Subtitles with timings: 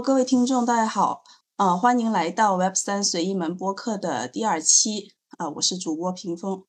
[0.00, 1.24] 各位听众，大家好，
[1.56, 6.64] 呃，欢迎来到 Web 三随意门播客的第二期，啊，我是主播屏风。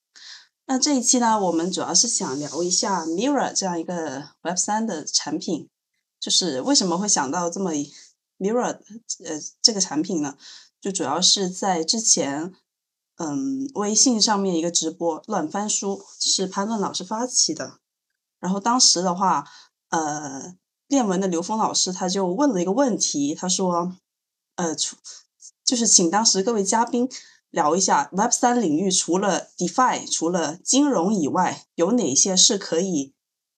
[0.66, 5.70] 那这一期呢，我们主要是想聊一下 Mirror 这样一个 Web 三的产品，
[6.20, 7.72] 就是为什么会想到这么
[8.40, 8.80] Mirror
[9.24, 10.36] 呃这个产品呢？
[10.82, 12.52] 就主要是在之前，
[13.18, 17.80] 嗯，微信上面一个直播乱翻书是潘乱老师发起的，
[18.40, 19.46] 然后当时的话，
[19.90, 20.56] 呃。
[20.90, 23.96] 练文的刘峰老师他就问了一个问题，他说
[24.58, 24.98] ：“呃，除
[25.64, 27.08] 就是请当时各位嘉宾
[27.52, 33.14] 聊一下 Web 三领域除了 DeFi 除了金融以外，有哪些是可以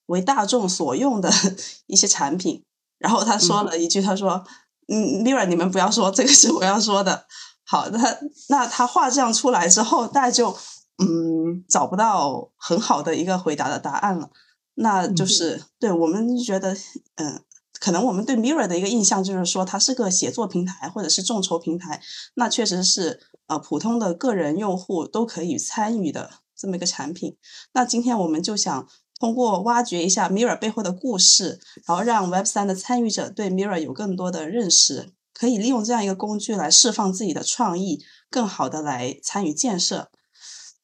[0.06, 1.32] 为大众所用的
[1.88, 2.62] 一些产品？”
[2.98, 4.44] 然后他说了一句：“他说，
[4.86, 7.26] 嗯，Mirror 你们不要说这个是我要说的。”
[7.64, 8.18] 好那，
[8.48, 10.54] 那他话这样出来之后，大家就
[10.98, 14.28] 嗯找不到很好的一个回答的答案了。
[14.74, 16.74] 那就是对我们觉得，
[17.16, 17.42] 嗯，
[17.78, 22.00] 可能我们对 Mirror 的一个印象就是说它是个写作平台或者是众筹平台，
[22.34, 27.36] 那确实是呃普通的个人用户都可以参与的这么一个产品。
[27.74, 28.88] 那今天我们就想
[29.20, 40.10] 通过挖掘一下 Mirror 背后的故事，然后让 Web 三的参与者对 Mirror 有更多的认识，可以利用这样一个工具来释放自己的创意，更好的来参与建设。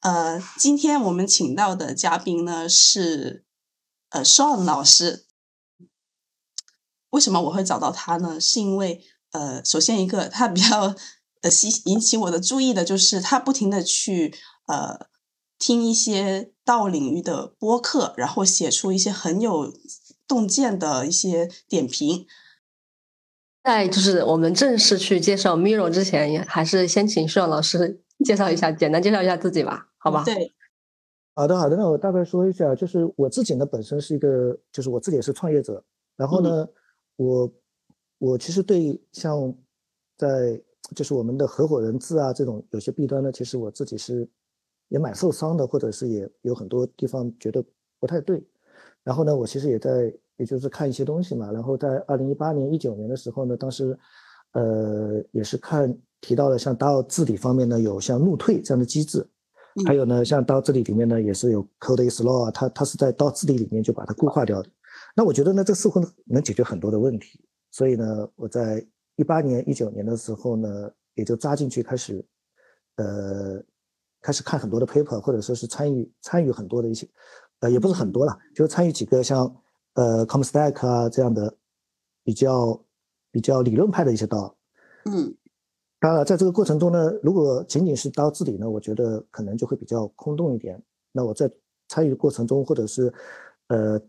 [0.01, 3.45] 呃，今天我们请到的嘉宾呢是。
[4.09, 5.25] 呃，Sean 老师，
[7.11, 8.39] 为什么我会找到他呢？
[8.39, 10.95] 是因为呃，首先一个他比较
[11.41, 14.33] 呃吸引起我的注意的就是他不停的去
[14.65, 15.07] 呃
[15.59, 19.71] 听一些道领域的播客，然后写出一些很有
[20.27, 22.25] 洞见的一些点评。
[23.63, 30.23] 在就是我们正式去介绍 Miro 之前，还是先请 Sean 老师介绍一下，简单介绍一下自己吧，好吧？
[30.23, 30.55] 对。
[31.39, 35.81] 好的，好的，那我大概说一下，就是我自己呢，本身是一个，就是我自己也是创业者，
[36.17, 36.67] 然后呢，
[37.15, 37.49] 我
[38.17, 39.55] 我其实对像
[40.17, 40.61] 在
[40.93, 44.27] 就是我们的合伙人制啊这种有些弊端呢，其实我自己是
[44.89, 47.63] 也蛮受伤的，或者是也有很多地方觉得
[48.01, 48.45] 不太对，
[49.05, 53.97] 然后呢，我其实也在也就是看一些东西嘛，然后在二零一八年、一九年的时候呢，当时
[54.51, 59.25] 呃也是看提到了像 DAO 治理方面呢，有像怒退这样的机制。
[59.85, 64.69] 还有呢，像刀治理里面呢，也是有 code is law 啊，它它是在刀治理里面就把它固化掉的。
[65.15, 67.39] 那我觉得呢，这似乎能解决很多的问题。
[67.71, 68.85] 所以呢，我在
[69.15, 72.25] 一八年、一九年的时候呢，也就扎进去开始，
[72.95, 73.63] 呃，
[74.21, 77.07] 开始看很多的 paper，或者说是参与参与很多的一些，
[77.59, 79.53] 呃，也不是很多了，就参与几个像
[79.93, 81.55] 呃 Comstack 啊这样的
[82.23, 82.81] 比较
[83.31, 84.55] 比较理论派的一些刀。
[85.05, 85.35] 嗯。
[86.01, 90.81] 当然，在这个过程中呢，如果仅仅是刀治理呢，我觉得可能就会比较空洞一点。
[91.11, 91.51] 那我在
[91.89, 93.13] 参与的过程中，或者是，
[93.67, 93.99] 呃，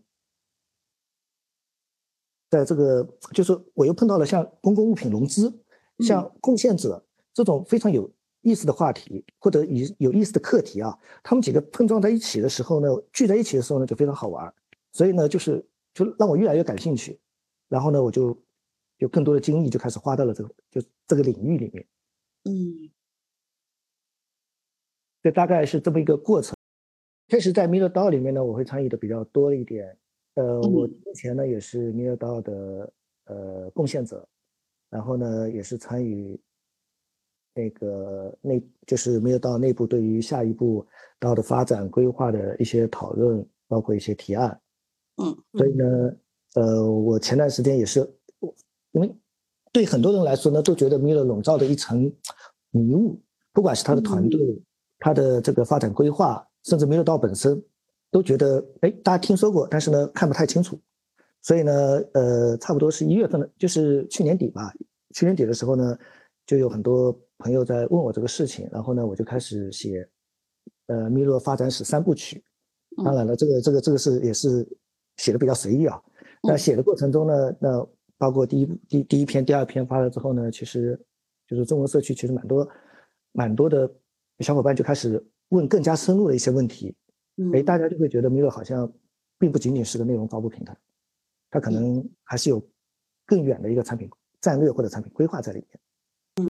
[2.49, 5.53] 在这个就是我又碰到了像公共物品融资、
[5.99, 7.03] 像贡献者
[7.33, 8.09] 这种非常有
[8.41, 14.53] 意思的话题，或者有有意思的课题啊，他们几个碰撞在一起的时候呢，聚在一起的时候呢，就非常好玩。
[14.93, 17.19] 所以呢，就是就让我越来越感兴趣，
[17.67, 18.37] 然后呢，我就。
[19.01, 21.87] 有更多的精力就开始花到了这个就这个领域里面，
[22.43, 22.91] 嗯，
[25.23, 26.55] 这大概是这么一个过程。
[27.27, 29.97] 确实，在弥勒刀里面呢，我会参与的比较多一点。
[30.35, 32.93] 呃，我之前呢也是弥勒刀的
[33.25, 34.27] 呃贡献者，
[34.91, 36.39] 然后呢也是参与
[37.55, 40.85] 那个内就是弥勒刀内部对于下一步
[41.19, 44.61] 道的发展规划的一些讨论，包括一些提案。
[45.17, 46.15] 嗯，所以呢，
[46.53, 48.07] 呃，我前段时间也是。
[48.91, 49.15] 因为
[49.71, 52.11] 对很多人来说呢，都觉得米勒笼罩着一层
[52.71, 53.21] 迷雾，
[53.53, 54.61] 不管是他的团队、
[54.99, 57.63] 他的这个发展规划，甚至米勒道本身，
[58.11, 60.77] 都觉得哎，大家听说过，但是呢，看不太清楚。
[61.41, 61.71] 所以呢，
[62.13, 64.73] 呃，差不多是一月份的，就是去年底吧。
[65.13, 65.97] 去年底的时候呢，
[66.45, 70.07] 就有很多朋友在问我这个事情，然后呢，我就开始写，
[70.87, 72.43] 呃，米勒发展史三部曲。
[73.05, 74.67] 当然了，这个这个这个是也是
[75.15, 75.99] 写的比较随意啊。
[76.43, 77.87] 那写的过程中呢，那。
[78.21, 80.95] 包括第一第第一篇、第二篇发了之后呢，其实
[81.47, 82.69] 就是中文社区其实蛮多
[83.31, 83.91] 蛮多的
[84.41, 86.95] 小伙伴就开始问更加深入的一些问题，
[87.51, 88.93] 哎，大家就会觉得 i r 好像
[89.39, 90.77] 并不仅仅是个内容发布平台，
[91.49, 92.63] 它可能还是有
[93.25, 94.07] 更远的一个产品
[94.39, 95.79] 战略或者产品规划在里面。
[96.41, 96.49] 嗯，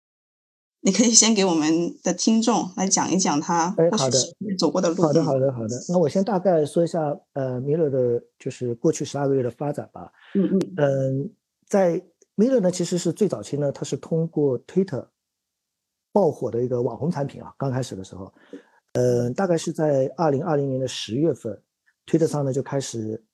[0.80, 4.18] 你可以先给我们的听众来讲一讲他哎好的
[4.58, 5.00] 走过的路。
[5.00, 10.10] 好的好的好的，那我先大概说一下呃米勒的就是过去十二个月的发展吧。
[10.34, 11.30] 嗯嗯嗯。
[11.70, 15.06] 在 Miller 呢，其实是最早期呢，它是通过 Twitter
[16.10, 17.54] 爆火的一个网红产品啊。
[17.56, 18.34] 刚开始的时候，
[18.94, 21.62] 呃，大概是在二零二零年的十月份
[22.06, 23.24] ，Twitter 上呢就开始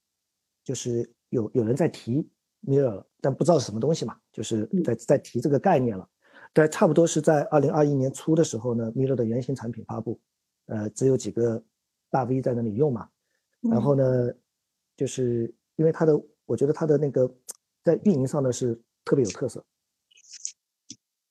[0.62, 2.28] 就是有有人在提
[2.66, 6.06] Mirror 了，但不知道是什么东西嘛，就是在在提这个概念了。
[6.52, 10.20] 对，差不多是在二零二一年初的时候呢，Mirror 的原型产品发布，
[10.66, 11.64] 呃，只有几个
[12.10, 13.08] 大 V 在那里用嘛。
[13.62, 14.30] 然后呢，
[14.94, 16.12] 就是因为它的，
[16.44, 17.34] 我觉得它的那个
[17.86, 19.64] 在运营上呢是特别有特色。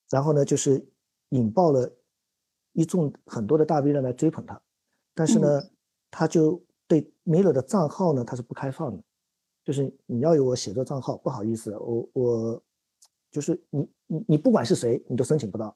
[0.10, 0.88] 然后呢，就是
[1.30, 1.94] 引爆了
[2.72, 4.62] 一众很多的大 V 呢来追捧他，
[5.14, 5.62] 但是呢，
[6.10, 9.04] 他就对 Miller 的账号呢他是不开放的。
[9.66, 12.64] 就是你要有我写作账号，不好意思，我我
[13.32, 15.76] 就是你你你不管是谁，你都申请不到。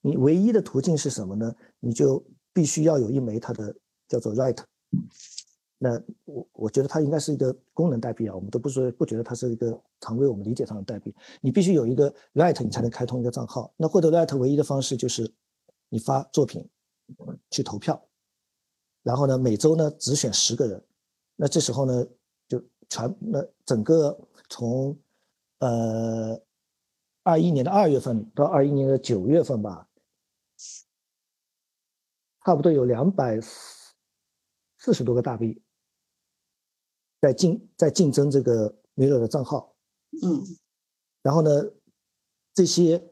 [0.00, 1.54] 你唯一的途径是什么呢？
[1.80, 2.24] 你就
[2.54, 3.76] 必须要有一枚他的
[4.08, 4.58] 叫做 right。
[5.82, 11.14] 那我我觉得它应该是一个功能代币啊，我们都不说不觉得它是一个常规我们理解上的代币。
[11.40, 13.72] 你必须有一个 right，你才能开通一个账号。
[13.78, 15.32] 那获得 right 唯一的方式就是
[15.88, 16.68] 你发作品
[17.50, 18.00] 去投票，
[19.02, 20.84] 然后呢每周呢只选十个人。
[21.36, 22.06] 那这时候呢？
[22.48, 24.18] 就全那整个
[24.48, 24.98] 从
[25.60, 26.42] 呃
[27.22, 29.86] 二一年的二月份到二一年的九月份吧，
[32.44, 35.62] 差不多有两百四十多个大 V
[37.20, 39.74] 在竞在竞争这个 Mirror 的账号，
[40.22, 40.42] 嗯，
[41.22, 41.50] 然后呢，
[42.54, 43.02] 这些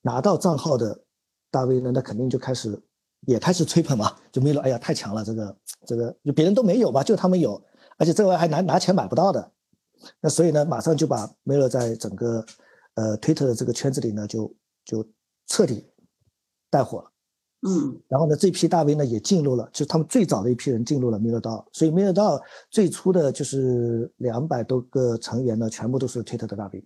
[0.00, 1.04] 拿到账号的
[1.50, 2.80] 大 V 呢，那肯定就开始
[3.26, 5.56] 也开始吹捧嘛，就 Mirror，哎呀太强了，这个
[5.86, 7.62] 这个就别人都没有吧，就他们有。
[7.98, 9.52] 而且这玩意还拿拿钱买不到的，
[10.20, 12.44] 那所以呢，马上就把 Miller 在整个
[12.94, 14.52] 呃 Twitter 的这个圈子里呢，就
[14.84, 15.06] 就
[15.46, 15.86] 彻底
[16.70, 17.11] 带火了。
[17.64, 26.84] 嗯，然后呢，这批大 V 呢也进入了，就是他们最早的一批人进入了道，所以道最初的就是两百多个成员呢，全部都是 Twitter 的大 V。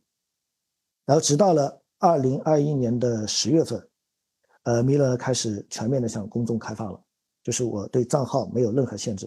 [1.07, 3.89] 然后直到了二零二一年的十月份，
[4.65, 7.01] 呃，Miller 开始全面的向公众开放了，
[7.43, 9.27] 就是我对账号没有任何限制。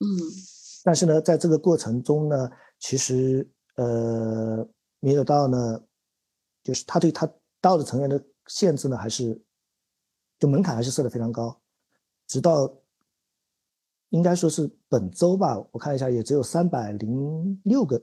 [0.00, 0.06] 嗯。
[0.82, 3.46] 但是呢，在这个过程中呢，其实
[3.76, 4.66] 呃，
[5.00, 5.80] 米尔道呢，
[6.64, 9.38] 就是他对他道的成员的限制呢，还是
[10.40, 11.56] 就门槛还是设的非常高，
[12.26, 12.68] 直到
[14.08, 18.02] 应该说是本周吧，我看一下，也只有三百零六个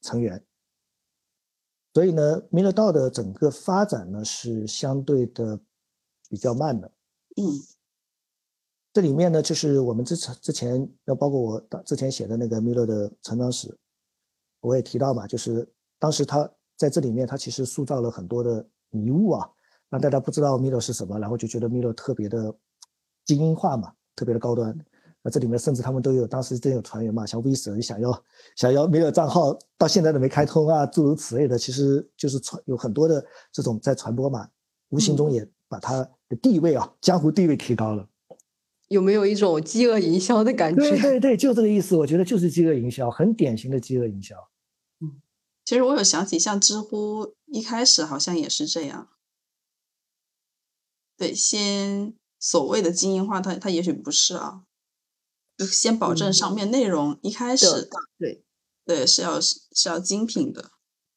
[0.00, 0.42] 成员，
[1.92, 5.60] 所以呢，米尔道的整个发展呢是相对的
[6.30, 6.90] 比较慢的，
[7.36, 7.44] 嗯。
[8.92, 13.78] 这里面呢，就是我们之前之前，要包括我之前写的那个米勒的成长史，
[14.58, 15.64] 我也提到嘛，就是
[15.96, 19.48] 当时他在这里面，他其实塑造了很多的迷雾啊，
[19.90, 22.54] 让大家不知道 Miro 是什么，然后就觉得 Miro 特别的
[23.26, 24.74] 精英化嘛，特别的高端。
[25.22, 28.24] 那这里面甚至他们都有，当时真有传言嘛，像 V 神想要
[28.56, 33.22] 想要米勒账号，到现在都没开通啊，诸如此类的，其实就是传有很多的
[33.52, 34.48] 这种在传播嘛，
[34.88, 38.08] 无形中也把他的地位啊，江湖地位提高了。
[38.88, 40.80] 有没有一种饥饿营销的感觉？
[40.80, 41.94] 对对对，就这个意思。
[41.96, 44.34] 我觉得就是饥饿营销，很典型的饥饿营销。
[45.00, 45.20] 嗯，
[45.64, 49.08] 其实我有想起，像知乎一开始好像也是这样。
[51.20, 54.62] 对，先所谓的精英化，它它也许不是啊，
[55.58, 57.66] 就先保证上面内容一开始
[58.18, 58.42] 对
[58.86, 60.70] 对是要是要精品的。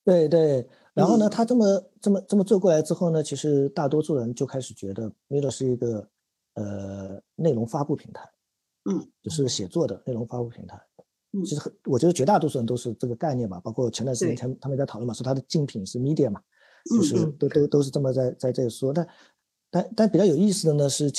[0.04, 6.10] 对对，然后呢，他这么这么这么做过来之后呢，其实大多数人就开始觉得 Milo 是一个。
[6.56, 8.22] 呃，内容发布平台，
[8.88, 10.80] 嗯，就是写作的内容发布平台。
[11.32, 13.60] 嗯，其实很，我觉得绝大多数人都是这个概念吧。
[13.60, 16.40] 包括前段时间他们他们在讨论嘛，说它的竞品是 media 嘛，
[16.96, 18.94] 就是都都都是这么在在这里说。
[18.94, 19.04] 但
[19.74, 21.12] 但但比较有意思的呢是，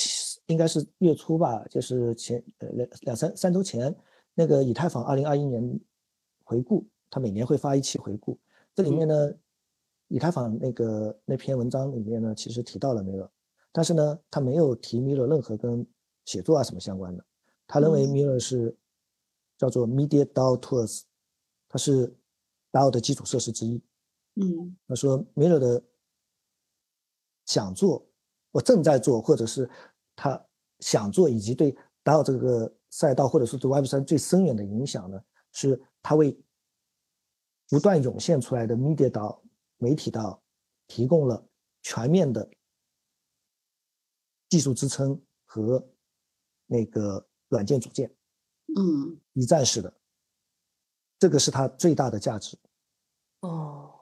[0.46, 3.92] 应该是月初吧，就是前呃两两三三周前
[4.32, 5.80] 那个以太坊二零二一年
[6.44, 8.38] 回顾，他每年会发一期回顾，
[8.72, 9.34] 这里面呢，
[10.06, 13.28] 以太坊那个那篇文章里面呢，其实提到了那个。
[13.72, 15.84] 但是呢，他没有提米勒任何跟
[16.24, 17.24] 写作啊什么相关的。
[17.66, 18.72] 他认为米勒是
[19.58, 21.02] 叫做 Media DAO Tools，
[21.68, 22.14] 它是
[22.70, 23.82] DAO 的基础设施之一。
[24.36, 25.82] 嗯，他说米勒的
[27.46, 28.06] 想做，
[28.54, 29.68] 我正在做，或者是
[30.14, 30.40] 他
[30.78, 35.20] 想做，以及对 DAO 这个赛道或者是对 Web 三最深远的影响呢，
[35.50, 36.40] 是他为
[37.68, 39.40] 不断涌现出来的 Media DAO
[39.78, 40.38] 媒体 DAO
[40.86, 41.44] 提供了
[41.82, 42.48] 全面的。
[44.50, 45.84] 技术支撑和
[46.66, 48.14] 那个软件组件，
[48.76, 49.92] 嗯，一站式的，
[51.18, 52.56] 这个是它最大的价值。
[53.40, 53.93] 哦，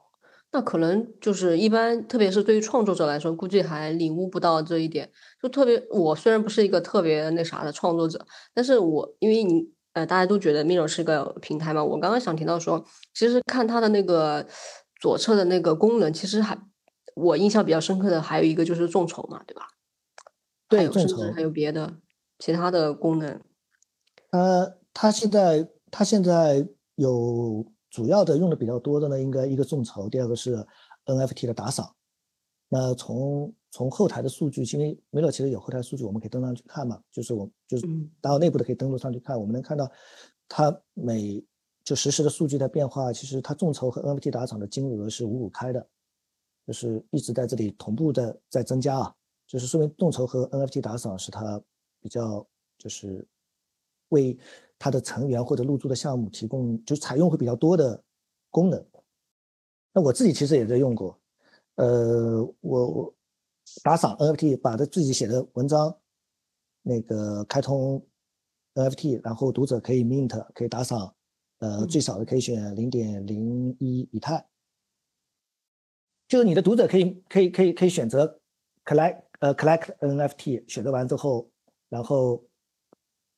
[0.53, 5.11] 那可能就是一般，特别是对于创作者来说，估计还领悟不到这一点。
[5.43, 14.47] 就特别，我虽然不是一个特别那啥的创作者，但是我因为你呃，大家都觉得 Miro 是个平台嘛，我刚刚想提到说，其实看它的那个
[15.01, 16.59] 左侧的那个功能，其实还
[17.15, 19.63] 我印象比较深刻的还有一个就是众筹嘛，对吧？
[20.69, 21.95] 对，众筹还有别的
[22.39, 23.41] 其他的功能。
[24.31, 30.57] 呃，它现在它现在有主要的用的比较多的呢，应该一个众筹，第二个是
[31.05, 31.95] NFT 的打赏。
[32.69, 37.87] 那从从后台的数据，因为 Miro 其实有后台数据，我们可以登上去看嘛，就是我就是
[38.19, 39.91] 达到内部的可以登录上去看，我们能看到
[40.49, 41.45] 它每
[41.85, 45.87] 就实时的数据的变化，其实它众筹和 NFT 打赏的金额是五五开的，
[46.67, 49.15] 就是一直在这里同步的在增加啊，
[49.47, 51.61] 就是说明众筹和 NFT 打赏是它
[52.01, 52.47] 比较
[52.79, 53.27] 就是
[54.09, 54.35] 为
[54.83, 58.03] 它的成员或者入驻的项目提供就采用会比较多的
[58.51, 58.85] 功能。
[59.93, 61.17] 那我自己其实也在用过，
[61.77, 63.15] 呃，我我
[63.85, 65.97] 打赏 NFT，把他自己写的文章
[66.83, 68.05] 那个开通
[68.75, 71.15] NFT，然后读者可以 mint 可以打赏。
[71.59, 74.45] 呃，最少的可以选零点零一以太，
[76.27, 78.41] 就是你的读者可以可以可以可以选择
[78.85, 81.49] collect 呃 collect NFT，选择完之后，
[81.89, 82.45] 然后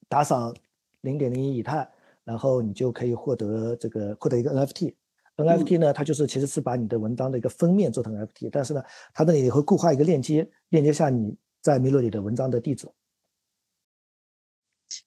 [0.09, 0.57] 打赏
[1.05, 1.89] 零点零一以太，
[2.25, 4.95] 然后你就可以获得这个获得一个 NFT。
[5.37, 8.83] NFT 呢，它就是其实是把你的文章的一个封面做成 NFT，但是呢，
[9.13, 12.89] 它那里会固化一个链接，链接下你在 Mirror 里的文章的地址。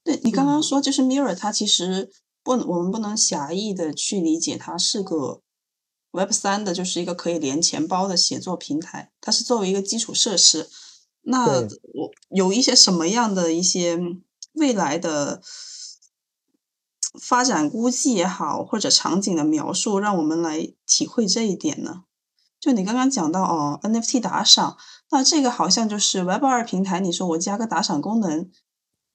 [0.04, 2.10] 对你刚刚说，就是 Mirror 它其实。
[2.44, 5.42] 不，我们不能狭义的去理解它是个
[6.12, 9.12] Web 三的，就是一个可以连钱包的写作平台。
[9.20, 10.70] 它是作为一个基础设施。
[11.24, 14.00] 那我有一些什么样的一些
[14.54, 15.42] 未来的
[17.22, 22.04] 发展估计也好，或者场景的描述，让我们来体会这一点呢？
[22.60, 24.78] 就你刚刚讲到哦，NFT 打赏，
[25.12, 28.50] 那这个好像就是 Web 二平台，你说我加个打赏功能，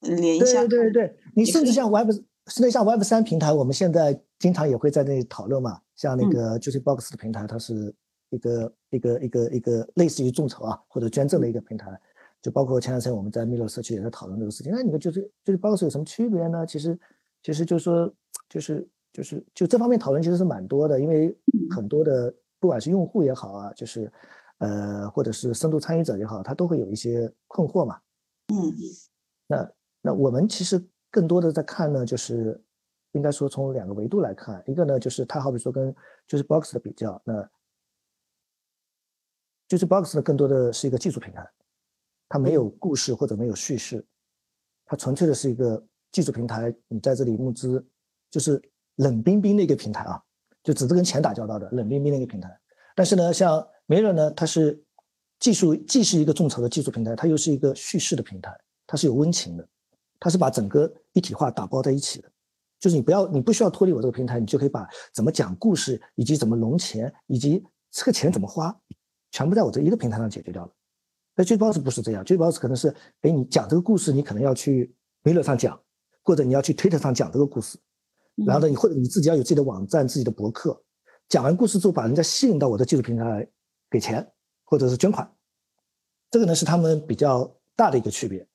[0.01, 2.11] 连一下，对对对，你甚至像 Web。
[2.47, 5.79] 甚至像 Web 三平台，我们现在经常也会在那里讨论嘛。
[5.95, 7.95] 像那个 Juicy Box 的平台，它是
[8.31, 11.97] 一个一个一个一个类似于众筹啊或者捐赠的一个平台。
[12.41, 14.73] 就包括前两天我们在 Miro 社区也在讨论这个事情。
[14.75, 16.65] 那你们就是 Juicy Box 有什么区别呢？
[16.67, 16.99] 其实
[17.43, 18.11] 其实就是说
[18.49, 21.37] 就是就是就这方面讨论其实是蛮多的，因为
[21.69, 24.11] 很多的不管是用户也好啊，就是
[24.57, 28.01] 呃或者是深度参与者也好，他都会有一些困惑嘛。
[28.47, 28.73] 嗯，
[29.45, 29.71] 那
[30.01, 30.83] 那我们其实。
[31.13, 32.59] 更多的在看呢，就是
[33.11, 35.95] 应该说从两个维度来看，一个呢就是它好比说跟
[36.25, 37.47] 就是 Box 的比较，那
[39.67, 41.47] 就是 Box 呢更多的是一个技术平台，
[42.27, 44.03] 它没有故事或者没有叙事，
[44.85, 47.85] 它纯粹的是一个技术平台，你在这里募资
[48.31, 48.61] 就是
[48.95, 50.23] 冷冰冰的一个平台啊，
[50.63, 52.49] 就只是跟钱打交道的冷冰冰的一个平台。
[52.95, 54.81] 但是呢，像米乐呢，它是
[55.39, 59.67] 技术既是一个众筹的技术平台，它又是一个叙事的平台，它是有温情的。
[60.19, 62.31] 它是把整个一体化打包在一起的，
[62.79, 68.73] 就是你不要，你不需要脱离我这个平台，你就可以把怎么讲故事，以及怎么融钱，以及这个钱怎么花，
[69.31, 70.71] 全部在我这一个平台上解决掉了。
[71.35, 72.87] 那 j b o s 不是这样 j b o s 可能是，
[73.19, 75.77] 哎，你讲这个故事，你可能要去 m i l l 上讲，
[76.23, 77.77] 或者你要去 Twitter 上讲这个故事，
[78.45, 80.81] 然后呢，你或者你自己要有自己的网站、自己的博客，
[81.27, 83.47] 讲完故事之后，把人家吸引到我的技术平台来
[83.89, 84.25] 给钱，
[84.63, 85.29] 或者是捐款，
[86.31, 88.47] 这个呢是他们比较大的一个区别。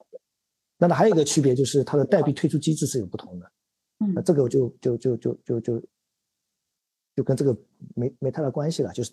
[0.79, 3.53] 那么还有一个区别就是它的代币退出机制是有不同的，
[3.99, 5.83] 嗯，那这个我就就就就就就
[7.17, 7.57] 就跟这个
[7.95, 9.13] 没没太大关系了，就是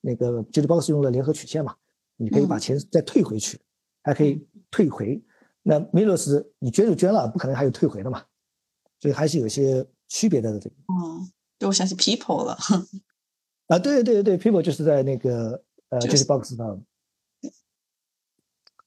[0.00, 1.74] 那个 j u b o x 用了联合曲线嘛，
[2.16, 3.58] 你可以把钱再退回去，
[4.02, 5.20] 还可以退回。
[5.66, 8.22] 那 Milos 你捐就捐了，不可能还有退回的嘛，
[9.00, 10.76] 所以还是有些区别的这个。
[10.88, 12.56] 嗯，就我想起 People 了。
[13.68, 16.82] 啊，对对对对，People 就是在那个呃 j u b o x 上。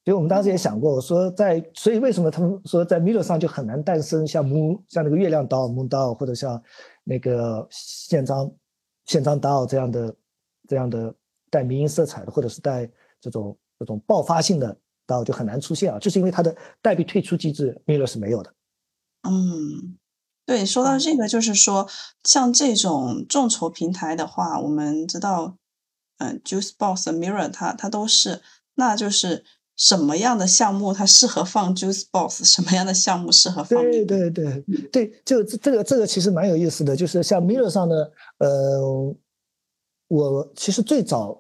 [0.05, 6.63] 所以我们当时也想过，我说在，所以为什么他们说在 Miro 上就很难诞生像 Moon 像那个月亮刀 Moon 刀，或者像
[7.03, 8.49] 那个宪章
[9.05, 10.15] 宪章刀这样的
[10.65, 11.13] 这样的
[11.49, 14.77] 带民营色彩的，或者是带这种这种爆发性的
[15.07, 18.53] 刀就很难出现啊，就是因为它的代币退出机制 Mirror 是没有的。
[19.27, 19.97] 嗯，
[20.45, 21.87] 对，说到这个，就是说
[22.23, 25.57] 像这种众筹平台的话，我们知道，
[26.19, 28.41] 嗯，Juicebox、Mirror 它它都是，
[28.75, 29.43] 那就是。
[29.79, 32.43] 什么样的项目它适合放 Juice Box？
[32.43, 33.79] 什么样的项目适合放？
[33.79, 39.15] 对对对对，就这个这个其实蛮有意思的，就是像 Mirror 上的，呃，
[40.07, 41.39] 我其实最早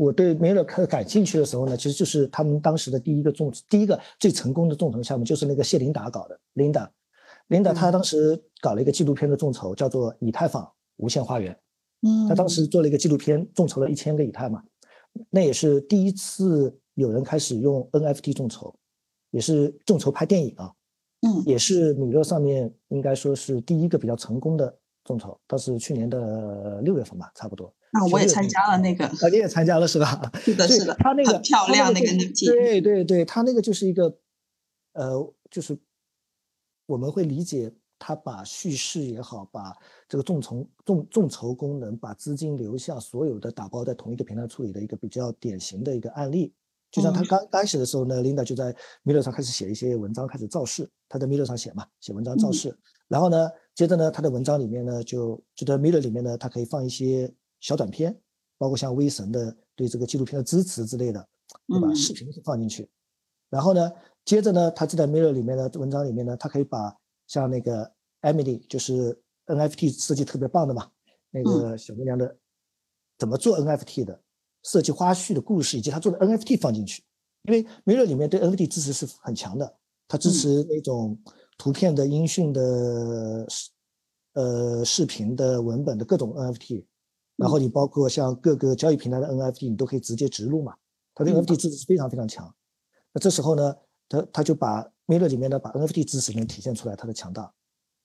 [0.00, 6.40] 我对 Mirror 感感兴趣的时候呢，其实就是他们当时的第一个众第一个最成功的众筹项目，就是那个谢琳达搞的。
[6.54, 10.66] Linda，Linda 她当时搞了一个纪录片的众筹，叫做《以太坊
[10.96, 11.52] 无限花园》。
[12.00, 14.62] 嗯，他当时做了一个纪录片，众筹了一千个以太嘛，
[15.28, 16.74] 那也是第一次。
[16.94, 18.74] 有人开始用 NFT 众筹，
[19.30, 20.70] 也是众筹拍电影啊，
[21.22, 27.72] 嗯，也是米勒上面应该说是第一个比较成功的众筹，倒是去年的六月份吧，差不多。
[27.92, 30.30] 那我也参加了那个，啊，你也参加了是吧？
[30.42, 34.16] 是的，是的，他那个很漂亮那个 NFT，对对对，他那个就是一个，
[34.92, 35.76] 呃，就是
[36.86, 39.76] 我们会理解他把叙事也好，把
[40.08, 46.54] 这个众筹众众筹功能，把资金流向所有的打包在同一个平台处理的一个比较典型的一个案例。
[46.90, 50.90] 就像他刚开始的时候呢，Linda 就在 Miro 上开始写一些文章，开始造势。
[51.08, 52.76] 他在 Miro 上写嘛，写文章造势。
[53.06, 58.18] 然后呢，接着呢，他的文章里面呢，就就在 Miro 里面呢，他可以放一些小短片，
[58.58, 61.28] 包括像威神的对这个纪录片的支持之类的，
[61.68, 61.94] 对吧？
[61.94, 62.88] 视频放进去。
[63.48, 63.92] 然后呢，
[64.24, 67.90] 接着呢，他就在 Mirror 里面的文章里面呢，他可以把像那个
[68.22, 70.90] Emily，就是 NFT 设计特别棒的嘛，
[71.30, 72.36] 那个小姑娘的
[73.18, 74.20] 怎么做 NFT 的。
[74.62, 77.02] 设计花絮的故事，以及他做的 NFT 放进去，
[77.44, 79.74] 因为 Mirror 里面对 NFT 支持是很强的，
[80.06, 81.18] 它支持那种
[81.56, 83.46] 图片的、音讯的、
[84.34, 86.84] 呃视频的、文本的各种 NFT，
[87.40, 90.74] 然后你包括像各个交易平台的 NFT，你都可以直接植入嘛，
[91.14, 92.54] 它的 NFT 支持是非常非常强。
[93.12, 93.74] 那这时候呢，
[94.08, 97.52] 他他就把 Mirror 里面呢把 NFT 支持能体现出来它的强大，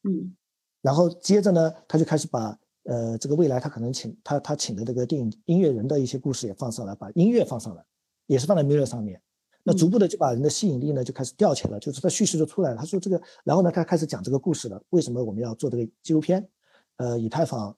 [0.04, 0.36] 嗯，
[0.82, 2.58] 然后接着呢，他就开始把。
[2.88, 7.84] 呃，这个未来他可能请他他请的这个电影音乐人的一些故事也放上来，把音乐放上来，
[8.28, 9.20] 也是放在 Mirror 上面。
[9.64, 12.78] 那逐步的就把人的吸引力呢就开始吊起来了，就是他叙事就出来了。
[12.78, 14.80] 他说这个，然后呢他开始讲这个故事了。
[14.92, 16.48] 为什么我们要做这个纪录片？
[16.98, 17.76] 呃，以太坊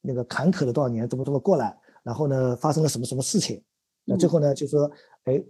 [0.00, 1.76] 那个坎坷了多少年，怎么怎么过来？
[2.02, 3.62] 然后呢发生了什么什么事情？
[4.04, 4.90] 那最后呢就说，
[5.24, 5.44] 哎，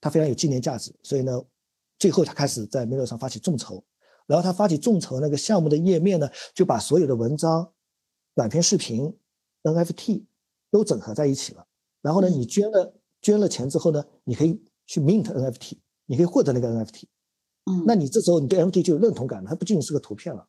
[0.00, 1.40] 他非常有纪念价值，所以呢
[1.98, 3.82] 最后他开始在 Mirror 上发起众筹。
[4.24, 7.70] 然后他发起众筹那个项目的页面呢，就把所有的文章、
[8.34, 9.12] 短片、视频、
[9.64, 10.24] NFT
[10.70, 11.66] 都整合在一起了。
[12.00, 17.02] 然后呢，你捐了捐了钱之后呢，你可以去 mint NFT，你可以获得那个 NFT。
[17.66, 20.46] 嗯，那你这时候你对 NFT 就有认同感了，它不仅仅是个图片了，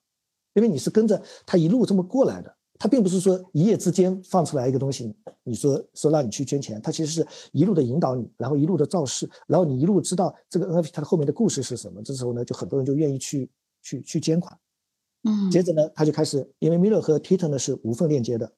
[0.53, 2.55] 因为你是跟着他一路这么过来的。
[2.79, 12.01] 他并不是说一夜之间放出来一个东西，你说说让你去捐钱，他其实是一路的引导你，然后一路的造势，然后你一路知道这个 NFT 它的后面的故事是什么。
[12.01, 13.49] 这时候呢，就很多人就愿意去。
[13.85, 14.57] 去去捐款，
[15.23, 18.49] 嗯，接着呢，他就开始，因为 Miller 和 Twitter 呢是无缝链接的，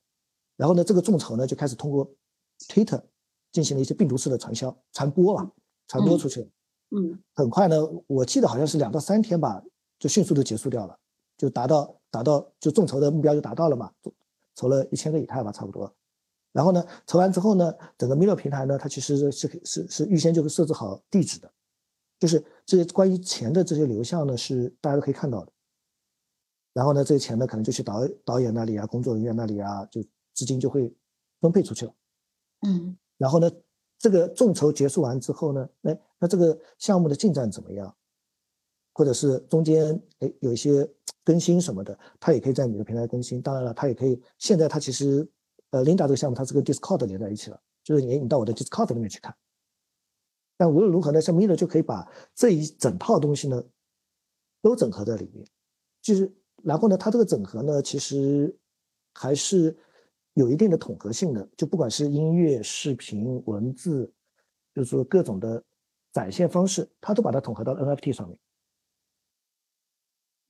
[0.56, 2.08] 然后呢，这个众筹呢就开始通过
[2.70, 3.02] Twitter
[3.52, 5.52] 进行了一些病毒式的传销传播了，
[5.88, 6.48] 传播出去了，
[6.92, 9.64] 嗯，很快呢，我记得好像是两到三天吧，
[9.98, 10.96] 就迅速的结束掉了，
[11.40, 13.92] 就达到达到就众筹的目标就达到了嘛，
[14.56, 15.94] 筹了一千个以太吧，差不多，
[16.52, 21.52] 然后呢，筹完之后呢，整个 Miller 平台呢，它其实是是是预先就会设置好地址的。
[22.18, 25.52] 就是这些关于钱的这些流向呢，是大家都可以看到的。
[26.74, 30.02] 然后呢，这些钱呢，可能就去导导演那里啊，工作人员那里啊，就
[30.34, 30.96] 资金就会
[31.42, 31.94] 分配出去了。
[32.66, 32.98] 嗯。
[33.18, 33.52] 然后呢，
[33.98, 37.94] 这个众筹结束完之后呢，哎，那这个项目的进展怎么样？
[38.96, 40.90] 或者是中间哎有一些
[41.26, 43.42] 更新什么的，它也可以在你的平台更新。
[43.42, 45.28] 当然了，它也可以现在它其实
[45.72, 49.36] 呃，Linda 这个项目它是跟 Discord 连在一起了，就是你你到我的 Discord 里面去看。
[50.56, 53.62] 但无论如何呢，像 Miller 就可以把这一整套东西呢，
[54.62, 55.46] 都整合在里面。
[56.02, 56.32] 就是，
[56.64, 58.56] 然后呢，它这个整合呢，其实
[59.14, 59.76] 还是
[60.36, 61.46] 有一定的统合性的。
[61.58, 64.10] 就不管是音乐、视频、文字，
[64.74, 65.62] 就是说各种的
[66.14, 68.40] 展现方式，它都把它统合到 NFT 上面。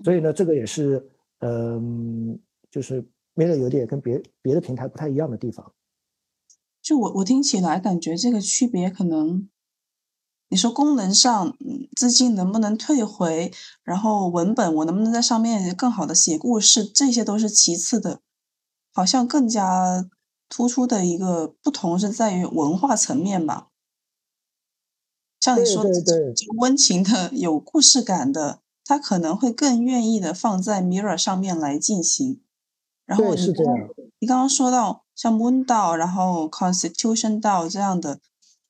[0.04, 3.04] 所以呢，这个也是，嗯，就是
[3.36, 5.74] Miller 有点跟别别的平台不太一样的地方。
[6.82, 9.50] 就我我听起来感觉这个区别可能。
[10.48, 11.58] 你说功能上，
[11.98, 13.52] 资金能不能退回？
[13.84, 16.86] 然后文本我能不能在上面更好的写故事？
[16.86, 18.22] 这些都是其次的，
[18.94, 20.08] 好像更加
[20.48, 23.70] 突出的一个不同是在于文化层面吧。
[25.40, 25.90] 像你说的
[26.60, 32.40] 温情的、有故事感的，他可能会更愿意的放在 Mirror 上面来进行。
[33.06, 33.48] 然后你
[34.20, 38.22] 你刚刚说到像 Moon DAO，然后 Constitution DAO 这样的。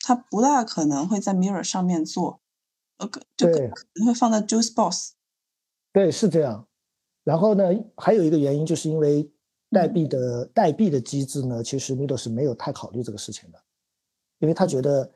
[0.08, 2.39] 他不大可能会在 Mirror 上面做，
[2.99, 3.60] 呃，就可
[3.95, 5.13] 能会放在 Juice Box。
[5.91, 6.67] 对，是这样。
[7.23, 7.63] 然后呢，
[7.97, 9.28] 还有一个原因，就是因为
[9.71, 13.60] 代币的代币的机制呢，其实 Mirror 是没有太考虑这个事情的，
[14.38, 15.12] 因为他觉得，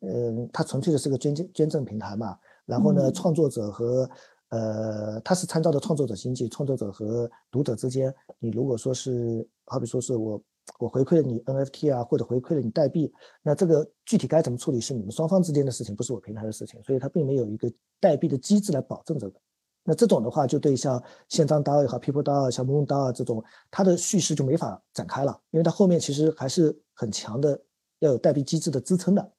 [0.00, 2.36] 嗯，它纯粹的是个捐赠捐赠平台嘛。
[2.66, 4.10] 然后呢，创作者和
[4.54, 10.40] 呃，它是参照的创作者经济，创作者和读者之间，你如果说是，好比说是我。
[10.78, 13.12] 我回馈了你 NFT 啊，或者回馈了你代币，
[13.42, 19.38] 那这个具体该怎么处理是你们双方之间的事情，不是我平台的事情，所以它并没有一个代币的机制来保证这个。
[19.84, 27.60] 那这种的话，就对像宪章 DAO 也好，People DAO、像 Moon DAO 这种，它的叙事就没法展开了，因为它后面其实还是很强的，
[27.98, 29.32] 要有代币机制的支撑的。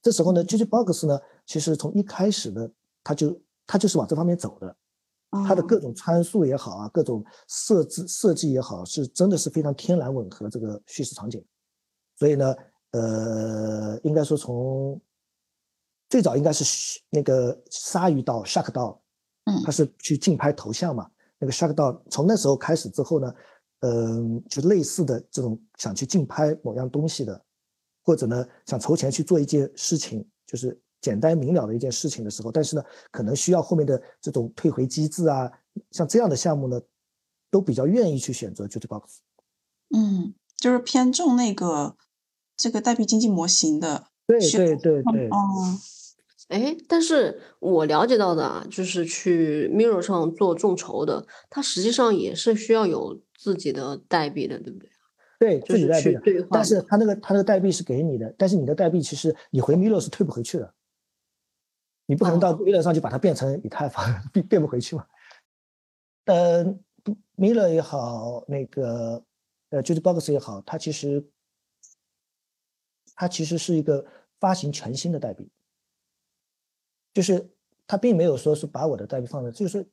[0.00, 2.70] 这时候呢，GGBox 呢，其实从一开始呢，
[3.02, 4.76] 它就它就是往这方面走的。
[5.46, 11.42] 它的各种参数也好啊，各种设置设计也好，是真的是非常天然吻合这个叙事场景。
[12.18, 12.54] 所以呢，
[12.90, 15.00] 呃，应该说从
[16.10, 19.00] 最早应该是那个鲨鱼岛 Shark 岛
[19.44, 21.10] 嗯它是去竞拍头像嘛。
[21.38, 23.34] 那个 Sharkdog 从那时候开始之后呢，
[23.80, 27.42] 嗯、就类似的这种想去竞拍某样东西的，
[28.04, 35.52] 或者呢想筹钱去做一件事情，就是简单明了的一件事情的时候，但是呢可能需要后面的这种退回机制啊，
[35.90, 36.80] 像这样的项目呢，
[37.50, 39.18] 都比较愿意去选择 Jutebox。
[39.94, 41.96] 嗯，就是偏重那个
[42.56, 44.06] 这个代币经济模型的。
[44.26, 45.36] 对对对对，哦，
[46.48, 54.88] 哎，但是我了解到的啊，就是去 Mirror 上做众筹的，它实际上也是需要有自己的代币的，对不对？
[55.38, 60.72] 对就是自己代币的去兑换但是的它那个它那个代币是给你的，但是你的代币其实你回 Miro 是退不回去的，
[62.06, 65.06] 你不可能到哦 Milo 上去把它变成以太坊， 变变不回去嘛。
[66.26, 66.64] 呃
[67.36, 69.24] ，Milo 也好，那个
[69.70, 71.24] 呃 Jutebox 也好，它其实
[73.14, 74.04] 它其实是一个
[74.38, 75.50] 发行全新的代币，
[77.14, 77.50] 就是
[77.86, 79.88] 它并没有说是把我的代币放在，就是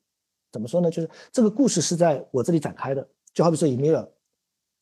[0.52, 0.90] 怎么说呢？
[0.90, 4.10] 就是这个故事是在我这里展开的，就好比说以 Milo，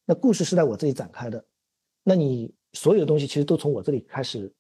[0.05, 1.45] 那故事是在我这里展开的，
[2.03, 4.53] 那你所有的东西其实都从我这里开始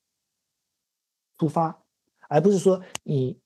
[1.38, 1.82] 出发，
[2.28, 3.40] 而不是说你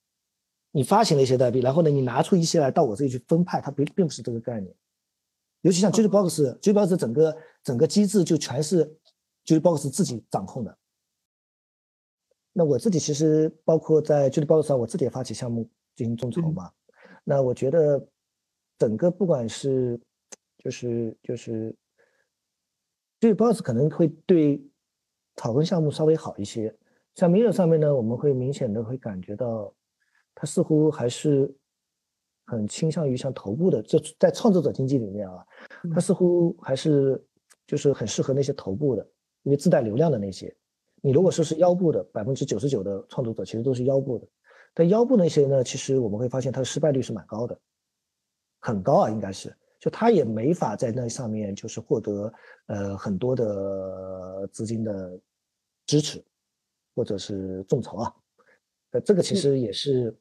[0.73, 4.75] 你发行了一些代币，然后呢你拿出一些来到我这里去分派，它并并不是这个概念。
[5.63, 8.95] 尤其像 JujuBox，JujuBox 整个整个机制就全是
[9.47, 10.77] JujuBox 自己掌控的。
[12.53, 16.73] 那我自己其实包括在 JujuBox 上，我自己也发起项目进行众筹嗯嘛。
[17.25, 18.05] 那我觉得
[18.77, 20.01] 整个不管是
[20.59, 21.75] 就是就是
[23.21, 24.61] 对 boss 可能会对
[25.37, 26.77] 讨论项目稍微好一些，
[27.15, 29.73] 像 Mirror 上面呢，我们会明显的会感觉到，
[30.35, 31.55] 它似乎还是
[32.47, 35.47] 很倾向于像头部的，这在创作者经济里面啊，
[35.95, 37.23] 它似乎还是
[37.67, 39.07] 就是很适合那些头部的，
[39.43, 40.55] 因为自带流量的那些。
[41.03, 44.27] 你如果说是腰部的，百分之九十九的创作者其实都是腰部的，
[44.73, 47.59] 但腰部那些呢，其实我们会发现它的失败率是蛮高的，
[48.61, 49.55] 很高啊，应该是。
[49.81, 52.33] 就他也没法在那上面就是获得
[52.67, 55.21] 呃很多的资金的
[55.87, 56.25] 支持，
[56.95, 58.15] 或者是众筹啊，
[58.91, 60.17] 呃，这个其实也是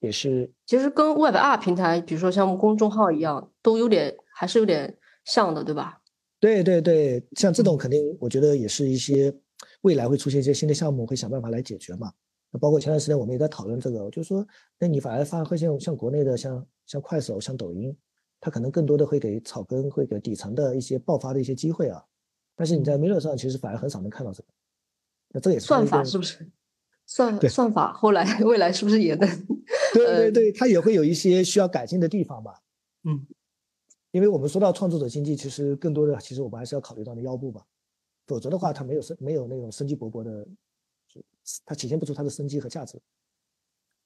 [0.00, 6.00] 也是其实跟 Web 二平台，比如说像公众号一样，都有点还是有点像的，对吧？
[6.40, 9.34] 对对对，像这种肯定我觉得也是一些
[9.82, 12.12] 未来会出现一些新的项目，会想办法来解决嘛。
[12.50, 14.46] 那包括前段时间我们也在讨论这个，就是说，
[14.78, 17.96] 那你反而发会像像国内的像像快手、像抖音。
[18.44, 22.04] 它可能更多的会给草根、会给底层的一些爆发的一些机会啊，
[22.56, 24.48] 但是你在 Miller 上其实反而很少能看到这个。
[25.32, 26.50] 那这也是算法是不是？
[27.04, 29.28] 算算法后来未来是不是也能？
[29.92, 32.62] 对对对，它也会有一些需要改进的地方吧。
[33.04, 33.26] 嗯，
[34.12, 37.66] 因为我们说到创作者经济，其实更多的其实我们还是要考虑到那腰部吧，
[38.26, 40.46] 否则的话它没有生没有那种生机勃勃的，
[41.66, 42.98] 它体现不出它的生机和价值。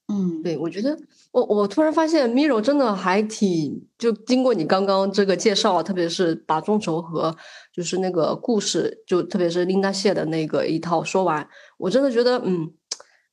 [0.09, 0.97] 嗯，对，我觉得
[1.31, 7.35] 我我突然发现 Miro 真的还挺，就经过你刚刚这个介绍，特别是把众筹和
[7.73, 11.45] 就是那个故事，就特别是琳达谢的那个一套说完，
[11.77, 12.71] 我真的觉得，嗯，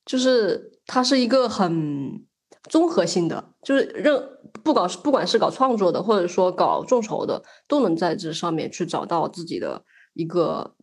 [0.05, 2.25] 就是它是一个很
[2.69, 4.21] 综合性的，就是任
[4.65, 9.85] 不搞不管是搞创作的，或者说搞众筹的，都能在这上面去找到自己的
[10.15, 10.75] 一个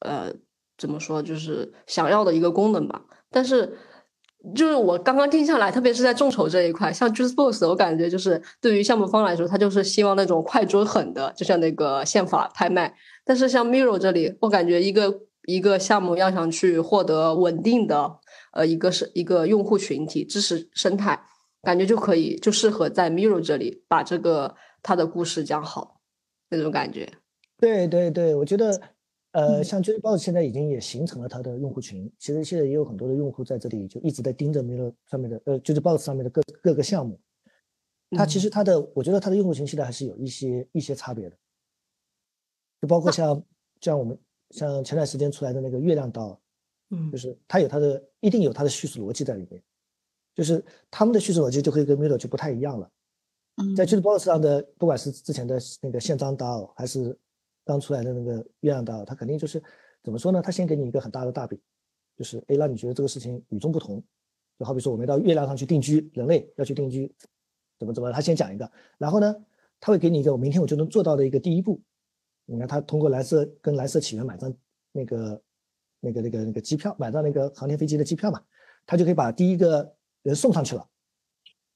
[0.00, 0.32] 呃
[0.76, 3.78] 怎么说，就是想要的一个功能吧，但是。
[4.54, 12.94] 就是我刚刚听下来，特别是在众筹这一块，像 JuiceBox，我感觉就是对于项目方来说，他就是希望那种快准狠的，就像那个宪法拍卖。
[13.24, 18.18] 但是像 Miro 这里，我感觉一个一个项目要想去获得稳定的
[18.52, 21.20] 呃一个是一个用户群体知识生态，
[21.62, 26.00] 感觉就可以就适合在 Miro 这里把这个他的故事讲好
[26.50, 27.08] 那种感觉。
[27.58, 28.80] 对对对，我觉得。
[29.36, 37.20] 呃，像 JuiceBox 现在已经也形成了它的用户群，其实现在也有很多的用户在这里就一直在盯着 Miro 上面的呃 JuiceBox 上面的各各个项目。
[38.12, 41.36] 它其实它的，我觉得它的用户群现在还是有一些一些差别的，
[42.80, 43.44] 就包括像
[43.82, 44.18] 像我们
[44.52, 46.40] 像前段时间出来的那个月亮刀，
[46.88, 49.62] 嗯，就是它有它的一定有它的叙事逻辑在里面，
[50.34, 52.90] 就是他们的叙事逻辑就会跟 Miro 就不太一样了。
[53.76, 57.14] 在 JuiceBox 上的，不管是之前的那个宪章刀还是
[57.66, 59.60] 刚出来的那个月亮岛，他肯定就是
[60.02, 60.40] 怎么说呢？
[60.40, 61.60] 他先给你一个很大的大饼，
[62.16, 64.02] 就是哎，让你觉得这个事情与众不同。
[64.56, 67.12] 就好比说我们到月亮上去定居，人类要去定居，
[67.76, 69.34] 怎么怎么，他先讲一个，然后呢，
[69.80, 71.82] 他会给你一个我明天我就能做到的一个第一步。
[72.44, 74.54] 你看他通过蓝色跟蓝色起源买张
[74.92, 75.42] 那个
[75.98, 78.40] 那个那个那个机票，买到那个航天飞机的机票嘛，
[78.86, 80.88] 他就可以把第一个人送上去了。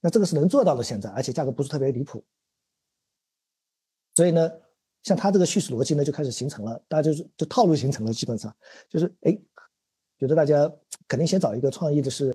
[0.01, 2.25] 那这个是能做到的，现在而且价格不是特别离谱。
[4.15, 4.49] 所以呢。
[5.03, 8.55] 像他这个叙事逻辑呢，就开始形成了，大家就是就套路形成了，基本上
[8.89, 9.33] 就是哎，
[10.19, 10.71] 觉得大家
[11.09, 12.35] 肯定先找一个创意的是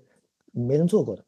[0.52, 1.26] 没人做过的，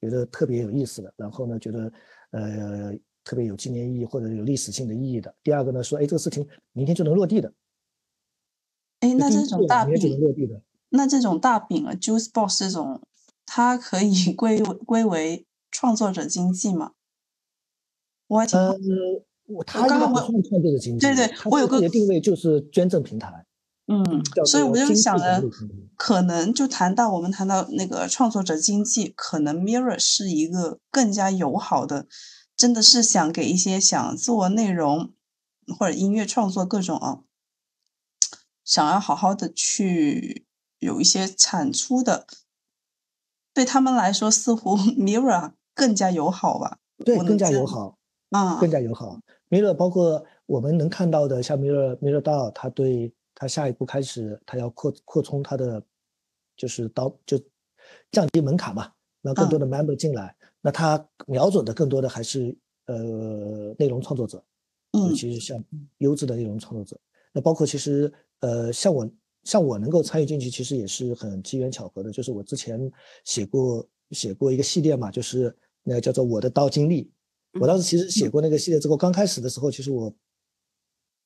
[0.00, 1.92] 觉得特别有意思的，然后呢，觉得
[2.30, 2.92] 呃
[3.24, 5.34] 特别有纪念意义或者有历史性的意义的。
[5.42, 7.52] 第二个呢，说哎这个事情明天就能落地的。
[9.00, 10.62] 哎，那这种大饼，落地的。
[10.88, 13.02] 那这种大饼啊，Juice Box 这种，
[13.44, 16.92] 它可以归归为创作者经济吗？
[18.28, 18.58] 我还挺
[19.52, 23.46] 我他刚刚我应该不算创作者经济，对对我有个定位就是捐赠平台，
[23.86, 24.02] 嗯，
[24.46, 25.42] 所以我就想着
[25.96, 32.06] 可能就谈到我们谈到那个创作者经济，可能 Mirror 是一个更加友好的，
[32.56, 35.12] 真的是想给一些想做内容
[35.78, 37.20] 或者音乐创作各种啊，
[38.64, 40.46] 想要好好的去
[40.78, 42.26] 有一些产出的，
[43.52, 46.78] 对他们来说似乎 Mirror 更加友好吧？
[47.04, 47.98] 对，更加友好。
[48.30, 49.18] 啊，更加友好。
[49.52, 55.82] Mirror 包括我们能看到的，像 Mirror Mirror DAO，它对他下一步开始，他要扩扩充他的
[56.56, 57.38] 就是刀就
[58.10, 60.34] 降低门槛嘛，让更多的 member 进来。
[60.62, 64.42] 那他瞄准的更多的还是呃内容创作者，
[64.92, 65.62] 尤嗯其是像
[65.98, 66.98] 优质的内容创作者。
[67.30, 68.10] 那包括其实
[68.40, 69.10] 呃像我
[69.44, 72.10] 像我能够参与进去，其实也是很机缘巧合的。
[72.10, 72.90] 就是我之前
[73.26, 77.10] 写过写过一个系列嘛，就是那个叫做我的刀经历。
[77.60, 80.14] 我当时其实写过那个系列之后，刚开始的时候，其实我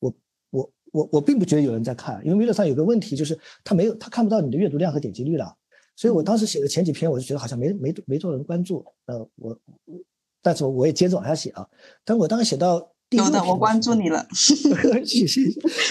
[0.00, 0.14] 我
[0.50, 5.56] 我我我并不觉得有人在看，因为 Mirror 上有个问题，就是他没有他看不到你的阅读量和点击率了。
[5.94, 8.84] 所以我当时写的前几篇，我就觉得好像没没没多少人关注。
[9.06, 9.98] 呃，我我
[10.42, 11.66] 但是我也接着往下写啊。
[12.04, 14.26] 但我当时写到第六有的，篇我关注你了。
[15.06, 15.40] 谢谢。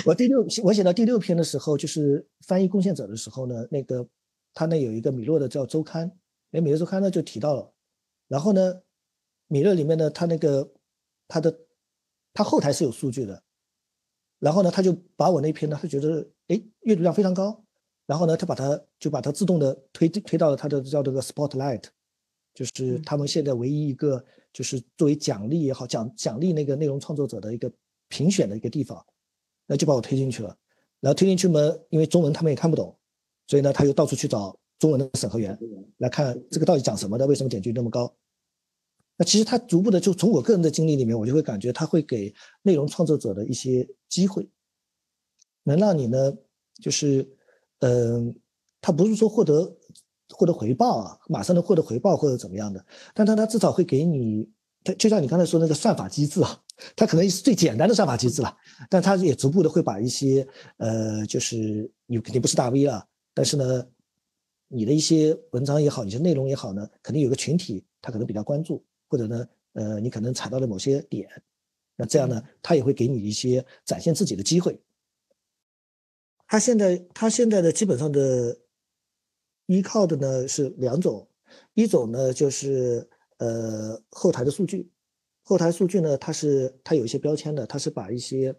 [0.06, 4.08] 我第六我写到第六篇的时候，就是翻译贡献者的时候呢，那个
[4.54, 6.12] 他那有一个米勒的叫周刊，
[6.52, 7.74] 那米勒周刊呢就提到了，
[8.28, 8.76] 然后呢，
[9.47, 10.71] 米勒里面呢，他那个
[11.27, 11.60] 他的
[12.34, 13.41] 他后台是有数据的，
[14.39, 17.63] 然后呢，他就把我那篇呢，他觉得哎阅读量非常高，
[18.05, 21.84] 然后呢，他把它就把它自动的推推到了他的叫这个 Spotlight，
[22.53, 27.71] 就是他们现在唯一一个就是作为奖励也好，奖奖励那个内容创作者的一个
[28.10, 29.05] 评选的一个地方，
[29.67, 30.58] 那就把我推进去了。
[31.01, 32.97] 然后推进去嘛，因为中文他们也看不懂，
[33.47, 35.58] 所以呢，他又到处去找中文的审核员
[35.97, 38.12] 来看这个到底讲什么的，为什么点击率那么高。
[39.17, 44.47] 那其实他逐步的，就从我个人的经历里面，我就会感觉他会给内容创作者的一些机会，
[45.63, 46.34] 能让你呢，
[46.82, 47.28] 就是，
[47.80, 48.36] 嗯、
[48.82, 49.78] 他不是说获得
[50.30, 54.49] 获得回报啊，马上能获得回报或者怎么样的，但他他至少会给你，
[54.84, 56.62] 他就像你刚才说那个算法机制啊，
[56.95, 58.58] 它可能是最简单的算法机制了，
[58.89, 60.45] 但它也逐步的会把一些
[60.78, 63.88] 呃，就是你肯定不是大 V 了，但是呢，
[64.67, 71.29] 你的一些文章也好，你的内容也好呢，肯定有个群体他可能比较关注，或者呢，呃，你可能踩到了某些点，
[71.95, 74.79] 那这样呢，他也会给你一些展现自己的机会。
[76.47, 78.57] 他现在他现在的基本上的
[79.65, 81.27] 依靠的呢是两种，
[81.73, 84.91] 一种呢就是呃后台的数据，
[85.43, 88.55] 后台数据呢它是它有一些标签的，它是把一些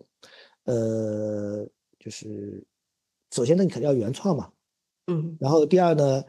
[0.64, 1.64] 呃
[1.98, 2.66] 就是
[3.30, 4.52] 首先呢你肯定要原创嘛，
[5.06, 5.36] 嗯。
[5.38, 6.24] 然后第二呢，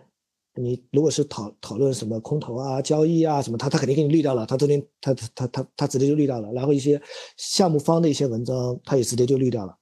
[0.57, 6.51] 你如果是讨讨论什么空投啊、交易啊什么，他他肯定给你滤掉了，他这边他他他他他直接就滤掉了。
[6.51, 7.01] 然后一些
[7.37, 9.77] 项目方的一些文章，他也直接就滤掉了。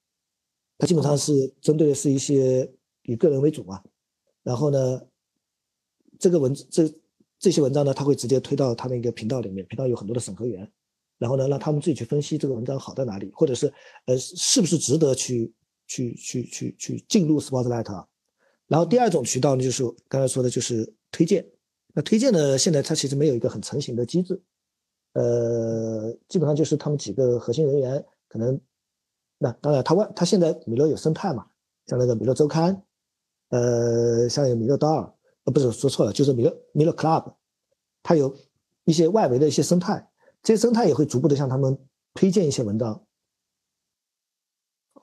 [0.77, 2.69] 他基本上是针对的是一些
[3.03, 3.81] 以个人为主嘛。
[4.43, 5.01] 然后呢，
[6.19, 6.93] 这个文这
[7.39, 10.69] 这些文章呢，他会直接推到他那个频道里面，频道有很多的审核员，
[11.17, 13.73] 然后呢，让他们自己去分析这个文章好在哪里，或者是
[14.05, 15.53] 呃是不是值得去
[15.87, 18.07] 去去去去进入 Spotlight 啊。
[18.67, 21.45] 然后第二种渠道呢，就是刚才说的，就是推荐。
[21.93, 24.41] 那推荐呢，现在它其实没有一个很成型的机制，
[25.13, 28.59] 呃，基本上就是他们几个核心人员可能，
[29.37, 31.45] 那当然，他外他现在米勒有生态嘛，
[31.85, 32.83] 像那个米勒周刊，
[33.49, 35.13] 呃，像有米勒道尔，
[35.45, 37.35] 呃，不是说错了，就是米勒米勒 Club，
[38.03, 38.35] 它有
[38.83, 40.09] 一些外围的一些生态，
[40.43, 41.77] 这些生态也会逐步的向他们
[42.13, 43.04] 推荐一些文章。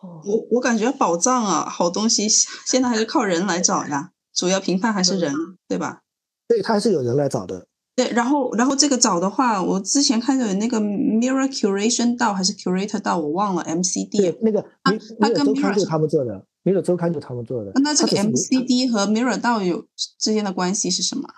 [0.02, 5.32] 哦，我我感觉宝藏啊，好东西现在还是靠人来找呀，主要评判还是人，
[5.68, 6.00] 对吧？
[6.48, 7.66] 对，他还是有人来找的。
[7.94, 14.38] 对，然后然后这个找的话，我之前看到有那个 Mirror Curation 道还是 Curator 道，我忘了 MCD 对，。
[14.40, 17.70] 那个它米它跟 Mirror 就是他们做的，，Mirror 周刊就是他们做的。
[17.76, 19.86] 那这个它只是米 MCD 和 Mirror 道有
[20.18, 21.28] 之间的关系是什么？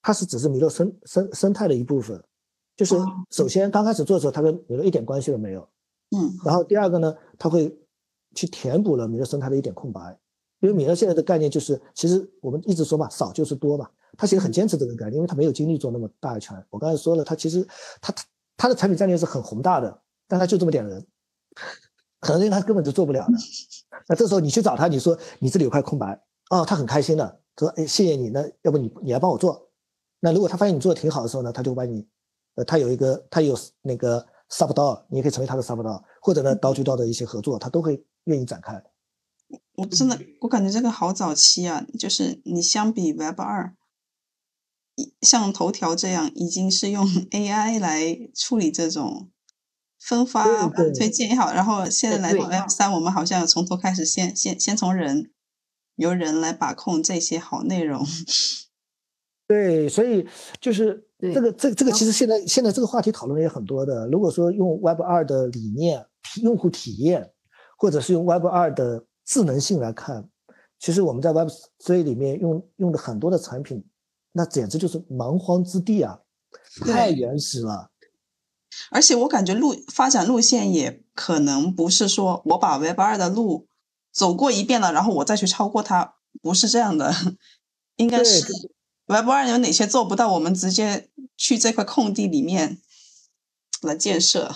[0.00, 2.22] 它是只是米勒生生生态的一部分，
[2.74, 5.68] 就是哦首先刚开始做的时候，它跟米勒一点关系都没有。
[6.16, 7.76] 嗯然后第二个呢，它会
[8.38, 10.16] 去填补了米勒生态的一点空白，
[10.60, 16.56] 因为米勒现在的概念就是，其实我们一直说嘛，少就是多嘛，他其实很坚持这个概念，因为他没有精力做那么大一圈。
[16.70, 17.66] 我刚才说了，他其实
[18.00, 18.14] 他
[18.56, 21.04] 他的产品战略是很宏大的，但他就这么点人，
[22.20, 23.32] 很多人他根本就做不了的。
[24.06, 26.20] 那这时候你去找他，你说你这里有块空白，
[26.50, 29.68] 哦，他很开心的，说哎谢谢你，那要不你你来帮我做，
[30.20, 32.06] 那如果他发现你做的挺好的时候呢，他就把你，
[32.54, 38.82] 呃，他有一个他有那个 sub DAO，你也可以成为他的 sub DAO，或者呢刀具刀的一些合作，他都会愿意展开。
[39.76, 43.74] 我真的，我感觉这个好早期啊，就是你相比 Web 二，
[45.22, 49.30] 像头条这样已经是用 AI 来处理这种
[49.98, 55.30] 分发推荐也好，然后现在来到 Web 三，我们好像从头开始，先先先从人，
[55.94, 58.04] 由人来把控这些好内容。
[59.46, 60.28] 对，所以
[60.60, 64.06] 就是这个这这个其实现在现在这个话题讨论也很多的。
[64.08, 66.04] 如果说用 Web 二的理念、
[66.42, 67.32] 用户体验，
[67.78, 70.28] 或者是用 Web 二的智能性来看，
[70.78, 71.48] 其实我们在 Web
[71.82, 73.82] 3里面用用的很多的产品，
[74.32, 76.18] 那简直就是蛮荒之地啊，
[76.80, 77.90] 太原始了。
[78.90, 83.68] 而且我感觉路发展路线也可能不是说我把 Web 二的路
[84.12, 87.14] 走过一遍了，然后我再去超过它，不是这样的，
[87.96, 88.44] 应该是。
[89.06, 90.34] Web 二有哪些做不到？
[90.34, 92.78] 我们直接去这块空地里面
[93.80, 94.54] 来建设。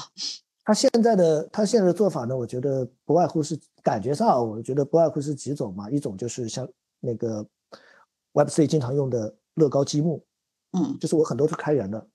[0.64, 2.36] 他现在的他现在的做法呢？
[2.36, 5.90] 我觉得不外乎是感觉上，我觉得不外乎是几种嘛。
[5.90, 6.68] 一种就是像
[7.00, 7.46] 那个
[8.32, 10.24] Web 3经常用的乐高积木，
[10.72, 12.06] 嗯，就是我很多是开源的。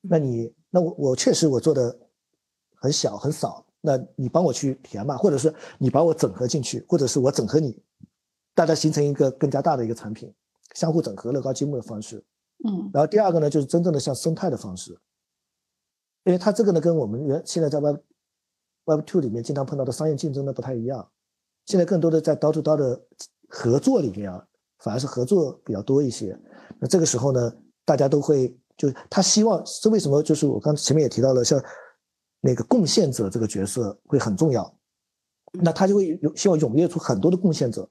[0.00, 1.98] 那你那我我确实我做的
[2.76, 7.82] 很小很少，那你帮我去填嘛，或者是你把我整合进去，或者是我整合你，
[8.54, 10.32] 大家形成一个更加大的一个产品。
[10.74, 12.22] 相互整合乐高积木的方式，
[12.62, 14.96] 嗯，然后第二个呢，就是真正的像生态的方式，
[16.28, 17.96] 因为它这个呢，跟我们原现在在 Web
[18.84, 21.10] Web Two 里面经常碰到的商业竞争呢不太一样，
[21.64, 23.02] 现在更多的在刀对刀的
[23.48, 24.46] 合作里面啊，
[24.80, 26.38] 反而是合作比较多一些。
[26.78, 27.50] 那这个时候呢，
[27.86, 30.22] 大家都会就他希望是为什么？
[30.22, 31.58] 就是我刚前面也提到了，像
[32.42, 34.78] 那个贡献者这个角色会很重要，
[35.52, 37.88] 那他就会有希望踊跃出很多的贡献者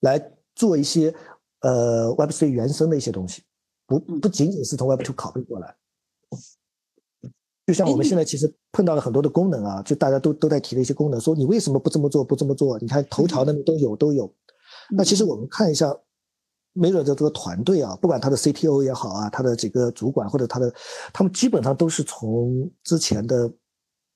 [0.00, 0.18] 来
[0.56, 1.14] 做一些。
[1.60, 3.44] 呃，Web 3原生的一些东西，
[3.86, 5.76] 不不仅仅是从 Web 2拷贝过来。
[7.66, 12.78] 就像我们现在其实碰到了很多的功能啊，就大家都都在提的一些功能，说你为什么不这么做，不这么做？
[12.78, 14.32] 你看头条那边都有都有。
[14.90, 15.94] 那其实我们看一下
[16.74, 20.72] Mirror 的这个团队啊，不管他的 CTO 也好啊，他的几个主管或者他的，
[21.12, 23.50] 他们基本上都是从之前的。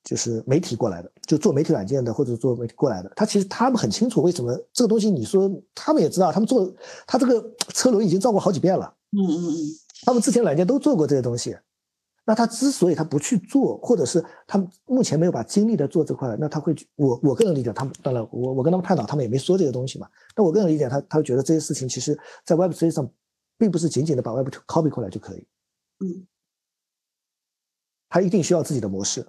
[0.01, 3.11] 就是媒体过来的，就做媒体软件的，或者做媒体过来的。
[3.17, 5.11] 他其实他们很清楚为什么这个东西。
[5.11, 6.73] 你说他们也知道，他们做
[7.05, 8.91] 他这个车轮已经造过好几遍了。
[9.11, 9.55] 嗯嗯嗯。
[10.05, 11.55] 他们之前软件都做过这些东西。
[12.29, 20.07] 那他之所以他不去做，或者是他目前没有把精力在做这块，那他会我我个人理解，他们当然我我跟他们探讨，他们也没说这个东西嘛。
[20.35, 22.15] 那我个人理解，他他会觉得这些事情其实
[22.45, 23.11] 在 Web 3上，
[23.57, 25.47] 并不是仅仅的把 Web 2 copy 过来就可以。
[26.05, 26.27] 嗯。
[28.09, 29.25] 他一定需要自己的模式。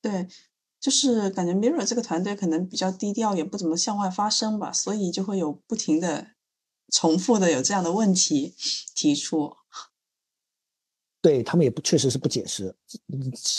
[0.00, 0.28] 对，
[0.78, 6.28] 就是感觉 Mirror 这个团队可能比较低调，也不怎么向外发声吧，所以就会有不停的、
[6.92, 8.54] 重复的有这样的问题
[8.94, 9.56] 提出。
[11.26, 12.72] 对他们也不确实是不解释，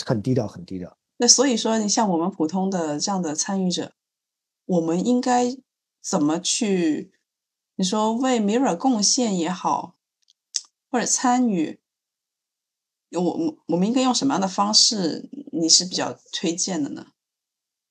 [0.06, 0.96] 很低调，很低调。
[1.18, 3.92] 那所以说，你像我们普通的这样的参与者，
[4.64, 5.54] 我们应该
[6.00, 7.12] 怎么去？
[7.74, 9.96] 你说为 Mirror 贡献也好，
[10.90, 11.78] 或者参与？
[13.10, 15.28] 我我我们应该用什么样的方式？
[15.52, 17.08] 你是比较推荐的呢？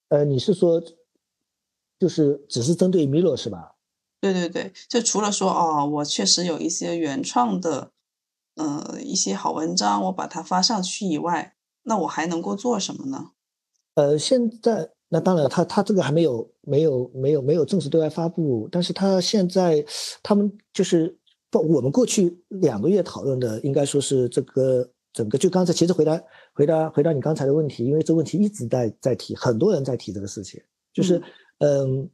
[0.08, 0.82] 呃，你是说，
[2.00, 3.76] 就是只是针对 Mirror 是吧？
[4.20, 7.92] 对对对，就除了说哦，我确实有一些原创的，
[8.58, 13.32] 呃，一些好文章，我把它发上去以外，那我还能够做什么呢？
[13.96, 19.86] 呃，现在那当然，他他这个还没有没有没有没有正式对外发布，但是他现在
[20.22, 21.17] 他们就是
[21.50, 24.91] 不，我们过去两个月讨论的，应该说是这个。
[25.13, 26.22] 整个就刚才其实回答
[26.54, 30.62] 回答回答你刚才的问题，因为这问题一直在在提，很多人在提这个事情，
[30.93, 31.20] 就是
[31.58, 32.08] 嗯，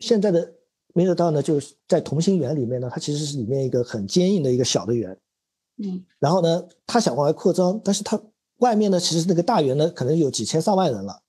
[0.00, 0.52] 现在的
[0.94, 5.16] 没得到呢，就是在同心圆里面呢，它其实是里面一个很坚硬的一个小的圆，
[5.76, 8.20] 嗯，然后呢，他想往外扩张，但是他
[8.58, 11.22] 外面呢，其实那个大圆呢，可能有几千上万人了，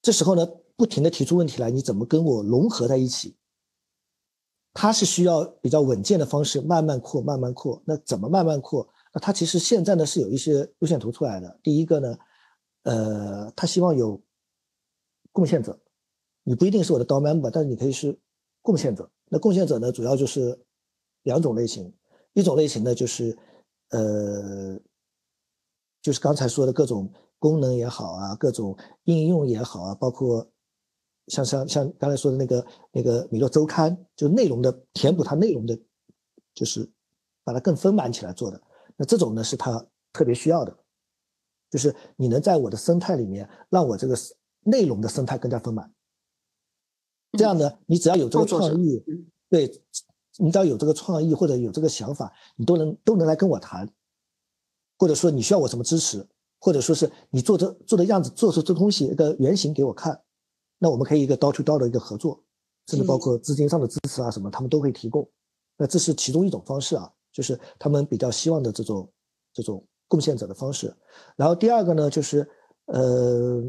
[0.00, 3.36] 这时候呢，不停的提出问题来，你怎么跟我融合在一起？
[4.72, 8.88] 他是需要比较稳健的方式，慢慢扩，慢慢扩，那怎么慢慢扩？
[9.12, 11.60] 那他其实现在呢是有一些路线图出来的。
[11.62, 12.18] 第一个呢，
[12.82, 14.20] 呃，他希望有
[15.30, 15.78] 贡献者，
[16.42, 18.18] 你不一定是我的 DAO member，但是你可以是
[18.62, 19.08] 贡献者。
[19.28, 20.58] 那贡献者呢，主要就是
[21.22, 21.94] 两种类型，
[22.34, 23.36] 一种类型呢就是
[23.90, 24.78] 呃，
[26.02, 30.46] 就是刚才说的各种功能也好啊，各种应用也好啊，包括
[31.28, 35.78] 像像像刚才说的那个那个米洛周刊，就内容的填补它内容的，
[36.54, 36.90] 就是
[37.44, 38.60] 把它更丰满起来做的。
[38.96, 40.76] 那这种呢是它特别需要的，
[41.70, 44.16] 就是你能在我的生态里面让我这个
[44.62, 45.92] 内容的生态更加丰满。
[47.38, 49.02] 这样呢，你只要有这个创意，
[49.48, 49.68] 对，
[50.38, 53.88] 你只要有这个创意或者有这个想法，你都能都能来跟我谈，
[54.98, 56.26] 或者说你需要我什么支持，
[56.60, 60.20] 或者说是你做这做的样子，做出这东西一个原型给我看，
[60.78, 62.42] 那我们可以一个刀 to 刀的一个合作，
[62.88, 65.28] 甚至包括资金上的支持啊什么，他们都会提供。
[65.76, 69.12] 那这是其中一种方式啊，就是他们比较希望的这种
[69.52, 70.94] 这种贡献者的方式。
[71.36, 72.48] 然后第二个呢，就是
[72.86, 73.62] 呃，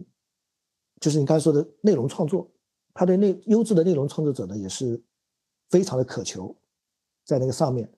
[0.99, 2.49] 就是你刚才说的内容创作，
[2.93, 5.01] 他对内优质的内容创作者呢也是
[5.69, 6.55] 非常的渴求，
[7.23, 7.91] 在那个上面，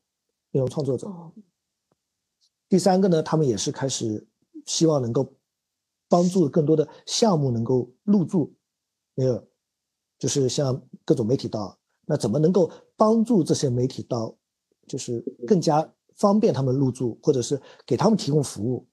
[0.52, 1.12] 内容创作者。
[2.70, 4.28] 第三个呢，他们也是开始
[4.66, 5.34] 希望能够
[6.10, 8.54] 帮助更多的项目能够入驻，
[9.16, 9.48] 没有，
[10.20, 11.78] 就是像各种媒体到。
[12.06, 14.38] 那怎么能够帮助这些媒体到，
[14.88, 18.88] 就是更加方便他们入驻，或者是给他们提供服务？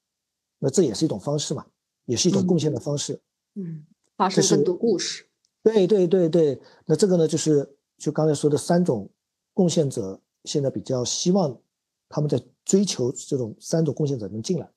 [0.58, 1.64] 那这也是一种方式嘛，
[2.06, 3.22] 也是一种贡献的方式。
[3.54, 5.26] 嗯，发生更多故事。
[5.62, 9.08] 对对对对，那这个呢，就是就刚才说的三种
[9.54, 11.58] 贡献者，现在比较希望
[12.06, 14.70] 他们在追求这种三种贡献者能进来。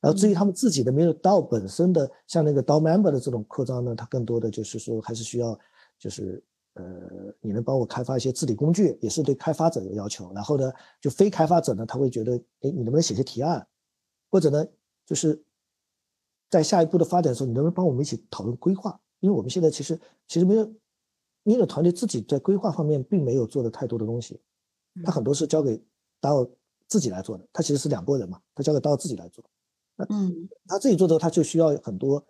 [0.00, 5.58] 然后至于他们自己的没有到本身的像那个 DAO member 的这种扩张呢，它更多的就是说还是需要
[5.98, 6.42] 就是。
[6.76, 10.32] 呃，你能帮我开发一些治理工具，也是对开发者有要求。
[10.34, 13.64] 然后呢，就非开发者呢，他会觉得，哎，你能不能写些提案？
[14.28, 14.66] 或者呢，
[15.06, 15.40] 就是
[16.50, 19.00] 在下一步的发展的时候，你能不能帮我们一起讨论规划？
[19.20, 19.96] 因为我们现在其实
[20.26, 20.68] 其实没有，
[21.44, 24.40] 因为团队自己在规划方面并没有做的太多的东西，
[25.04, 25.80] 他很多是交给
[26.20, 26.50] DAO
[26.88, 27.46] 自己来做的。
[27.52, 29.44] 他其实是两拨人嘛，他交给 DAO 自己来做。
[29.96, 32.26] 那嗯，他自己做的他就需要很多，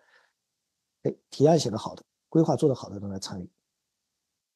[1.03, 3.49] 哎，提案写的好的，规划做得好的人来参与。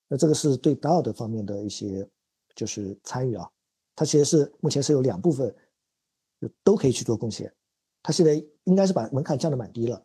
[0.09, 2.09] 那这个是对 DAO 的方面的一些
[2.55, 3.49] 就是参与啊，
[3.95, 5.55] 他其实是目前是有两部分，
[6.41, 7.55] 就都可以去做贡献。
[8.03, 8.35] 他现在
[8.65, 10.05] 应该是把门槛降的蛮低了。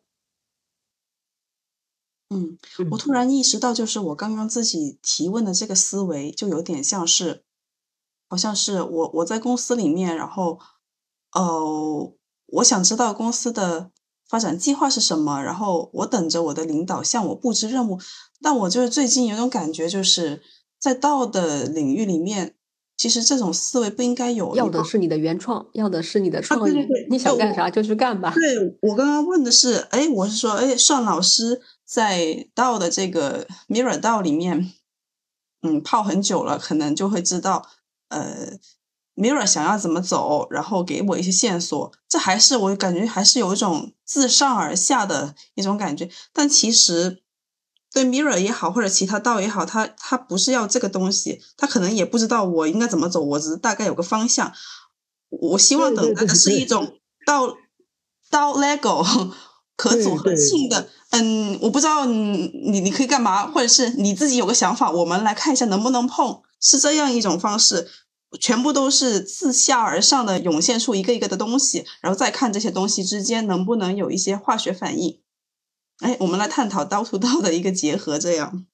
[2.34, 2.57] 嗯，
[2.91, 7.43] 我突然意识到，就是我刚刚自己提问的这个思维，就有点像是，
[8.27, 10.59] 好像是我我在公司里面，然后，
[11.34, 12.13] 哦，
[12.47, 13.91] 我想知道公司的。
[14.25, 15.43] 发展计划是什么？
[15.43, 17.99] 然后我等着我的领导向我布置任务。
[18.41, 20.41] 但我就是最近有种感觉，就是
[20.79, 22.55] 在道的领域里面，
[22.97, 24.55] 其实这种思维不应该有。
[24.55, 26.73] 要的是你的原创，要的是你的创意。
[27.11, 28.34] 你想干啥就去干吧。
[28.34, 34.73] 对我刚刚问的是，哎，我是说，哎，尚老师在道的这个 Mirror 道里面，
[35.61, 37.67] 嗯，泡很久了，可能就会知道，
[38.09, 38.57] 呃。
[39.15, 46.09] Mirror 想要怎么走，然后给我一些线索，这还是我感觉还是有一种自上而下的一种感觉。
[46.34, 47.21] 但其实
[47.91, 54.51] 对 Mirror 也好，或者其他道也好，他他不是要这个东西，他可能也不知道我应该怎么走，我只是大概有个方向。
[55.29, 57.55] 我希望等待的是一种道
[58.31, 59.31] 道 Lego
[59.77, 67.88] 可组合性的，嗯，我不知道你你你可以干嘛，或者是你自己有个想法，我们来看一下能不能碰，是这样一种方式。
[68.39, 75.22] 全部都是自下而上的涌现出一个一个的东西，然后再看这些东西之间能不能有一些化学反应。
[75.99, 78.66] 哎，我们来探讨刀 to 刀的一个结合，这样。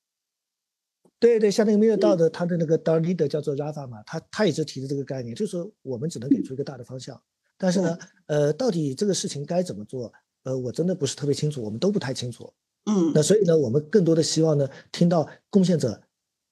[1.20, 7.22] 对对，像那个没有道的，他的那个 a leader 叫做 Rafa 嘛，他他一直提的这个概念，就是说我们只能给出一个大的方向，
[7.58, 10.14] 但是呢，呃，到底这个事情该怎么做，
[10.44, 12.54] 呃，我真的不是特别清楚，我们都不太清楚。
[12.86, 13.12] 嗯。
[13.14, 16.02] 那所以呢，我们更多的希望呢，听到贡献者，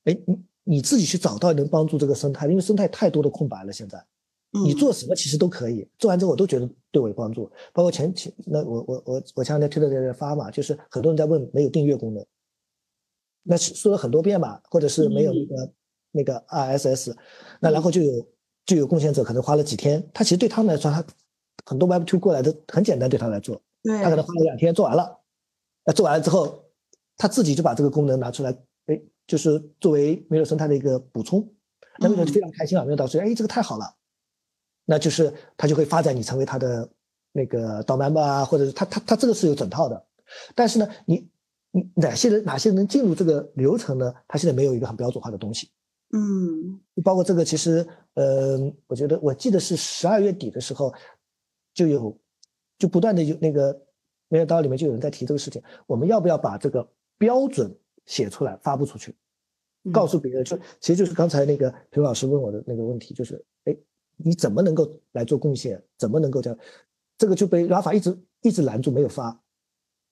[0.06, 0.38] 哎，你。
[0.70, 3.72] 你自己去找到能帮助这个生态，因为生态太多的空白了。
[3.72, 4.06] 现在，
[4.66, 7.50] 你做什么其实都可以，做完之后我都觉得对我有帮助。
[7.72, 12.26] 包括前前那我我我我前两天推特在这发嘛，就是很多人在问没有订阅功能，
[13.44, 15.74] 那说了很多遍嘛，或者是没有那个
[16.12, 17.16] 那个 RSS，
[17.62, 18.28] 那然后就有
[18.66, 21.02] 就有贡献者可能花了几天，他其实对他们来说，他
[21.66, 25.20] 很多 Web Two 过来的很简单，对他来做，他可能花了两天做完了，
[25.86, 26.64] 那做完了之后，
[27.18, 28.52] 他自己就把这个功能拿出来。
[28.88, 31.46] 哎就是作为没有生态的一个补充，
[32.00, 32.86] 那么就非常开心啊！
[32.86, 33.94] 没有导师，哎，这个太好了，
[34.86, 36.90] 那就是他就会发展你成为他的
[37.34, 40.02] 那个导 member 啊，或者是他他他这个是有整套的，
[40.56, 41.30] 但是呢，你
[41.72, 44.14] 你哪些人哪些人能进入这个流程呢？
[44.30, 45.70] 他现在没有一个很标准化的东西，
[46.14, 48.58] 嗯，包括这个其实，呃，
[48.88, 50.94] 我觉得我记得是十二月底的时候
[51.74, 52.18] 就有
[52.78, 53.80] 就不断的有那个
[54.30, 57.76] 没有道里面就有人在提这个事情，我们要不要把这个标准？
[58.08, 59.14] 写出来发布出去，
[59.92, 63.78] 告诉别人，就其实就是刚才那个裴老师问我的那个问题，就是哎，
[64.16, 65.84] 你怎么能够来做贡献？
[65.98, 66.58] 怎么能够这样？
[67.18, 69.38] 这个就被 Rafa 一直一直拦住没有发，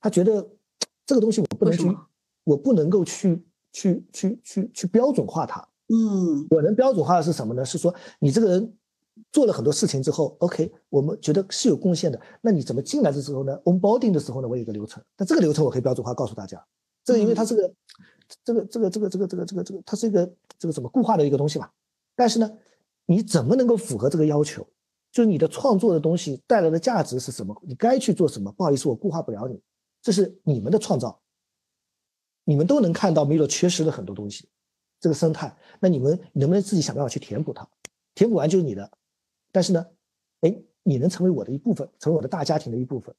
[0.01, 0.45] 他觉得
[1.05, 1.89] 这个东西我不能去，
[2.43, 3.41] 我不能够去
[3.71, 5.65] 去去去去标准化它。
[5.87, 7.63] 嗯，我能标准化的是什么呢？
[7.63, 8.77] 是说你这个人
[9.31, 12.19] 做了很多事情之后，OK，我们觉得是有贡献的。
[12.41, 16.65] 那你怎么进来的时候呢？Onboarding 的时候呢，我有一个流程，那这个流程我可以标准化告诉大家。
[17.03, 17.73] 这个因为它是个，
[18.43, 21.69] 这个这个这个这个这个这个这个，它是一个这个怎么固化的一个东西嘛，
[22.15, 22.51] 但是呢，
[23.05, 24.67] 你怎么能够符合这个要求？
[25.11, 27.55] 就是你的创作的东西带来的价值是什么？
[27.65, 28.51] 你该去做什么？
[28.51, 29.61] 不好意思，我固化不了你，
[30.01, 31.21] 这是你们的创造，
[32.43, 34.49] 你们都能看到 Miro 缺失了很多东西，
[34.99, 37.65] 这个生态，那你们能不能自己想办法去填补它？
[38.13, 38.91] 填补完就是你的，
[39.55, 39.85] 但是呢，
[40.41, 40.53] 哎，
[40.83, 43.15] 你能成为我的一部分，成为我的大家庭的一部分。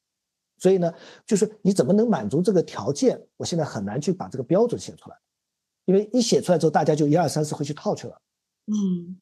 [0.59, 0.93] 所以呢，
[1.25, 3.27] 就是你怎么能满足这个条件？
[3.39, 5.17] 我现在很难去把这个标准写出来，
[5.87, 8.21] 因为一写出来之后，大家就一二三四会去套去了。
[8.67, 9.19] 嗯，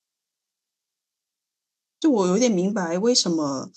[2.00, 3.70] 就我有点明白为什么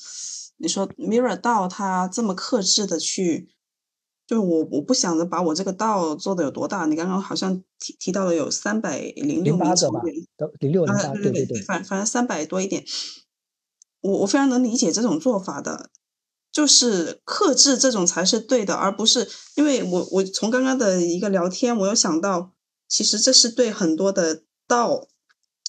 [0.57, 3.49] 你说 Mirror 道它这么克制的去，
[4.25, 6.87] 就是我我不想着把我这个道做的有多大。
[6.87, 10.15] 你刚刚好像提提到了有三百零六名成员，
[10.59, 12.83] 零六零八，对对对，反反正三百多一点。
[14.01, 15.89] 我我非常能理解这种做法的。
[16.49, 22.51] 就是克制这种才是对的，而不是因为我我从刚刚的一个聊天，我有想到，
[22.87, 25.07] 其实这是对很多的道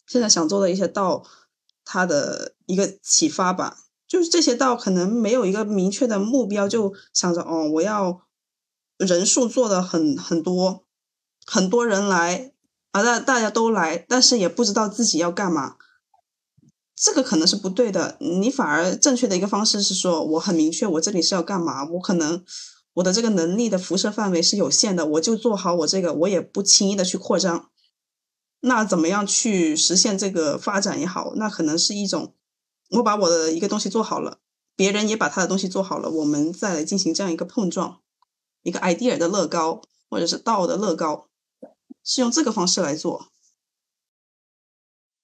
[0.06, 1.24] 现在想做的一些道，
[1.84, 3.76] 它的一个启发吧。
[4.06, 8.22] 就是这些道可能没有一个明确的目标，就想着哦，我要
[8.96, 10.86] 人数做的很很多，
[11.44, 12.54] 很多人来
[12.92, 15.76] 啊，大大家都来，但是也不知道自己要干嘛。
[17.00, 22.44] 这个可能是不对的，你反而正确的一个方式是说，我很明确，我这里是要干嘛，我可能
[22.94, 27.70] 我的这个能力的辐射范围是有限的，我就做好我这个，我也不轻易的去扩张。
[28.62, 32.34] 那怎么样去实现这个发展也好，那可能是一种，
[32.90, 34.40] 我把我的一个东西做好了，
[34.74, 38.00] 别人也把他的东西做好了，我们再来进行这样一个碰撞，
[38.62, 41.28] 一个 idea 的乐高或者是道的乐高，
[42.02, 43.28] 是用这个方式来做。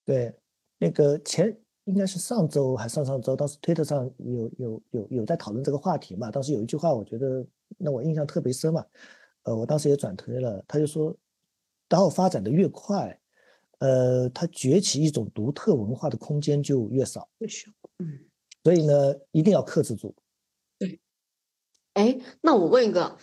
[0.05, 0.39] 对，
[0.79, 1.64] 那个前。
[1.85, 6.31] 应该是上周还上上周，当时推特上有有有有在讨论这个话题嘛？
[6.31, 7.47] 当时有一句话，我觉得
[7.79, 8.85] 让我印象特别深嘛。
[9.43, 11.15] 呃，我当时也转推了，他就说，
[11.87, 13.19] 当发展的越快，
[13.81, 17.29] 呃，它崛起一种独特文化的空间就越少。
[17.39, 17.71] 越少。
[17.99, 18.19] 嗯。
[18.63, 20.15] 所以呢，一定要克制住。
[20.79, 20.99] 对。
[21.93, 23.19] 哎，那我问一个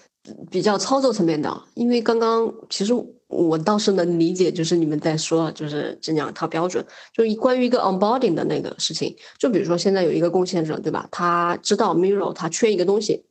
[0.52, 2.94] 比较操作层面的，因为刚刚其实。
[3.32, 9.16] 我倒是能理解，就是你们在说，就是这两套标准，就是关于一个 onboarding 的那个事情。
[9.40, 11.08] 就比如说现在有一个贡献者，对吧？
[11.12, 13.26] 他知道 Miro 他缺一个东西，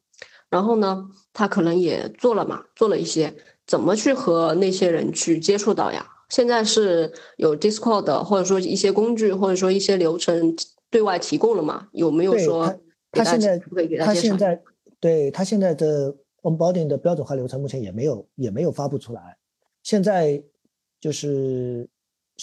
[0.49, 3.35] 然后呢，他可能也做了嘛，做了一些，
[3.67, 6.07] 怎么去和那些人去接触到呀？
[6.29, 10.57] 现在是有 Discord 或者说一些工具，或者说一些流程
[10.89, 11.89] 对外提供了嘛？
[11.93, 12.75] 有没有说
[13.13, 13.61] 他现在
[13.99, 14.63] 他现在
[15.01, 19.37] 对他现在的 onboarding 的标准化流程目前也没有也没有发布出来。
[19.83, 20.43] 现在
[21.01, 21.89] 就是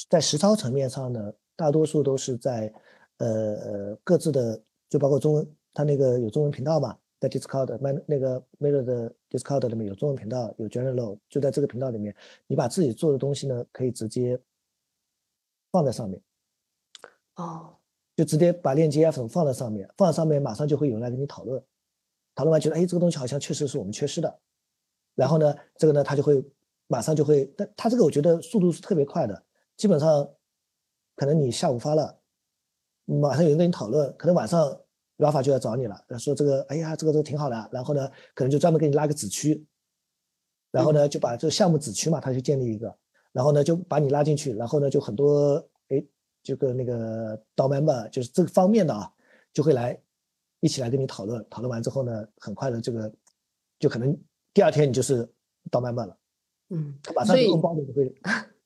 [0.09, 2.73] 在实操层面上呢，大多数都是在
[3.17, 4.59] 呃各自的，
[4.89, 12.15] 就包括中文，它那个有中文频道嘛，在 Discord 麦那个 Mirror 的 Discord 里面有中文频道，有 General，就在这个频道里面，
[12.47, 14.39] 你把自己做的东西呢，可以直接
[15.71, 16.19] 放在上面。
[17.35, 17.75] 哦，
[18.15, 21.63] 就直接把链接啊什么放在上面，放在上面马上就会有人来跟你讨论，
[22.33, 24.39] 讨论完觉得哎这个东西好像确实是我们缺失的，
[25.13, 26.43] 然后呢这个呢他就会。
[26.88, 29.43] 马上就会，但他这个我觉得速度是特别快的，
[29.75, 30.27] 基本上
[31.15, 32.19] 可能你下午发了，
[33.05, 34.79] 马上有人跟你讨论，可能晚上
[35.17, 39.65] Rafa 就要找你了，说这个，哎呀，这个都挺好的，然后呢，可能就专门给你拉个子区，
[40.71, 42.95] 然后呢就把这个项目子区嘛，他就建立一个，
[43.31, 45.55] 然后呢就把你拉进去，然后呢就很多，
[45.89, 46.01] 哎，
[46.43, 49.11] 这个那个 member 就是这个方面的啊，
[49.51, 49.99] 就会来
[50.59, 53.11] 一起来跟你讨论，讨论完之后呢，很快的这个
[53.79, 54.17] 就可能
[54.53, 55.27] 第二天你就是
[55.69, 56.17] 到 member 了。
[56.70, 58.13] 嗯，马上就包就会，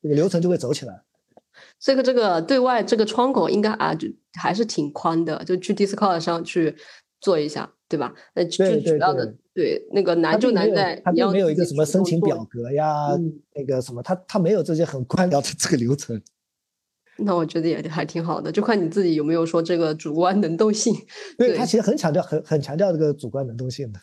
[0.01, 1.03] 这个流程就会走起来。
[1.79, 6.75] 这个这个对外这个窗口应该啊，就还是挺宽的，就去 Discord 上去
[7.19, 8.13] 做一下，对吧？
[8.33, 13.09] 那最主要的对那个难就难在他并没有一个什么申请表格呀，
[13.53, 16.19] 那个什么，他他没有这些很官僚的这个流程。
[17.17, 20.95] 那我觉得也还挺好的，就看你自己有没有说这个主观能动性。
[21.37, 23.99] 对他其实很强调，很很强调这个主观能动性的。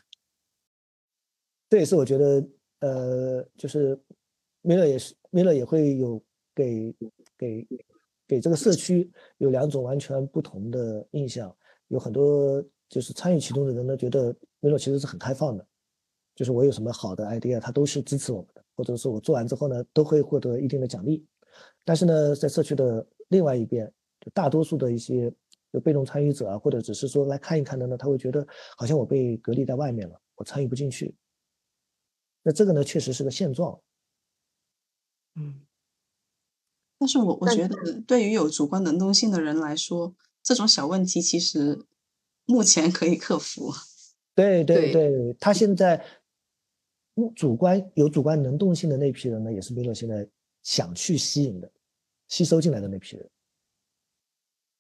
[1.70, 2.46] 这也是我觉得。
[2.80, 3.98] 呃，就是
[4.62, 6.22] ，Miro 也是，Miro 也会有
[6.54, 6.94] 给
[7.36, 7.66] 给
[8.26, 11.54] 给这个社区有两种完全不同的印象，
[11.88, 15.66] 有很多就是参与其中的人呢，觉得 Miro 其实是很开放的，
[16.34, 21.26] 就是我有什么好的 idea，他都是支持我们的，或者是我做完之后呢，都会获得一定的奖励。
[21.84, 25.32] 但是呢，在社区的另外一边，就大多数的一些
[25.72, 31.14] 就被动参与者啊，或者只是说来看一看的呢，他会觉得好像我被隔离在外面了，我参与不进去。
[32.48, 33.78] 那这个呢，确实是个现状。
[35.34, 35.60] 嗯，
[36.98, 41.84] 但是我我觉得，对于有主观能动性的人来说，这种小问题其实
[42.46, 43.70] 目前可以克服。
[44.34, 46.02] 对对对，他现在
[47.36, 50.26] 主观有主观能动性的那批人呢，也是 Milo 现在
[50.62, 51.70] 想去吸引的。
[52.28, 53.30] 吸收进来的那批人。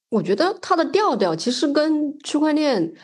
[0.08, 2.94] 我觉得他的调调其实跟区块链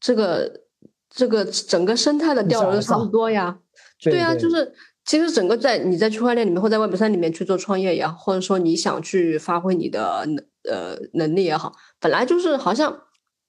[0.00, 0.64] 这个
[1.08, 3.60] 这个整个生态的调调差不多呀。
[4.02, 4.72] 对啊，就是
[5.04, 13.02] 其实整个在你在区块链里面或在 Web 三里面去做创业也好，或者说你想去发挥你的能呃能力也好，本来就是好像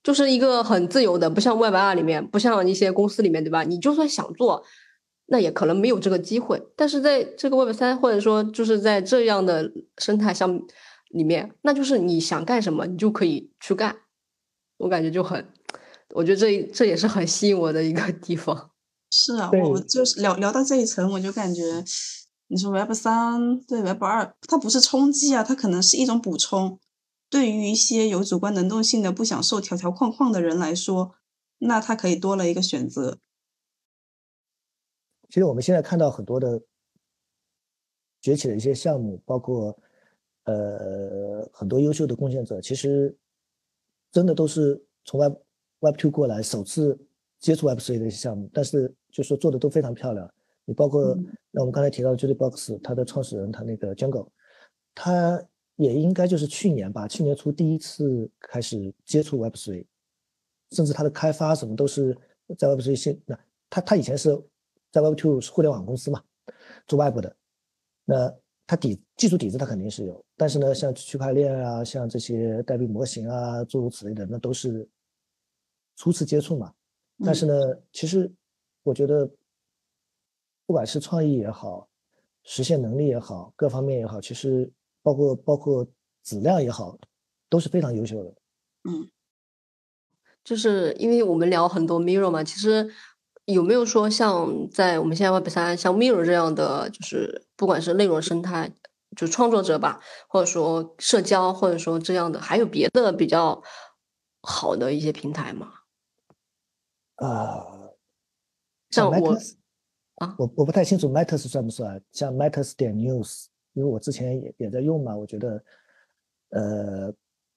[0.04, 3.64] 就是一个很自由的，不像 Web 二里面，不像一些公司里面，对吧？
[3.64, 4.64] 你就算想做，
[5.28, 6.62] 那也可能没有这个机会。
[6.76, 10.48] 但是在这个 Web 三或者说就是在这样的生态下
[11.12, 13.96] 里面，那就是你想干什么，你就可以去干。
[14.78, 15.48] 我感觉就很，
[16.16, 18.71] 我觉得这这也是很吸引我的一个地方。
[19.12, 21.84] 是啊，我就是聊聊到这一层，我就感觉，
[22.48, 26.80] 你说 Web 三对 Web 二，它不是冲击啊，它可能是一种补充。
[27.30, 31.16] 对于一些有主观能动性的、不想受条条框框的人来说，
[31.60, 33.20] 那他可以多了一个选择。
[35.30, 36.62] 其实我们现在看到很多的
[38.22, 39.78] 崛起的一些项目，包括
[40.44, 43.18] 呃很多优秀的贡献者，其实
[44.12, 45.36] 真的都是从 Web
[45.80, 47.00] Web Two 过来，首次
[47.42, 48.94] 接触 Web Three 的一些项目，但是。
[49.12, 50.34] 就说做的都非常漂亮，
[50.64, 51.14] 你包括
[51.52, 54.26] 那我们刚才提到的 Judy Box，它的创始人他那个 Jungle，
[54.96, 55.38] 他
[55.76, 59.86] 也应该就是去年吧，去年初第一次开始接触 Web3，
[60.72, 62.18] 甚至他的开发什么都是
[62.58, 63.38] 在 Web3 先，那
[63.70, 64.30] 他他以前是
[64.94, 66.24] 在 Web2 是互联网公司嘛，
[66.88, 67.36] 做 Web 的，
[68.06, 68.34] 那
[68.66, 74.88] 他底技术底子他肯定是有，但是呢，像区块链啊，像这些代币模型啊，诸如此类的，那都是
[75.98, 76.74] 初次接触嘛，
[77.24, 77.54] 但是呢，
[77.92, 78.32] 其实。
[78.84, 79.30] 我觉得，
[80.66, 81.88] 不管是创意也好，
[82.42, 85.86] 实现能力也好，各方面也好，其实包括包括
[86.24, 86.98] 质量也好，
[87.48, 88.34] 都是非常优秀的。
[88.90, 89.08] 嗯，
[90.44, 92.92] 就是因为我们聊很多 Mirror 嘛，其实
[93.46, 98.74] 有没有说像在我们现在 Web 三，像 Mirror 这样的，就是不管是内容生态，
[99.16, 103.62] 就创作者吧，或者说社交，或者说这样的，还有别的比较
[104.42, 105.81] 好的一些平台吗？
[107.22, 107.78] 啊。
[108.90, 109.38] 像我
[110.16, 115.64] 啊，我我不太清楚 Matters 算不算，像 Matters 点 News，因为我之前也也在用嘛，我觉得
[116.50, 117.14] 呃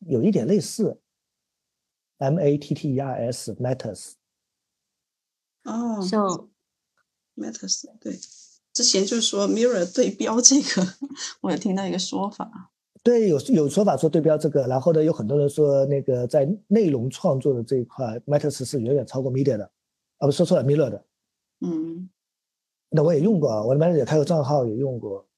[0.07, 0.99] 有一点类似
[2.19, 4.13] ，M A T T E R S Matters。
[5.65, 6.49] 哦，像
[7.35, 8.19] Matters 对，
[8.73, 10.95] 之前就是说 Mirror 对标这个，
[11.43, 12.71] 我有听到一个说法。
[13.05, 19.65] 对，有有说法说对标这个，然后呢，有很多人说那个在内容创作的这一块，Matters 是远远超过 Media 的，
[20.17, 21.05] 啊不说错了，Mirror 的。
[21.61, 22.09] 嗯，
[22.89, 25.29] 那我也用过啊，我的 manager 也开过账号，也用过。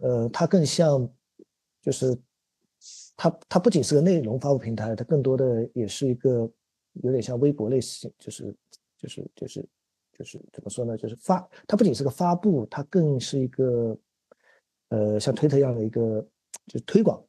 [0.00, 1.10] 呃，它更像，
[1.82, 2.16] 就是
[3.16, 6.48] 它它不仅是个内容发布平台，它更多的也是一个
[7.02, 8.54] 有点像微博类型，就是
[8.96, 9.68] 就是就是
[10.16, 10.96] 就是怎么说呢？
[10.96, 13.98] 就是发，它不仅是个发布，它更是一个
[14.90, 16.24] 呃像推特一样的一个
[16.68, 17.20] 就推广。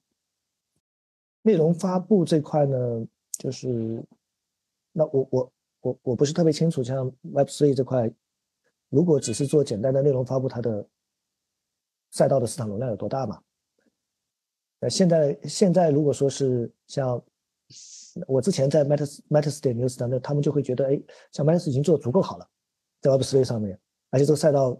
[1.41, 4.03] 内容发布这块呢，就是
[4.91, 8.11] 那我我我我不是特别清楚，像 Web Three 这块。
[8.89, 10.83] 如果只是做简单的内容发布，它的
[12.09, 13.39] 赛道的市场容量有多大嘛？
[14.79, 17.23] 那，现在现在如果说是像
[18.25, 20.99] 我之前在 Matters Matters 点 News 的，那他们就会觉得，哎，
[21.31, 22.49] 像 Matters 已经做的足够好了，
[22.99, 23.79] 在 Web Three 上面，
[24.09, 24.75] 而且这个赛道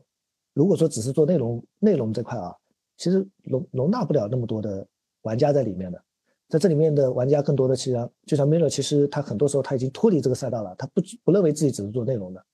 [0.54, 2.56] 如果说只是做内容内容这块啊，
[3.00, 4.86] 其实容容纳不了那么多的
[5.22, 6.04] 玩家在里面的，
[6.50, 12.46] 在这里面的玩家更多的其实就像 Miller，其实他很多时候他已经脱离这个赛道了，他不不认为自己只是做内容的。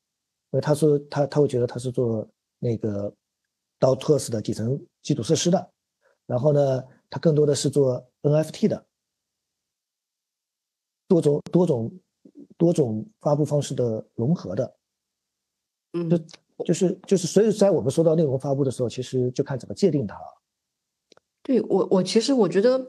[0.52, 2.26] 因为他说他他会觉得他是做
[2.60, 3.12] 那个
[3.80, 5.70] DOTOS 的底层基础设施的，
[6.28, 8.86] 然后呢，他更多的是做 NFT 的，
[11.08, 12.00] 多种多种
[12.56, 14.76] 多种发布方式的融合的，
[15.94, 16.18] 嗯，就
[16.64, 20.16] 就是就是，所以在我们说到内容发布的时候，其实就看怎么界定它。
[21.42, 22.88] 对我我其实我觉得。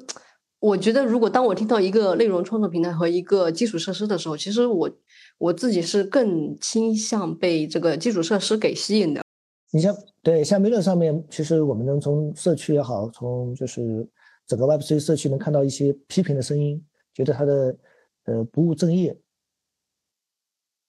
[0.59, 4.91] 我觉得，如果当我听到一个内容创作平台和一个基础设施的时候，其实我
[5.37, 9.23] 我自己是更倾向被这个基础设施给吸引的。
[9.71, 14.09] 你像对像 Miller 上面，其实我们能从社区也好，从就是
[14.47, 17.77] 整个 Web3 社区能看到一些批评的声音，觉得它的
[18.25, 19.15] 呃不务正业，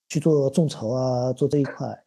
[0.07, 2.03] 去做众筹啊，做这一块，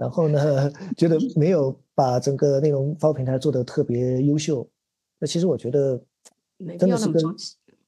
[0.00, 4.66] 然后呢，觉得没有把整个内容发布平台做得特别优秀。
[5.18, 6.02] 那其实我觉得。
[6.78, 7.22] 真的是跟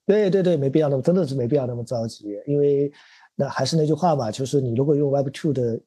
[0.06, 2.90] 对对对，没必要那么，真的是没必要那么着急，因为
[3.34, 5.78] 那还是那句话嘛，就是你如果用 Web Two 的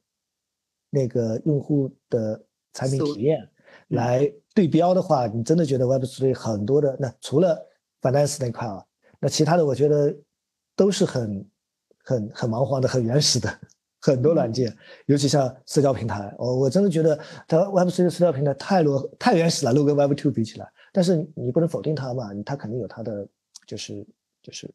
[0.91, 2.39] 那个用户的
[2.73, 3.49] 产品体验
[3.88, 7.59] 来对标的话，你真的觉得 Web Three 很多的那除了
[8.03, 8.86] Finance 那块啊，
[9.19, 10.15] 那其他的我觉得
[10.76, 11.49] 都是很
[12.03, 13.49] 很很蛮荒的、很原始的
[14.06, 14.72] 很多软件，
[15.08, 20.72] 尤其像社交平台，我我真的觉得它 Web Three 的社交平台太落太原始了，如果跟 Web Two 比起来。
[20.93, 23.28] 但是你不能否定它嘛，它肯定有它的
[23.66, 24.06] 就是
[24.43, 24.72] 就是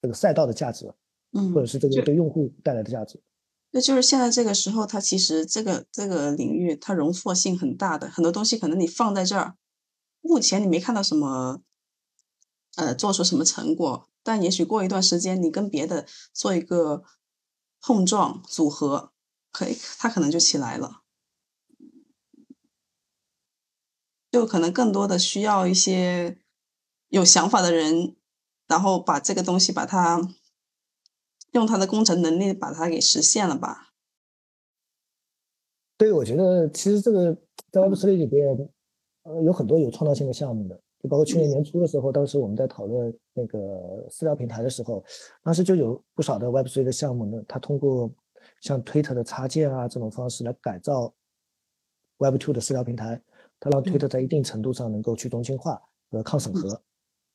[0.00, 0.94] 这个赛道的价值，
[1.32, 3.20] 嗯，或者是这个对用户带来的价值。
[3.72, 9.56] 那就是现在这个时候，它其实这个这个领域它容错性很大的，很多东西可能你放在这儿，
[10.20, 11.60] 目前你没看到什么，
[12.76, 17.02] 呃，做出什么成果，但也许过一段时间你跟别的做一个
[17.80, 19.12] 碰撞组合，
[19.50, 21.02] 可以，它可能就起来了。
[24.30, 26.38] 就可能更多的需要一些
[27.08, 28.16] 有想法的人，
[28.66, 30.20] 然后把这个东西把它
[31.52, 33.94] 用他的工程能力把它给实现了吧。
[35.96, 37.34] 对，我觉得其实这个
[37.72, 38.68] 在 Web3 里边，
[39.22, 45.04] 呃，有很多有创造性的项目的，就包括去年年初的时候，当时我们在讨论那个私聊平台的时候，
[45.42, 48.10] 当时就有不少的 Web3 的项目呢，它通过
[48.60, 51.12] 像 Twitter 的插件啊这种方式来改造
[52.18, 53.20] Web2 的私聊平台。
[53.58, 55.80] 它让推特在一定程度上能够去中心化
[56.10, 56.78] 和抗审核，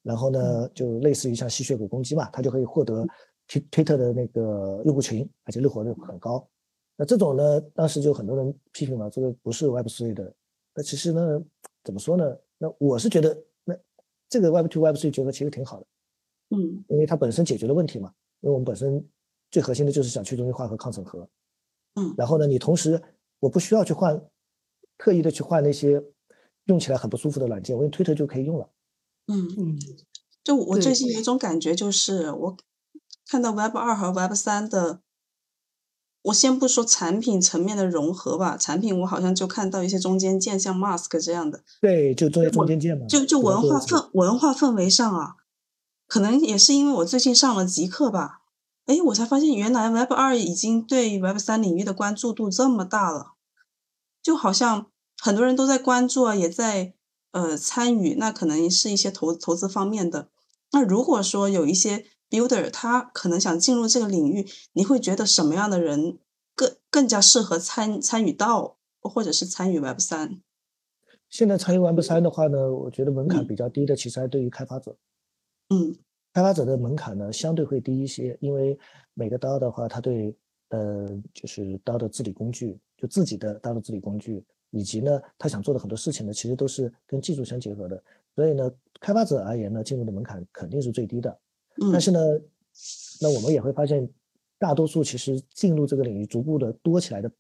[0.03, 3.03] 然后呢，就类似于像吸血鬼攻击嘛，它就可以获得
[3.47, 6.47] 推推特的那个用户群，而且日活率很高。
[6.95, 10.31] 那这种呢，当时就很多人批评了，这个不是 Web3 的。
[10.75, 11.43] 那其实呢，
[11.83, 12.37] 怎么说呢？
[12.59, 13.41] 那我是觉得，那
[14.31, 15.85] 这个 Web2、Web3 结合其实挺好的，
[16.49, 18.11] 嗯，因为它本身解决了问题嘛。
[18.39, 19.07] 因为我们本身
[19.51, 21.29] 最核心的就是想去中心化和抗审核，
[21.93, 22.99] 嗯，然后呢，你同时
[23.39, 24.19] 我不需要去换。
[24.97, 25.99] 特意的去换那些
[26.65, 28.69] 用起来很不舒服的软件，我用推特就可以用了。
[29.25, 29.79] 嗯嗯，
[30.43, 32.57] 就我最近有一种感觉，就是我
[33.25, 35.01] 看到 Web 二和 Web 三的，
[36.23, 41.63] 我先不说产品层面的融合吧，产品我好像就看到一些中间件，像 Mask 这样的。
[41.81, 43.05] 对，就中间中间件嘛。
[43.07, 45.35] 就就文化氛文化氛围上啊，
[46.07, 48.41] 可能也是因为我最近上了极客吧，
[48.85, 53.33] 哎，我才发现原来 Web 二已经对 Web 三领域的关注度这么大了，
[54.21, 54.87] 就好像。
[55.23, 56.95] 很多人都在关注啊，也在
[57.29, 60.29] 呃参与，那可能是一些投投资方面的。
[60.71, 66.17] 那如果说有一些 builder，他可能想进入这个领域，你会觉得什么样的人
[66.55, 70.41] 更更加适合参参与到，或者是参与 Web 三？
[71.29, 74.95] 现在参与 Web 三的话呢，我觉得门槛比较低的，其实还对于开发者。
[75.69, 75.95] 嗯，
[76.33, 78.79] 开发者的门槛呢相对会低一些，因为
[79.13, 80.35] 每个刀的话，他对
[80.69, 84.43] 呃就是刀的治理工具，就自己的刀的治理工具。
[84.73, 88.01] 以及呢，他想做的很多事情呢，其实都是跟技术相结合的。
[88.33, 88.71] 所以呢，
[89.01, 91.37] 开发者而言呢，进入的门槛肯定是最低的。
[91.91, 92.19] 但是呢，
[93.21, 94.07] 那我们也会发现，
[94.57, 97.31] 大多数其实进入这个领域逐步的多起来的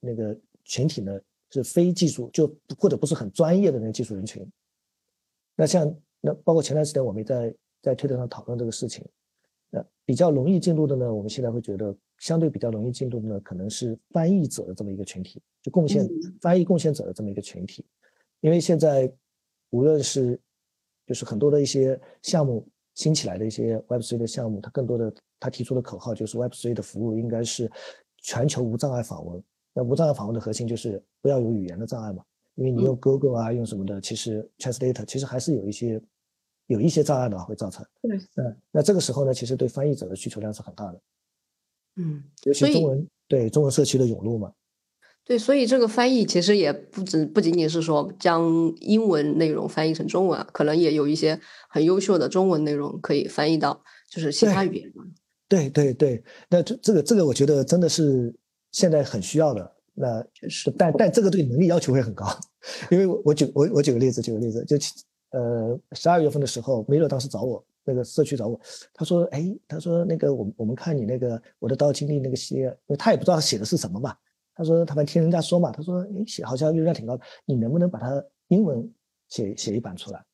[0.00, 1.18] 那个群体呢，
[1.50, 2.46] 是非技术就
[2.78, 4.46] 或者不是很专业的那个技术人群。
[5.56, 9.04] 那像那包括前段时间我们在在推特上讨论这个事情，
[9.70, 11.96] 那比较容易进入的呢，我们现在会觉得。
[12.18, 16.08] 相对比较容易进入的呢，可能是翻译者的这么一个群体，就贡献
[16.40, 17.84] 翻译贡献者的这么一个群体，
[18.40, 19.12] 因为现在
[19.68, 20.40] 无论是
[21.06, 27.70] 就是很多的一些项目新起来的一些 Web3 的项目，它更多的它提出的口号就是 Web3 的服务应该是
[28.18, 29.40] 全球无障碍访问。
[29.72, 32.24] 那无障碍访问的核心就是不要有语言的障碍嘛，
[32.54, 36.02] 因为你用 Google 啊，用什么的，其实 Translate 其实还是有一些
[36.66, 37.84] 有一些障碍的会造成。
[38.02, 41.00] 对，嗯那这个时候呢，其实对翻译者的需求量是很大的。
[41.96, 44.50] 嗯，尤其中文对中文社区的涌入嘛，
[45.26, 48.48] 对，所以这个翻译其实也不只不仅仅是说将
[48.80, 54.92] 英文内容翻译成中文啊，可能也有一些很优秀的中文内容可以翻译到就是其他语言
[55.48, 58.32] 对对对，那这这个这个我觉得真的是
[58.70, 59.72] 现在很需要的。
[59.94, 62.26] 那确实，但但这个对能力要求会很高，
[62.90, 64.76] 因为我我举我我举个例子，举个例子，就
[65.30, 67.64] 呃十二月份的时候，梅勒当时找我。
[67.88, 68.60] 那个社区找我，
[68.92, 74.12] 他说：“哎，他说那个我我们看你那个我的道经历那个系列，因为他也不知道写的是什么嘛。
[74.56, 78.92] 他说他们听人家说嘛，他说哎写好像流量挺高，你能不能把它英文
[79.28, 80.24] 写写一版出来，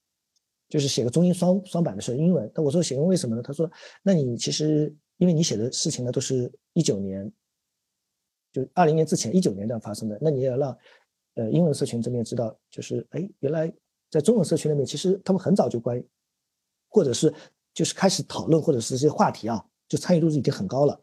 [0.70, 2.50] 就是写个中英双双版的是英文。
[2.54, 3.42] 那我说写为什么呢？
[3.42, 3.70] 他说
[4.02, 7.30] 那你其实因为你写的事情呢都是一九年，
[8.52, 10.78] 就二零年之前一九年这样发生的，那你也要让
[11.34, 13.70] 呃英文社群这边知道，就是哎原来
[14.08, 16.02] 在中文社群那边其实他们很早就关。”
[16.94, 17.32] 或者是
[17.72, 21.00] 就是开始讨论，或者是这些话题啊，就参与度是已经很高了。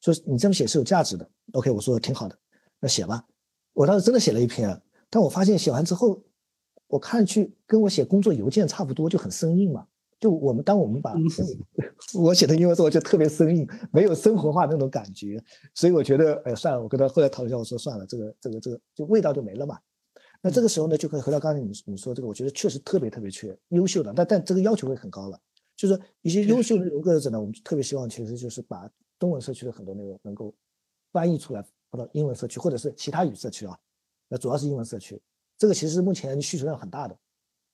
[0.00, 1.30] 说你这么写是有价值的。
[1.52, 2.36] OK，我说挺好的，
[2.80, 3.24] 那写吧。
[3.72, 6.20] 我当时真的写了一篇，但我发现写完之后，
[6.88, 9.86] 我看去跟我写工作邮件差不多，就很生硬嘛。
[10.18, 11.14] 就我们当我们把
[12.14, 15.42] 我写的英文之后，就特别生硬，没有生活化那种感觉。
[15.74, 19.78] 所以我觉得，哎，算了，我跟他后来讨论一下，我说算了，这个这个这个就味道就没了嘛。
[20.42, 25.40] 那这个时候呢，就可以回到刚才你你说这个，我觉得确实特别特别缺优秀的，但但这个要求会很高了。
[25.76, 30.54] 就是一些优秀的内容工作者呢，我们特别希望其实就是把中文社区的很多内容能够
[31.12, 33.76] 翻译出来放到英文社区或者是其他语社区啊，
[34.28, 35.20] 那主要是英文社区，
[35.58, 37.16] 这个其实目前需求量很大的。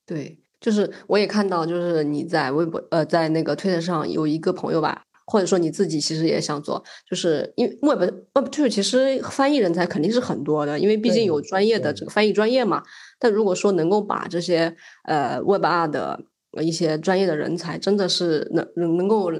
[0.06, 8.02] 对，就是我也看到，就是你在微博呃，在那个推特上有一个朋友吧，或者说你自己其实也想做，就是因为 Web
[8.32, 12.82] Web Two 其实翻译人才肯定是很多的，因为毕竟有专业的这个翻译专业嘛。
[13.18, 16.24] 但如果说能够把这些呃 Web 二的
[16.62, 19.30] 一些专业的人才，真的是能能能够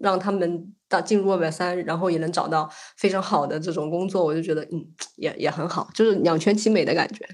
[0.00, 7.26] 让他们到进入 Web 三，然后也能找到非常好的这种工作，我就觉得嗯，也也很好，就是两全其美的感觉。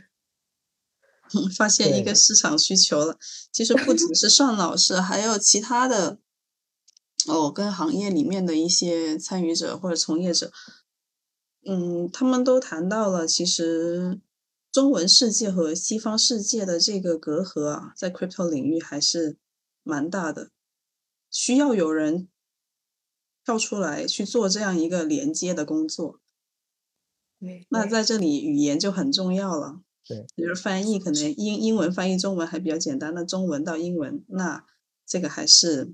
[1.57, 3.17] 发现一个市场需求了。
[3.53, 6.19] 其实不只是 尚老师，还有其他的
[7.29, 10.51] 哦，跟行业里面的一些参与者或者从业者，
[11.65, 14.19] 嗯，他们都谈到了，其实
[14.73, 19.37] 中文世界和西方世界的这个隔阂啊，在 crypto 领域还是
[19.85, 20.51] 蛮大的，
[21.31, 22.29] 需要有人
[23.51, 26.21] 跳出来去做这样一个连接的工作。
[27.41, 29.81] 对，那在这里语言就很重要了。
[30.07, 34.65] 对，比如翻译，可能英英文翻译中文还比较简单，那中文到英文，那
[35.05, 35.93] 这个还是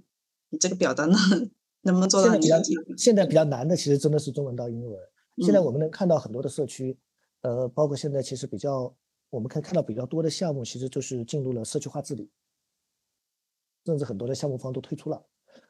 [0.51, 1.51] 你这个表达 能
[1.81, 2.31] 能不能做到？
[2.31, 2.57] 现在比较
[2.99, 5.01] 现在比较难的，其实真的是中文到英文。
[5.39, 6.99] 现在我们能看到很多的社区，
[7.41, 8.95] 呃，包括现在其实比较
[9.31, 12.31] 我们可以看到比较多的项目，其实就是进入了社区化治理，
[13.87, 15.25] 甚至很多的项目方都退出了。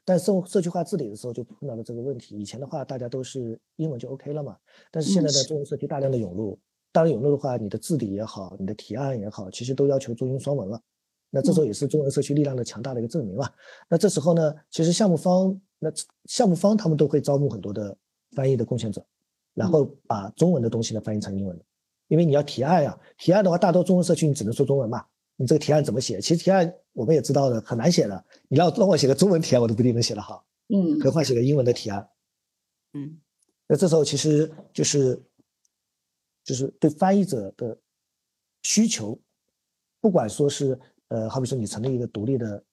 [0.07, 2.39] 但社社区化治理的时候就碰到了这个问题。
[2.39, 4.57] 以前的话，大家都是英文就 OK 了嘛，
[4.91, 6.57] 但是现在的中文社区大量的涌入。
[6.93, 10.81] 大量，涌入的话，你的治理也好，你的提案也好，其实都要求中英双文了。
[11.29, 13.51] 那这时候也是中文社区力量的强大的一个证明嘛。
[13.89, 15.93] 那这时候呢，其实项目方，那
[16.27, 17.95] 项目方他们都会招募很多的
[18.31, 19.05] 翻译的贡献者，
[19.55, 21.65] 然后把中文的东西呢翻译成英文的。
[22.07, 25.05] 因为你要提案呀，提案的话，大多中文社区你只能说中文嘛。
[25.35, 26.21] 你这个提案怎么写？
[26.21, 28.25] 其实提案我们也知道的很难写的。
[28.49, 30.45] 你要让我写个中文提案，我都不一定能写得好。
[30.69, 32.09] 嗯，何况写个英文的提案。
[32.95, 33.21] 嗯，
[33.69, 35.23] 那这时候其实就是。
[36.47, 37.77] 就是对翻译者的
[38.63, 39.21] 需求，
[40.01, 40.79] 不管说是
[41.09, 42.65] 呃，好比说你成立一个独立的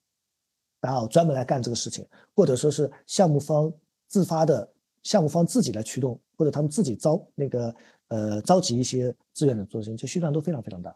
[0.80, 3.74] DAO 专门来干这个事情，或者说是项目方
[4.08, 4.72] 自发的
[5.02, 7.76] 项目方自己来驱动，或者他们自己招那个
[8.10, 10.96] 呃召集一些志愿者做事情，这需求量都非常非常大。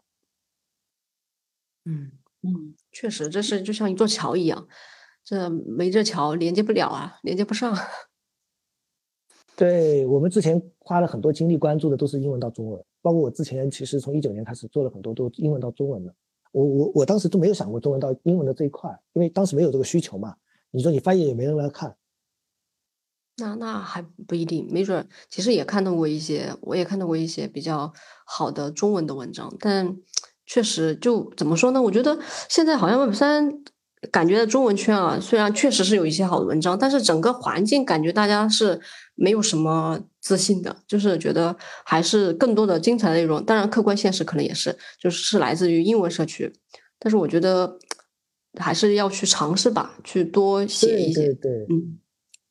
[1.86, 2.12] 嗯
[2.42, 4.68] 嗯，确实，这是就像一座桥一样，
[5.24, 7.76] 这没这桥连接不了啊，连接不上。
[9.56, 16.14] 对我们之前花了很多精力关注的都是英文到中文，包括我之前其实从一九年开始做了很多都英文到中文的。
[16.52, 20.36] 我我我当时都没有想过中文到英文的这一块，因为当时没有这个需求嘛。
[20.70, 21.96] 你说你翻译也没人来看，
[23.36, 27.92] 那那还不一定，没准其实也看到过一些，我也看到过一些比较
[28.24, 29.96] 好的中文的文章，但
[30.48, 31.80] 确实就怎么说呢？
[31.80, 32.18] 我觉得
[32.48, 33.62] 现在好像 Web 三。
[34.12, 38.80] 感觉中文圈啊，虽然确实是有一些好的文章，但是整个环境感觉大家是
[39.16, 43.44] 没有什么自信的，就是觉得还是更多的精彩内容。
[43.44, 46.52] 当然，客观现实可能也是，就是是来自于英文社区。
[47.00, 47.76] 但是我觉得
[48.60, 51.32] 还是要去尝试吧，去多写一些。
[51.32, 51.98] 对对，嗯，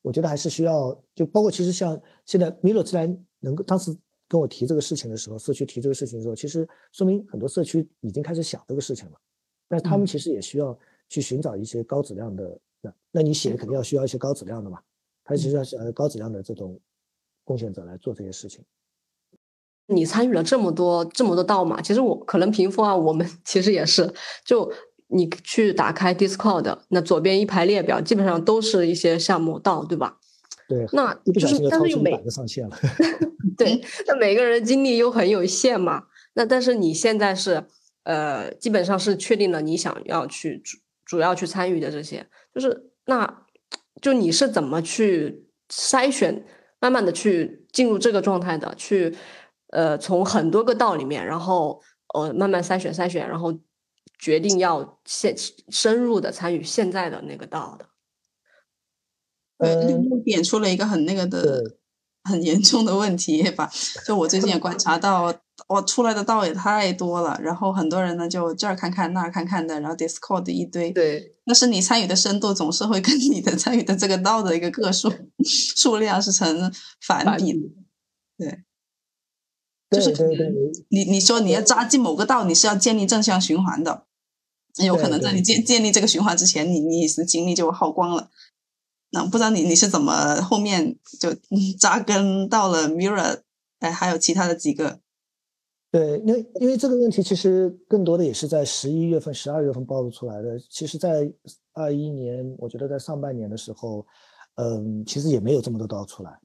[0.02, 3.96] 我觉得还是需要，就包括其实像现在 Milo 自然能够当时
[4.28, 9.18] 跟我提这个事情的时候，社区提这个事情的时候，其实说明很多社区已经开始想这个事情了，
[9.68, 10.78] 但他们其实也需要。
[11.10, 14.78] 去寻找一些高质量的，那那你写肯定要需要一些高质量的嘛，
[15.24, 16.78] 他其实要呃高质量的这种
[17.44, 18.62] 贡献者来做这些事情。
[19.86, 24.12] 你参与了这么多这么多道嘛，其实我可能平复啊，我们 其实也是，
[24.44, 24.70] 就
[25.06, 30.20] 你去打开 Discord，那左边一排列表，基本上都是一些项目道，对吧？
[30.68, 30.86] 对。
[30.92, 32.76] 那就是但是又每上线了。
[33.58, 36.04] 对， 那每个人精力又很有限嘛，
[36.34, 37.64] 那但是你现在是
[38.04, 40.62] 呃，基本上是确定了你想要去。
[41.08, 43.46] 主要去参与的这些，就是那，
[44.02, 46.44] 就你是怎么去筛选，
[46.80, 49.16] 慢慢的去进入这个状态的，去
[49.68, 51.80] 呃从很多个道里面，然后
[52.12, 53.58] 呃慢慢筛选筛选，然后
[54.18, 55.34] 决定要现
[55.70, 57.86] 深入的参与现在的那个道的。
[59.58, 59.86] 呃，
[60.24, 61.76] 点出了一个很那个的。
[62.24, 63.70] 很严重的问题吧，
[64.06, 65.34] 就我最近也观察 到，
[65.66, 75.10] 我出来的道也太多了，然后很多人呢就这儿看看那儿看看的，然后 Discord 一堆，对，但是你参与的深度总是会跟你的参与的这个道的一个个数
[75.42, 77.58] 数量是成反比的，
[78.36, 78.64] 对，
[79.90, 80.12] 就是
[80.90, 84.04] 你你说你要扎进某个道，你是要建立正向循环的，
[84.84, 88.28] 有可能在你建建立这个循环之前，你你的精力就耗光了。
[89.10, 91.30] 那不知道你你是怎么后面就
[91.78, 93.40] 扎根到了 Mirror，
[93.78, 95.00] 哎，还有其他的几个？
[95.90, 100.58] 对，因为因为这个问题其实更多的也是在十一月份、十二月份暴露出来的。
[100.68, 101.32] 其实，在
[101.72, 104.06] 二一年，我觉得在上半年的时候，
[104.56, 106.38] 嗯，其实也没有这么多刀出来。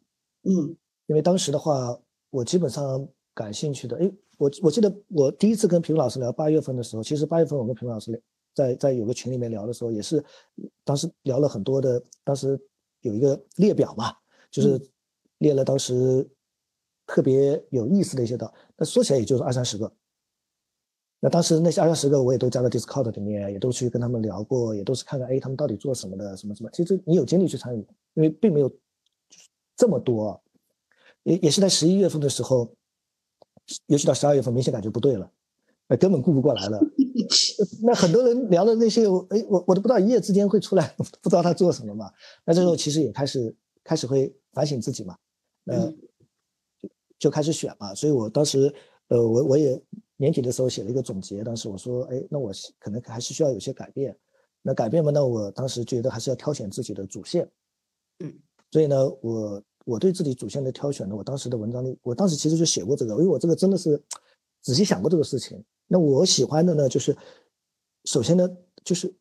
[0.44, 0.74] 嗯，
[1.08, 1.94] 因为当时的话，
[2.30, 8.22] 我基本上感兴趣的，哎，我我记得我第一次跟平老师聊八月份的时候，其实八月份我跟平老师聊，
[8.54, 10.24] 在在有个群里面聊的时候，也是
[10.84, 12.60] 当时聊了很多的，当时
[13.02, 14.16] 有一个列表嘛，
[14.52, 14.80] 就是
[15.40, 16.28] 列了当时
[17.06, 19.92] 特别有意思的一些道，那说起来也就是二三十个。
[21.20, 26.70] 那当时那些二三十个我也都加到 Discord 里面，也都去跟他们聊过，也都是看看哎他们到底做什么的，什么什么。
[26.72, 27.80] 其实你有精力去参与，
[28.14, 28.70] 因为并没有
[29.78, 30.44] 这么多，
[31.24, 32.76] 也也是在十一月份的时候，
[33.88, 35.32] 尤其到十二月份，明显感觉不对了，
[35.88, 36.80] 呃，根本顾不过来了。
[37.82, 42.12] 那很多人聊的那些，哎，我我都不知道一夜之间会出来， 不知道他做什么嘛。
[42.46, 45.18] 那这时候其实也开始开始会反省自己嘛，
[45.66, 45.92] 呃，
[46.80, 46.90] 就
[47.20, 47.94] 就开始选嘛。
[47.94, 48.74] 所以我当时，
[49.08, 49.82] 呃，我我也。
[50.16, 52.50] 年底的时候写了一个总结，当时我说，哎，那我
[52.80, 54.16] 可能还是需要有些改变。
[54.62, 57.50] 那改变嘛，那我当时觉得还是要挑选自己的主线。
[58.20, 58.34] 嗯，
[58.72, 64.02] 所以呢，我我对自己主线的挑选呢，我当时的文章里，我当时其实就写过这个，因为我这个真的是
[64.62, 65.62] 仔细想过这个事情。
[65.88, 67.18] 那我喜欢的呢，就是
[68.06, 68.50] 首先呢，
[68.84, 69.14] 就是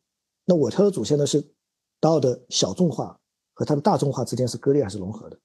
[0.45, 1.43] 那我挑的主线呢是
[1.99, 3.19] 道的小众化
[3.53, 5.39] 和它的大众化之间是割裂还是融合的，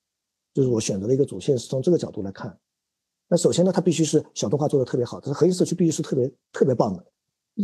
[0.53, 2.59] 就是我选择了一个主线是从这个角度来看。
[3.29, 7.05] 那首先呢，它必须是小众化做的特别好，它的核心社区必须是特别特别棒的，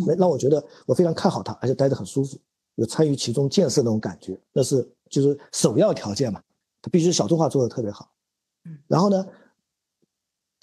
[0.06, 2.38] 那让我觉得我非常看好它，而且待着很舒服，
[2.74, 6.42] 有参与其中建设那种感觉，那是就是首要条件嘛。
[6.82, 8.12] 它必须小众化做的特别好，
[8.86, 9.26] 然后呢，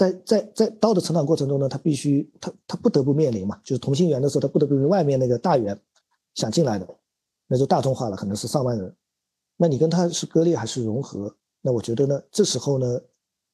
[0.01, 5.79] 在在在刀的成长过程中呢，他必须他他不得不面临嘛，就是同心圆的时候，他不得不跟外面那个大圆
[6.33, 6.87] 想进来的，
[7.47, 8.95] 那就大众化了，可能是上万人，
[9.57, 11.35] 那你跟他是割裂还是融合？
[11.61, 12.99] 那我觉得呢，这时候呢。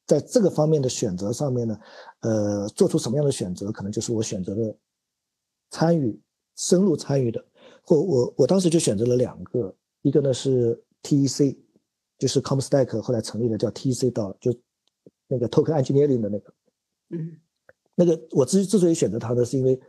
[0.08, 1.78] 在这个方面的选择上面呢，
[2.22, 4.74] 呃，做出什么样的选择，可能就是我选择的
[5.70, 6.18] 参与
[6.56, 7.43] 深入参与的，
[7.84, 11.58] 或我我当时就选择了两个，一个呢是 TEC，
[12.18, 14.56] 就是 Comstack 后来成立的叫 TEC 到就
[15.28, 16.53] 那个 Token Engineering 的那个，
[17.09, 17.39] 嗯，
[17.95, 19.80] 那个我之之所以选择它呢，是因为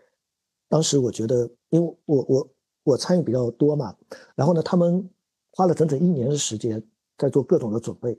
[0.68, 2.50] 当时我觉得，因为我我
[2.84, 3.96] 我参与比较多嘛，
[4.34, 5.08] 然后呢，他们
[5.52, 6.82] 花了整整一年的时间
[7.16, 8.18] 在做各种的准备。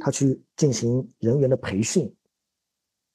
[0.00, 2.14] 他去进行人员的培训，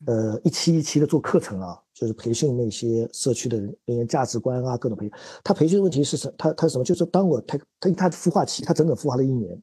[0.08, 5.14] 呃，一期一期的做课程啊，就是培训那些社区的人员价值观啊，各种培训。
[5.44, 6.34] 他培训的问题是什？
[6.36, 6.84] 他他什么？
[6.84, 9.62] 就是当我他他他孵化期，他整整孵化了一年，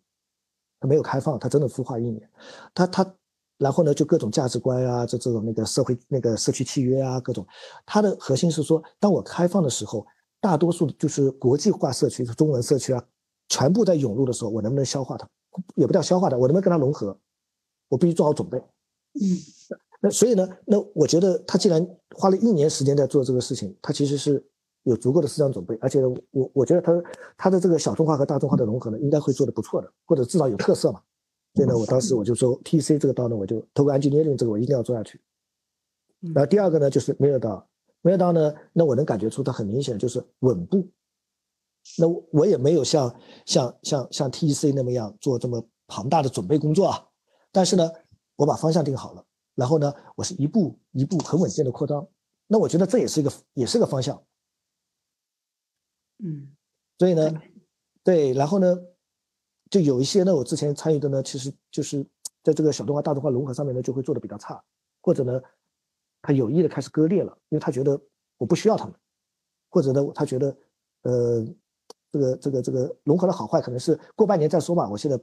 [0.78, 2.30] 他没有开放，他整整孵化一年。
[2.72, 3.16] 他他
[3.61, 7.46] 然后呢，就各种价值观啊，这这种那个社会那个社区契约啊，各种。
[7.84, 10.06] 它的核心是说，当我开放的时候，
[10.40, 13.04] 大多数就是国际化社区、中文社区啊，
[13.50, 15.28] 全部在涌入的时候，我能不能消化它？
[15.74, 17.14] 也不叫消化它，我能不能跟它融合？
[17.90, 18.56] 我必须做好准备。
[18.56, 19.20] 嗯，
[20.00, 21.86] 那所以呢，那我觉得他既然
[22.16, 24.42] 花了一年时间在做这个事情，他其实是
[24.84, 26.00] 有足够的思想准备，而且
[26.30, 27.02] 我我觉得他
[27.36, 31.02] 他的这个小众化和大众化的融合呢，应该会做得不错的，或者至少有特色嘛。
[31.55, 35.20] 所以呢，我当时我就说，T C 这个道呢，我就透过 engineering 这个我一定要做下去。
[36.20, 37.68] 然后第二个呢，就是 m i r 道
[38.03, 40.88] m i r 道呢，那我能感觉出它很明显就是稳步。
[41.96, 43.14] 那我也没有像
[43.46, 47.09] 像像像 T C 那么样做这么庞大的准备工作啊，
[47.51, 47.90] 但是呢，
[48.36, 49.24] 我把方向定好了，
[49.55, 52.07] 然后呢，我是一步一步很稳健的扩张，
[52.46, 54.22] 那我觉得这也是一个也是个方向，
[56.22, 56.55] 嗯，
[56.98, 57.32] 所以呢，
[58.05, 58.78] 对，然后呢，
[59.70, 62.04] 就有一些呢，我之前参与的呢，其实就是
[62.42, 64.62] 在这个小动画大动画融合上面呢，就会做的比较差，
[65.00, 65.40] 或者呢，
[66.20, 67.98] 他有意的开始割裂了，因为他觉得
[68.36, 68.94] 我不需要他们，
[69.70, 70.56] 或者呢，他觉得
[71.02, 71.46] 呃。
[72.12, 74.90] 这个这个这个融合的好坏，可能是过半年再说吧。
[74.90, 75.16] 我现在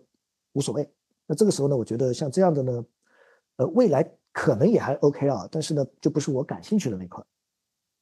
[0.53, 0.89] 无所谓。
[1.25, 2.85] 那这个时候呢，我觉得像这样的呢，
[3.57, 7.21] 呃，未来可能也还 OK 啊，但是呢，就不是我感兴趣的那块。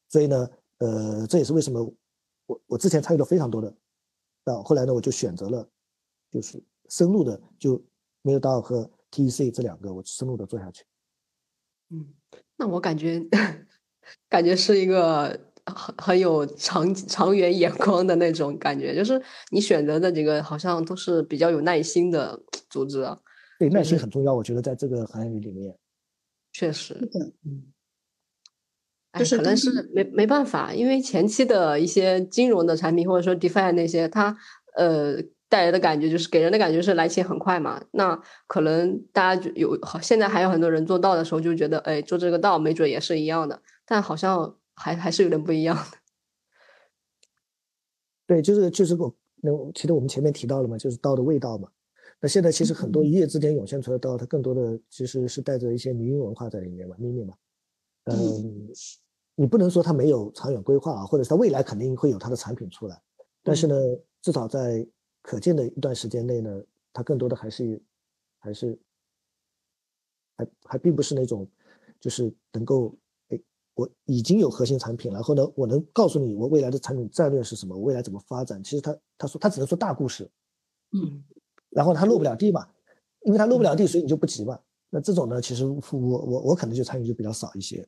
[0.07, 1.81] 所以呢，呃，这也是为什么
[2.45, 3.75] 我我之前参与了非常多的，
[4.43, 5.67] 啊，后来呢，我就选择了
[6.32, 7.84] 就是深入的，就
[8.21, 10.84] 没有到和 TEC 这两个，我深入的做下去。
[11.89, 12.13] 嗯，
[12.57, 13.26] 那我感觉
[14.30, 15.51] 感觉是一个。
[15.67, 19.19] 很很有长长远眼光的那种感觉，就是
[19.49, 23.19] 你选择的几个好像都是比较有耐心的组织啊。
[23.57, 25.76] 对，耐心很重要，我觉得在这个行业里面，
[26.53, 26.93] 确实，
[27.43, 27.73] 嗯，
[29.17, 34.38] 就是可能是没没办法，因为前期的一些金融的产品或者说 DeFi 那些，它
[34.78, 35.17] 呃
[35.49, 37.83] 带来的感觉就是给人的感觉是来钱很快嘛。
[37.91, 44.55] 那可能大家就有好，现在还有很多人做道的时候就觉得，哎，做这个道没准也是一样的，但好像。
[44.77, 45.97] 还还是有点不一样的，
[48.27, 51.69] 对，就是就是我那其实我们前面提到了嘛，就是道的味道嘛。
[52.19, 57.33] 那现在其实很多一夜之间涌现出来的道，它更多的其实是带着一些民营文化在里面嘛，秘密嘛。
[58.03, 58.67] 嗯，
[59.35, 63.01] 你不能说它没有长远规划啊，或者它未来肯定会有它的产品出来，
[63.43, 63.75] 但是呢，
[64.21, 64.85] 至少在
[65.26, 66.63] 可见的一段时间内呢，
[66.93, 67.82] 它更多的还是
[68.38, 68.78] 还是
[70.38, 71.47] 还还并不是那种。
[71.97, 72.95] 就是能够，
[73.30, 73.41] 哎，
[73.73, 78.61] 我已经有核心产品，然后呢，我能告诉你我未来的产品战略是什么，我未来怎么发展。
[78.63, 80.30] 其实他他说他只能说大故事，
[80.91, 81.23] 嗯，
[81.69, 82.67] 然后他落不了地嘛，
[83.21, 84.59] 因为他落不了地，所以你就不急嘛。
[84.91, 87.88] 那这种呢，其实我我我可能就参与就比较少一些。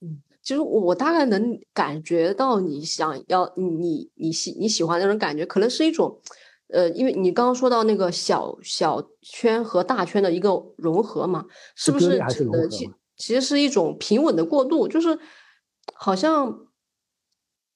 [0.00, 6.18] 嗯，其实我大概能感觉到你想要你你你喜你喜欢那种感觉，可能是一种，
[6.68, 11.44] 呃，因为你刚刚说到那个小小圈和大圈的一个融合嘛，
[11.74, 14.88] 是不是指的其其实是一种平稳的过渡？
[14.88, 15.18] 就是
[15.94, 16.66] 好像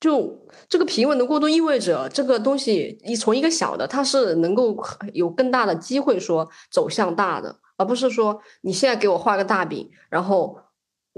[0.01, 4.77] 就这个平稳的过渡意味着这个东西一从一个小的，它是能够
[5.13, 10.59] 有更大的机会说走向大的，而不是说你现在给我画个大饼，然后。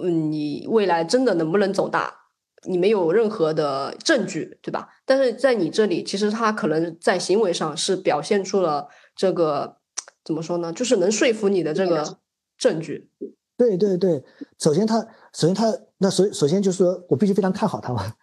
[0.02, 2.21] 嗯，你未来真的能不能走大？
[2.64, 4.88] 你没有任何的证据，对吧？
[5.04, 9.76] 但是在你这里，其实他可能在行为上是表现出了这个
[10.24, 10.72] 怎么说呢？
[10.72, 12.18] 就是能说服你的这个
[12.56, 13.10] 证据。
[13.56, 14.24] 对对对，
[14.58, 15.00] 首先他，
[15.32, 18.14] 首先他，那首首先就是说我必须非常看好他嘛，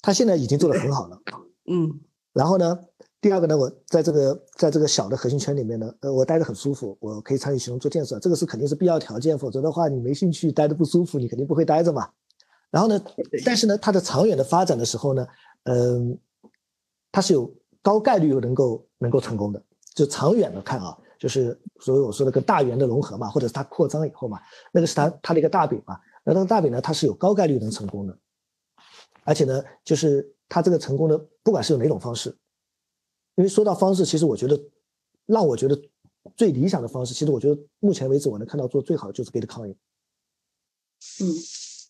[0.00, 1.20] 他现在已经做得很好了。
[1.70, 2.00] 嗯，
[2.32, 2.78] 然后呢？
[3.18, 12.08] 第二个呢，我在这个在这个小的核心圈里面呢，呃，我待着很舒服，我可以参与其中做建设，这个是肯定是必要条件，否则的话你没兴趣，待着不舒服，你肯定不会待着嘛。
[12.70, 13.00] 然后呢，
[13.44, 15.26] 但是呢，它的长远的发展的时候呢，
[15.64, 16.18] 嗯，
[17.10, 17.52] 它是有
[17.82, 19.62] 高概率能够能够成功的。
[19.94, 24.38] 就长远的看啊，就是所以我说的跟大圆的融合嘛，或者是它扩张以后嘛，
[24.72, 25.98] 那个是它它的一个大饼嘛。
[26.22, 28.18] 那那个大饼呢，它是有高概率能成功的，
[29.24, 32.36] 而且呢，就是它这个成功的，不管是用哪种方式。
[33.36, 34.60] 因为说到方式，其实我觉得，
[35.26, 35.80] 让我觉得
[36.36, 39.74] 最理想的方式，其实我觉得目前为止我能看到做最好的就是 GitCoin。
[41.20, 41.26] 嗯，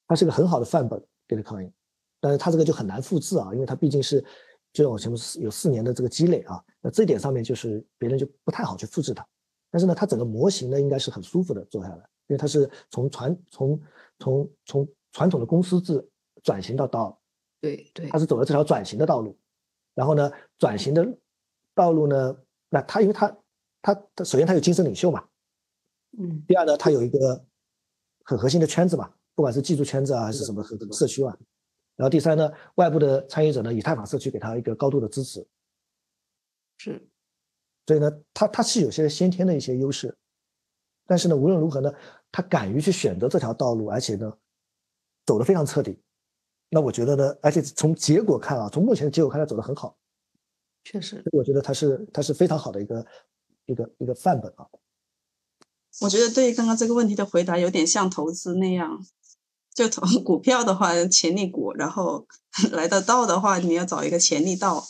[0.06, 1.70] 它是个很好的范本，GitCoin，
[2.20, 4.20] 但是它这个就很难复制啊，因为它毕竟是，
[4.72, 9.26] 就像我前面有四年的这个积累啊，那这点上面就是别人就不太好去复制它。
[9.70, 11.96] 但是呢，它整个模型呢应该是很舒服的做下来，
[12.28, 13.80] 因为它是从传从
[14.18, 16.06] 从从传统的公司制
[16.42, 17.20] 转型到到，
[17.60, 19.36] 对对，它是走了这条转型的道路，
[19.94, 21.06] 然后呢，转型的。
[21.74, 22.34] 道路呢？
[22.70, 23.36] 那它因为它
[23.82, 25.22] 它它首先它有精神领袖嘛，
[26.16, 26.42] 嗯。
[26.48, 27.44] 第二呢，它有一个
[28.24, 31.38] 很核心的圈子嘛，不管是技术圈子啊还是什么社区啊。
[31.94, 35.46] 然后第三呢，外部的参与者呢，以太坊社区给他一个高度的支持。
[36.78, 37.08] 是。
[37.86, 40.16] 所以呢，他他是有些先天的一些优势，
[41.06, 41.92] 但是呢，无论如何呢，
[42.32, 44.36] 他敢于去选择这条道路，而且呢，
[45.24, 46.02] 走得非常彻底。
[46.68, 49.96] 那我觉得呢，而且从结果看啊，从目前的结果看，他走得很好。
[50.82, 53.06] 确实，我觉得他是他是非常好的一个
[53.66, 54.66] 一个一个范本啊。
[56.02, 59.00] 我觉得对刚刚这个问题的回答有点像投资那样，
[59.76, 62.26] 就从 股票的话，潜力股，然后
[62.72, 64.84] 来得到的话，你要找一个潜力道，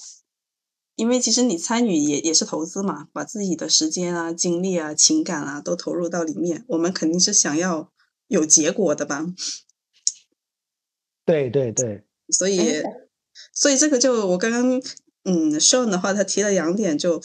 [0.95, 7.93] 因为其实你参与也也是投资嘛，把自己的时间啊、精力啊、情感啊都投入到里面，我们肯定是想要
[8.29, 9.27] 有结果的吧？
[11.27, 12.83] 对对对， 所以
[13.53, 14.81] 所以这个就我刚刚。
[15.29, 17.21] 嗯，Sean 的话，他提了两点，就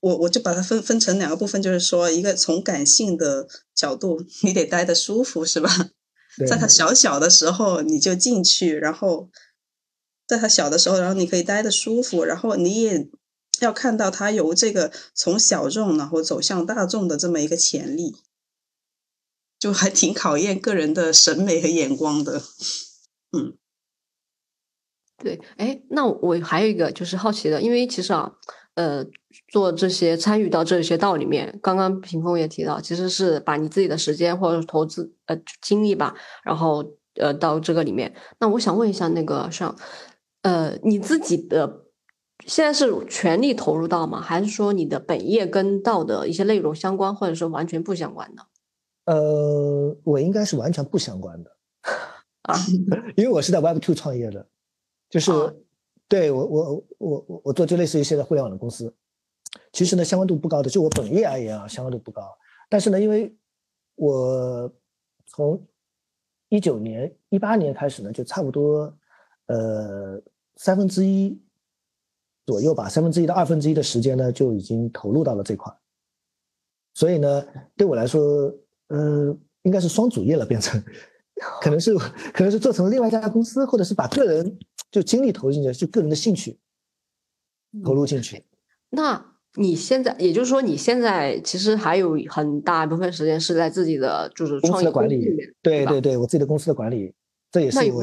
[0.00, 5.70] 我我就把它分分成两个部分，就是说，一个从感性的角度，你得待的舒服，是吧？
[6.46, 9.30] 在他小小的时候你就进去，然后
[10.26, 13.08] 在他小的时候，然后你可以待的舒服，然后你也
[13.60, 18.16] 要看到他由这个从小众然后走向大众的这么一个潜力，
[19.58, 22.42] 就还挺考验个人的审美和眼光的，
[23.36, 23.56] 嗯。
[25.18, 28.32] 对，哎，那我还有一个就是好奇的，因为其实啊，
[28.74, 29.04] 呃，
[29.48, 36.84] 做这些参与到这些道里面，刚刚屏风也提到，其实是把你自己的时间或者投资呃精力吧，然后
[37.16, 38.14] 呃到这个里面。
[38.40, 39.76] 那我想问一下，那个上，
[40.42, 41.84] 呃，你自己的
[42.46, 44.20] 现在是全力投入到吗？
[44.20, 48.46] 还是说你的本业跟道的一些内容相关，或者说完全不相关的？
[49.04, 51.50] 呃，我应该是完全不相关的
[52.42, 52.54] 啊，
[53.16, 54.46] 因为我是在 Web Two 创业的。
[55.10, 55.30] 就是，
[56.12, 58.94] 对我我我我我做就类似于现在互联网的公司，
[59.72, 62.20] 其实呢相关度不高的，就我本业而言啊相关度不高。
[62.68, 63.34] 但是呢，因为
[63.94, 64.70] 我
[65.24, 65.66] 从
[66.50, 68.94] 一九年一八年开始呢，就差不多
[69.46, 70.20] 呃
[70.56, 71.40] 三分之一
[72.44, 75.74] 左右吧，三分之一到二分之一的时间呢就已经投入到了这块，
[76.92, 77.42] 所以呢
[77.74, 78.54] 对我来说，
[78.88, 80.78] 呃应该是双主业了，变成
[81.62, 84.58] 可能是可能是做成另外一家公司，或者是把个人。
[84.92, 86.60] 就精力投进去，就个人的兴趣
[87.82, 88.44] 投入进去。
[88.90, 95.26] 那你现在，也就是说，你现在其实还有很大一部分时间是在自己的就是公司的管理，
[95.62, 97.14] 对对对，我自己的公司的管理，
[97.50, 98.02] 这也是我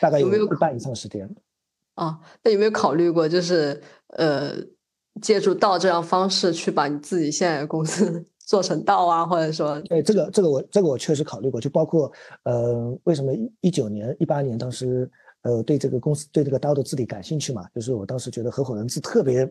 [0.00, 1.28] 大概有一半以上的时间。
[1.94, 4.54] 啊，那有没有考虑过，就是呃，
[5.20, 12.12] 借助道这样方式去把你自己现在的公司 做成道啊，或者说，对这个这个我这个我确实考虑过，就包括
[12.44, 15.10] 呃，为什么一九年一八年当时
[15.42, 19.46] 呃对这个公司对这个刀的治理感兴趣嘛，就是我当时觉得合伙人制特别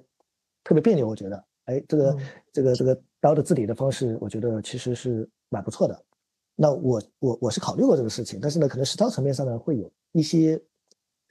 [0.64, 2.18] 特别别扭，我觉得哎这个、
[2.53, 6.03] 这个这个刀的治理的方式，我觉得其实是蛮不错的。
[6.55, 10.59] 那我我我是考虑过这个事情，但是呢，可能实操层面上呢会有一些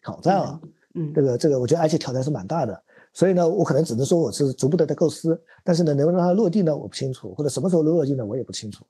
[0.02, 0.60] 挑战啊。
[0.94, 8.86] 嗯，这个这个，我觉得而且挑战是蛮大的，所以呢，我可能只能说我是逐步的在构思，但是呢，能不能让它落地呢，我不清楚，或者什么时候能落地呢，我也不清楚。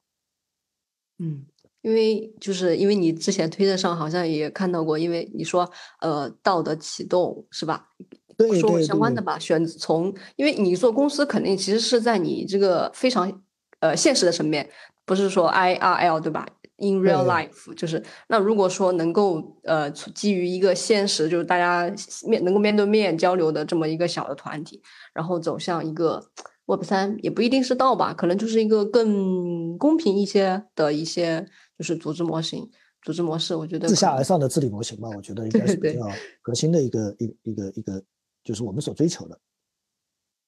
[1.19, 1.45] 嗯，
[1.83, 5.71] 因为就是因为你之前推特上好像也看到过，因为你说
[6.01, 7.89] 呃道德启动是吧？
[8.37, 13.43] 对说相关的吧，选从因为你做公司肯定其实是在你这个非常
[13.81, 14.69] 呃现实的层面，
[15.07, 16.47] 不是说 IRL 对吧
[16.79, 21.91] ？In real life 就是那如果说能够呃基于一个现实，就是大家
[22.29, 24.83] 面能够面对面交流的这么一个小的团体，
[25.15, 26.23] 然后走向一个
[26.67, 31.47] Web 三，也不一定是道吧，可能就是一个更公平一些的一些
[31.79, 32.69] 就是组织模型、
[33.03, 36.09] 组织模式，我觉得自下而上的治理模型吧，我觉得应该是比较
[36.43, 38.03] 核心的一个一个一个一个，
[38.43, 39.39] 就是我们所追求的。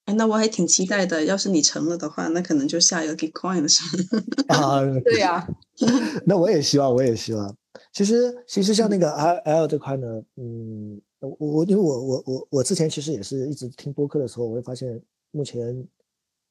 [0.06, 1.24] 哎，那我还挺期待的。
[1.26, 3.82] 要是你成了的话，那可能就下一个 Gitcoin 了，是
[4.16, 4.24] 吗？
[4.56, 5.46] 啊，对呀、
[6.24, 7.54] 那我也希望，我也希望。
[7.92, 15.00] 其实，其实像那个 I L 这块呢，嗯，我我因为我我我我之前其实也是一直听播客的时候，我会发现
[15.30, 15.86] 目前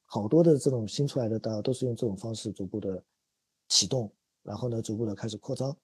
[0.05, 3.03] 好多的这种新出来的道都是用这种方式逐步的
[3.69, 4.11] 启动，
[4.47, 5.75] 然后呢，逐步的开始扩张。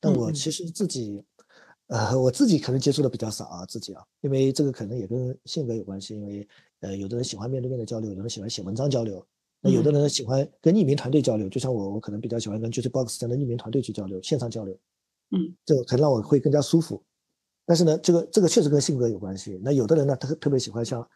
[0.00, 1.22] 但我其实自己，
[1.86, 6.48] 呃，我自己可能接触的比较少啊，自己啊，因为这个可能也跟性格有关系，因为
[6.80, 9.26] 呃，有的人喜欢面对面的交流，有的人喜欢写文章交流，
[9.60, 14.78] 那有的人喜欢跟匿名团队交流，就像我，我可能比较喜欢跟 Juicebox 这样的匿名团队去交流，线上交流，
[15.30, 17.02] 嗯，这个可能让我会更加舒服。
[17.66, 19.60] 但是呢，这个这个确实跟性格有关系。
[19.62, 21.06] 那有的人呢，他特别喜欢像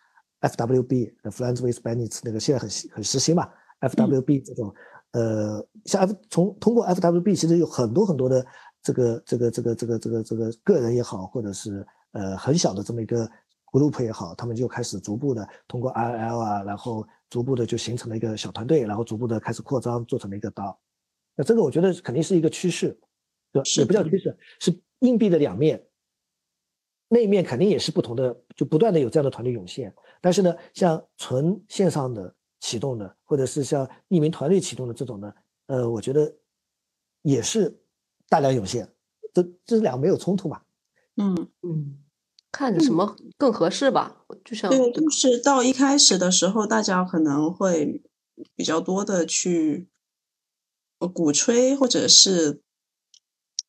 [0.40, 3.48] FWB 的 Friends with Benefits 那个现在很很时兴嘛
[3.80, 4.74] ，FWB 这种，
[5.12, 8.44] 呃，像 F 从通过 FWB 其实有很多很多的
[8.82, 13.30] 这个这个这个这个这个这个个人也好，或者是呃很小的这么一个
[13.66, 20.78] group 也好，他们就开始逐步的通过 IRL 啊，然后逐步的就形成了一个小团队，然后逐步的开始扩张，做成了一个刀。
[21.36, 22.98] 那这个我觉得肯定是一个趋势，
[23.52, 23.64] 对吧？
[23.64, 25.82] 是也不叫趋势，是硬币的两面。
[27.08, 29.94] 那一面肯定也是不同的，就不断的有这样的团队涌现。
[30.22, 35.34] 但是呢，像纯线上的启动的，或者是像匿名团队启动的这种呢，
[35.66, 36.32] 呃，我觉得
[37.22, 37.82] 也是
[38.28, 38.88] 大量涌现，
[39.34, 40.64] 这这两个没有冲突吧。
[41.16, 41.98] 嗯，嗯，
[42.52, 48.00] 看着什么更合适吧，就像对，就是到一开始的时候，大家可能会
[48.54, 49.88] 比较多的去
[51.00, 52.62] 呃鼓吹，或者是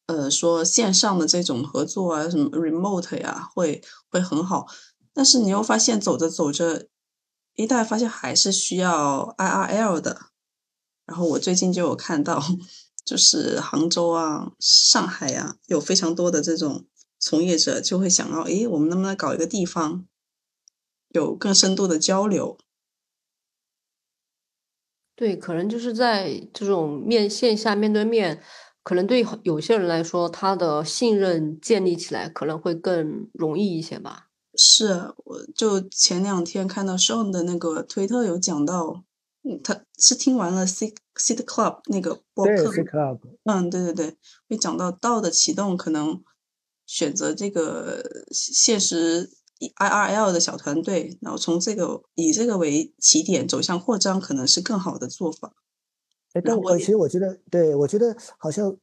[0.06, 4.68] 呃说线上的这种合作啊，什么 remote 呀，会会很好。
[5.16, 6.88] 但是你又发现走着走着，
[7.56, 10.20] 一代发现还是需要 IRL 的。
[11.06, 12.42] 然后我最近就有看到，
[13.06, 16.86] 就是杭州啊、上海啊，有非常多的这种
[17.20, 20.06] 从业者就会想到，诶，我们能不能搞一个地方，
[21.10, 22.58] 有更深度的交流？
[25.18, 28.42] 对，可能就是在这种面线下面对面，
[28.82, 34.33] 可能对有些人来说，他的信任建立起来可能会更容易一些吧。
[34.56, 39.04] 是，我就前两天看到 Sean 的那个推特有讲到，
[39.44, 44.18] 嗯，他是听完了 Seed Seed Club 那个播对客，，C Club，嗯，对对对，
[44.48, 46.24] 会讲到道的启动，可能
[46.86, 49.32] 选择这个现实
[49.78, 55.54] IRL 的小团队，然后从这个以这个为起点走向扩张，可能是更好的做法。
[56.34, 58.76] 哎，但我其实我觉得，对我觉得好像，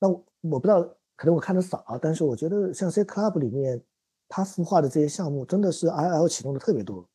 [0.00, 0.82] 那我我不知道，
[1.16, 3.82] 可能我看的少啊，但是我觉得像 C Club 里面，
[4.28, 7.08] 它孵化的这些项目真的是 IL 启动的特别多。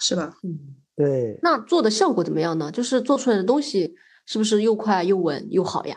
[0.00, 0.36] 是吧？
[0.42, 2.70] 嗯，对，那做的效果怎么样呢？
[2.72, 3.94] 就是做出来的东西
[4.26, 5.96] 是不是又快又稳又好呀？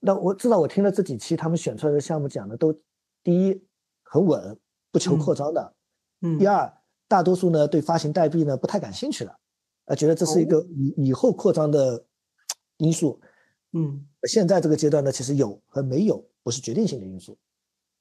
[0.00, 2.72] 那我知道我听了这几期他们选出来的项目讲的都，
[3.22, 3.62] 第一
[4.02, 4.58] 很稳，
[4.90, 5.74] 不求扩张的；
[6.22, 6.72] 嗯第二，
[7.06, 9.38] 大多数呢对发行代币呢不太感兴趣的，
[9.86, 12.04] 呃，觉得这是一个以以后扩张的
[12.78, 13.20] 因素。
[13.72, 17.36] 嗯现在这个阶段呢，其实有和没有不是决定性的因素。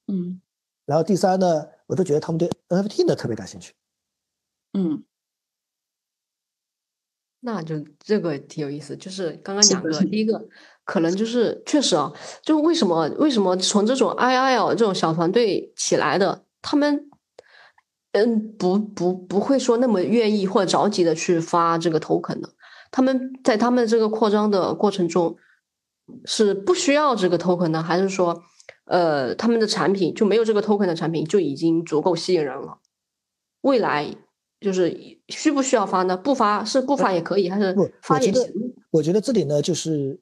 [0.07, 0.41] 嗯。
[0.85, 3.73] 然后第三呢，我都觉得他们对 NFT 呢特别感兴趣。
[4.73, 5.03] 嗯，
[7.41, 10.47] 那就这个挺有意思，就是刚刚讲的两个，第一个
[10.85, 17.09] 可能就是确实啊，就为什么为什么从这种 IIL 这种小团队起来的，他们
[18.13, 22.53] 嗯不不不会说那么愿意或者着急的去发这个 token 的，
[22.91, 25.37] 他们在他们这个扩张的过程中
[26.23, 28.43] 是不需要这个 token 呢，还是说
[28.87, 32.79] 呃他们的产品就没有这个 token 的产品就已经足够吸引人了？
[33.61, 34.15] 未来
[34.59, 36.17] 就是需不需要发呢？
[36.17, 37.89] 不发是不发也可以，还是不？
[38.01, 38.73] 发也行？
[38.91, 40.19] 我觉得这里呢，就是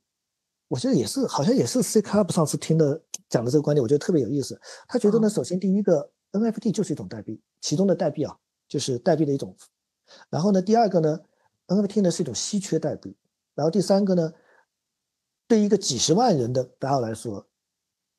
[0.67, 4.59] 我觉得也是，好像也是 C Club 上次听的讲的这个观点，我觉得特别有意思。
[4.87, 8.35] 他觉得呢，首先第一个 NFT 就是一种代币，其中的代币啊，
[8.67, 9.55] 就是代币的一种。
[10.29, 11.19] 然后呢，第二个呢
[11.67, 13.15] ，NFT 呢是一种稀缺代币。
[13.53, 14.33] 然后第三个呢，
[15.47, 17.47] 对于一个几十万人的 DAO 来说，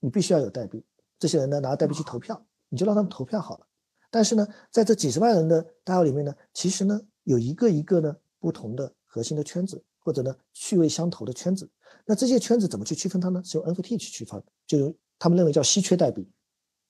[0.00, 0.84] 你必须要有代币。
[1.18, 3.66] 这些人呢拿代币去投票，你就让他们投票好了。
[4.10, 11.68] 但是呢，在这几十万人的 DAO 里面呢，其实呢有一个一个呢不同的核心的圈子，或者呢趣味相投的圈子。
[12.04, 13.42] 那这些圈子怎么去区分它呢？
[13.44, 16.30] 是用 NFT 去区分，就用他们认为叫稀缺代币，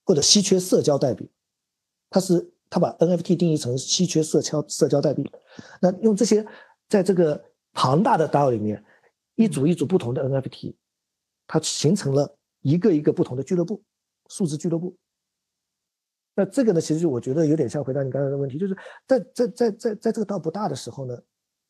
[0.05, 1.31] 或者稀缺社交代币。
[2.11, 5.29] 它是它把 NFT 定义成稀缺社交社交代币。
[5.81, 6.47] 那用这些
[6.89, 7.43] 在这个
[7.73, 8.85] 庞大的 DAO 里面，
[9.37, 10.75] 一组一组不同的 NFT，
[11.47, 12.37] 它形成了
[12.67, 13.83] 一个一个不同的俱乐部。
[14.29, 14.97] 数字俱乐部，
[16.35, 18.77] 那这个呢，其实我觉得有点像回答你刚才的问题，就是
[19.07, 21.17] 在在在在在这个道不大的时候呢，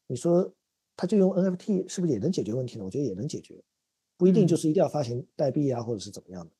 [0.06, 0.50] 你说
[0.96, 2.84] 他就用 NFT 是不是也能解决问题呢？
[2.86, 3.62] 我觉得也能解决，
[4.16, 6.50] 不一定就是一定要发行代币啊，或者是怎么样的。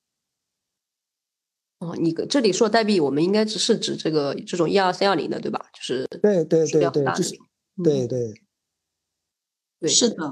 [1.79, 5.71] 哦，你这里说代币，我们应该只是指这个这种一二三二零的，对吧？
[5.73, 7.35] 就是对对对对，就是
[7.83, 8.35] 对对
[9.81, 10.31] 对，是的。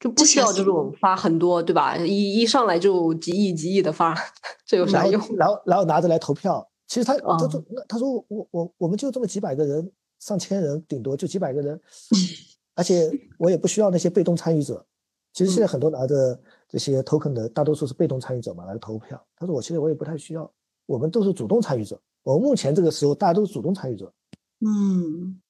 [0.00, 1.96] 就不需要这种发很多，对吧？
[1.96, 4.14] 一一上来就几亿几亿的发，
[4.64, 5.20] 这有啥用？
[5.36, 6.68] 然后然后拿着来投票。
[6.86, 11.78] 其实他他说他说我我我们就这么几百个人，上千人顶多就几百个人，
[12.74, 14.86] 而且我也不需要那些被动参与者。
[15.34, 19.22] 其实现在很多拿着这些 token 的大多数是被动参与者嘛，来投票。
[19.36, 20.50] 他说我其实我也不太需要，
[20.86, 22.00] 我们都是主动参与者。
[22.22, 24.12] 我们目前这个时候大家都是主动参与者。
[24.60, 25.40] 嗯，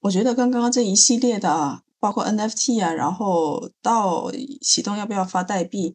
[0.00, 1.82] 我觉得刚刚这一系列的。
[2.00, 4.32] 包括 NFT 啊，然后到
[4.62, 5.94] 启动要不要发代币，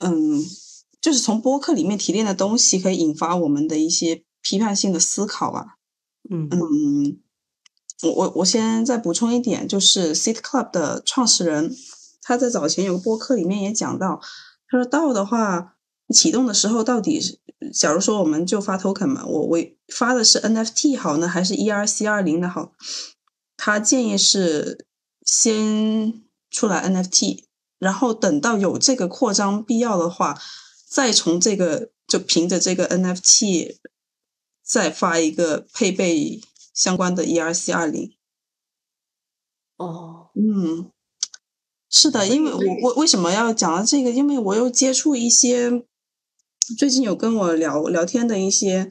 [0.00, 0.44] 嗯，
[1.00, 5.78] 就是从播客里面提炼的东西，可以引发我们的一些批判性的思考吧。
[6.30, 7.18] 嗯嗯，
[8.02, 11.74] 我我我先再补充一点，就是 Seed Club 的创始人，
[12.20, 14.20] 他在早前有个播客里面也讲到，
[14.68, 15.76] 他说到的话，
[16.14, 17.38] 启动的时候到底是，
[17.72, 19.58] 假如说我们就发 token 嘛，我我
[19.88, 22.72] 发的是 NFT 好呢，还是 ERC 二零的好？
[23.56, 24.86] 他建议是。
[25.30, 27.44] 先出来 NFT，
[27.78, 30.40] 然后等到有这个扩张必要的话，
[30.88, 33.76] 再从这个就凭着这个 NFT
[34.64, 36.40] 再发一个配备
[36.72, 38.16] 相关的 ERC 二零。
[39.76, 40.90] 哦，嗯，
[41.90, 44.10] 是的，因为我我为什么要讲到这个？
[44.10, 45.84] 因为我又接触一些
[46.78, 48.90] 最近有跟我聊聊天的一些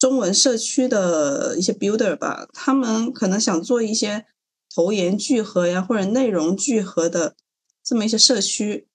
[0.00, 4.26] 中文社区的一些 builder 吧，他们可能想做一些。
[4.74, 7.36] 投研聚合呀，或者内容聚合的
[7.84, 8.88] 这么一些社区，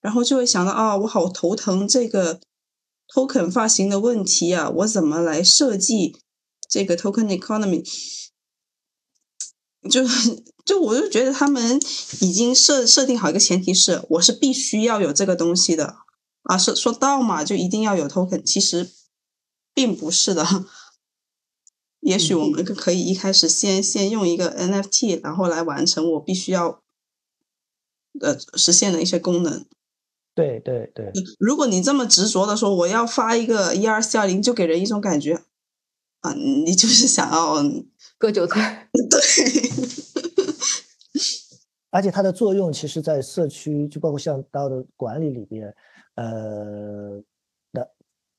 [0.00, 2.40] 然后就会想到啊，我好头疼这个
[3.08, 6.16] token 发行的问题啊，我怎么来设计
[6.68, 7.82] 这个 token economy？
[9.90, 10.02] 就
[10.64, 11.80] 就我就觉得他们
[12.20, 15.96] 已经设设定好一个前提是，我是必须要有这个东西的
[16.42, 18.90] 啊，说说到嘛，就一定要有 token，其实
[19.72, 20.44] 并不是的。
[22.04, 26.82] 也许我们可以一开始先先用一个 NFT，然后来完成我必须要
[28.20, 29.64] 呃实现的一些功能。
[30.34, 31.10] 对对对。
[31.38, 35.44] 如果你这么执着的说我要发一个一二四二零，就给人一种感觉
[36.20, 37.64] 啊，你就是想要
[38.18, 38.90] 割韭菜。
[39.10, 39.20] 对。
[41.90, 45.74] 而且它的作用，其实，在社区，就包括像到的管理里边，
[46.16, 47.22] 呃。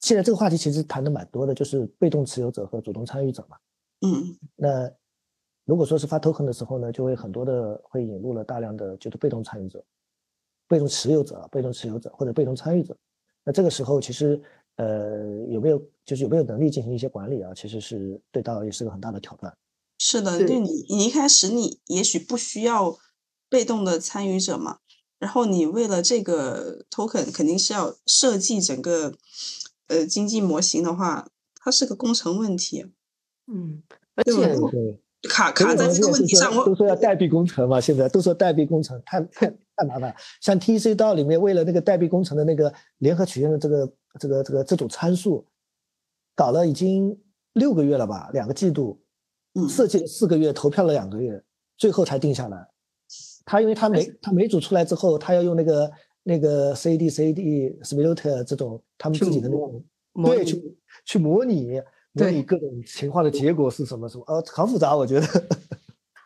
[0.06, 3.58] 现在这个话题其实谈的蛮多的，就是被动持有者和主动参与者嘛。
[4.02, 4.88] 嗯，那
[5.66, 9.84] 如果说是发 token 的时候呢，就会很多的会引入了大量的就是被动参与者、
[10.68, 12.96] 被动持有者、被动持有者或者被动参与者。
[13.44, 14.40] 那这个时候其实
[14.76, 17.52] 呃有没有就是有没有能力进行一些管理啊？
[17.56, 19.52] 其实是对到也是个很大的挑战。
[19.98, 22.96] 是的，对你你一开始你也许不需要
[23.50, 24.78] 被动的参与者嘛，
[25.18, 29.16] 然后你为了这个 token 肯定是要设计整个。
[29.88, 32.86] 呃，经济模型的话，它是个工程问题。
[33.48, 33.84] 嗯，
[34.16, 34.58] 而且
[35.30, 40.16] 卡卡在这个问题上，都说要代币工程嘛，现在都说代币工程太太太麻烦。
[40.42, 45.46] 像 T C 道里面，为了那个代币工程的那个联合曲线的这个这个这个这组参数，
[46.36, 47.16] 搞了已经
[47.54, 49.00] 六个月了吧，两个季度，
[49.70, 51.44] 设计了四个月，投票了两个月，
[51.78, 52.68] 最后才定下来。
[53.46, 55.92] 他因为他每他每组出来之后，他要用那个。
[56.28, 59.84] 那个 C D C D s p i l t 这种他们自己的那种
[60.24, 61.80] 对去去模拟
[62.14, 65.28] 模拟各种情况的结果是什么什么呃好复杂我觉得，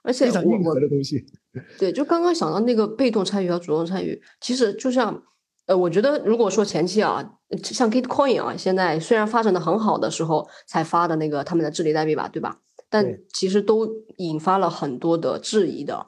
[0.04, 1.26] 而且非常硬核的东西。
[1.78, 5.22] 对，就刚刚想到那个被动参与和主动参与，其实就像
[5.66, 12.60] 呃，我觉得如果说前期啊，像 Gitcoin 啊，现在虽然发展的很好的时候才发的那个他们的治理代币吧，对吧？
[12.92, 16.06] 但其实都引发了很多的质疑的，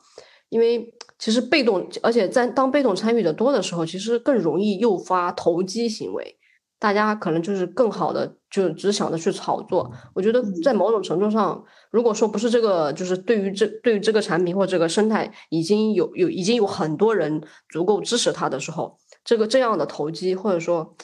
[0.52, 6.38] 因为其实被动，而且在当被动参与的多的时候，其实更容易诱发投机行为。
[6.78, 9.91] 大家可能就是更好的，就只想着去炒作。
[10.15, 20.95] 我觉得在某种程度上，如果说不是这个，就是对于这对于这个产品或这个生态已经有有已经有很多人足够支持它的时候，这个这样的投机或者说，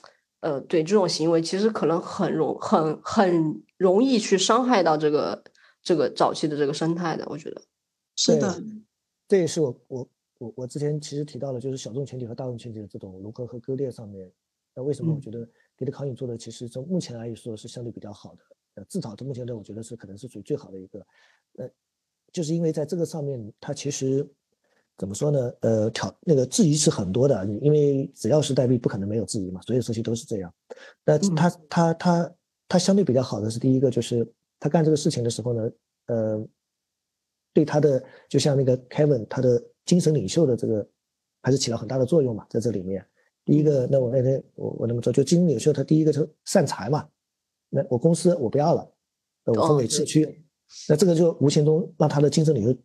[0.41, 5.43] 呃，对这种行为，其实可能很容很很容易去伤害到这个
[5.83, 7.23] 这个早期的这个生态的。
[7.29, 7.61] 我觉得
[8.15, 8.59] 是的，
[9.27, 14.31] 这也是我我我我之前其实提到了，就是小众群体和大众群体的这种融合和割裂上面。
[14.73, 15.47] 那为什么我觉得
[15.77, 18.41] ？Bitcoin 做的其实从目前来说是相对比较好的，
[18.75, 20.99] 呃，至少到目前的我觉得是可能是属于最好的一个，
[21.57, 21.69] 呃，
[22.31, 24.27] 就是因为在这个上面，它其实
[24.95, 25.53] 怎么说呢？
[25.61, 30.53] 呃，挑那个质疑是很多的，因为只要是代币，不可能没有质疑嘛，所有事情都是这样。
[31.03, 32.35] 那它它它
[32.67, 35.71] 它相对比较好的是第一个，就是他干这个事情的时候呢，
[36.05, 36.47] 呃，
[37.57, 40.87] 对他的就像那个 Kevin 他的精神领袖的这个
[41.41, 43.03] 还是起了很大的作用嘛，在这里面。
[43.43, 47.09] 第一个，那我那天我我那么说，就精神领袖，他第一个就善财嘛。
[47.69, 48.87] 那我公司我不要了，
[49.45, 50.39] 我分给社区，
[50.87, 52.77] 那这个就无形中让他的精神领袖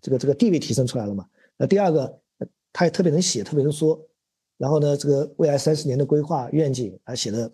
[0.00, 1.26] 这个这个地位提升出来了嘛。
[1.56, 2.20] 那第二个，
[2.72, 4.00] 他也特别能写，特别能说，
[4.58, 7.52] 然后呢，这个未来三十年的规划愿景还写的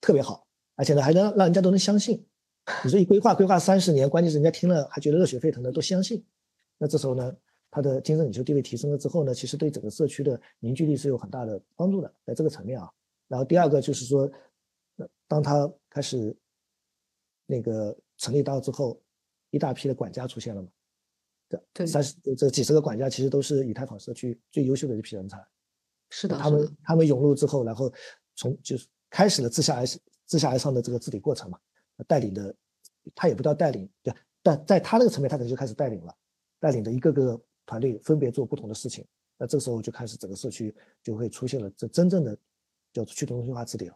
[0.00, 2.26] 特别好，而且呢还能让人家都能相信。
[2.84, 6.24] 你说一规划规划三十年，关键是人家听了还觉得热血沸腾的，都相信。
[6.78, 7.34] 那这时候呢？
[7.74, 12.86] 他的精神领袖地位提升了之后呢，其实对整个社区的凝聚力是有很大的帮助的，在这个层面啊。
[13.28, 14.30] 然后第二个就是说，
[15.26, 16.36] 当他开始
[17.46, 19.00] 那个成立到之后，
[19.48, 20.68] 一大批的管家出现了嘛，
[21.72, 25.42] 对，三十这几十个管家其实都是以太坊社区最优秀的一批人才。
[26.10, 27.90] 是的，他们他们涌入之后，然后
[28.36, 29.86] 从就是开始了自下而
[30.26, 31.58] 自下而上的这个治理过程嘛，
[32.06, 32.54] 带领的
[33.14, 36.14] 他也不叫带领，对，但在他那个层面，他可能就开始带领了，
[36.60, 37.40] 带领的一个个。
[37.64, 39.06] 团队分别做不同的事情，
[39.38, 42.36] 那这时候就开始整个社区就会出现了这真正的
[42.92, 43.94] 叫做去中心化治理了。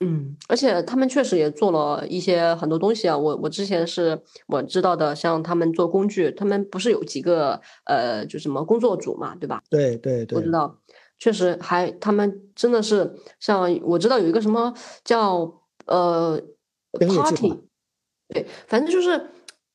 [0.00, 3.16] 嗯，而且他们确实也做了一些很多东西啊。
[3.16, 9.62] 我我之前是我知道的，像他们做工具，他们不是有几个呃，就什么工作组嘛，对吧？
[9.68, 10.80] 对对对，我知道，
[11.18, 14.72] 确实还他们真的是像我知道有一个什么
[15.04, 16.40] 叫呃
[16.98, 17.52] party，
[18.28, 19.28] 对，反正就是。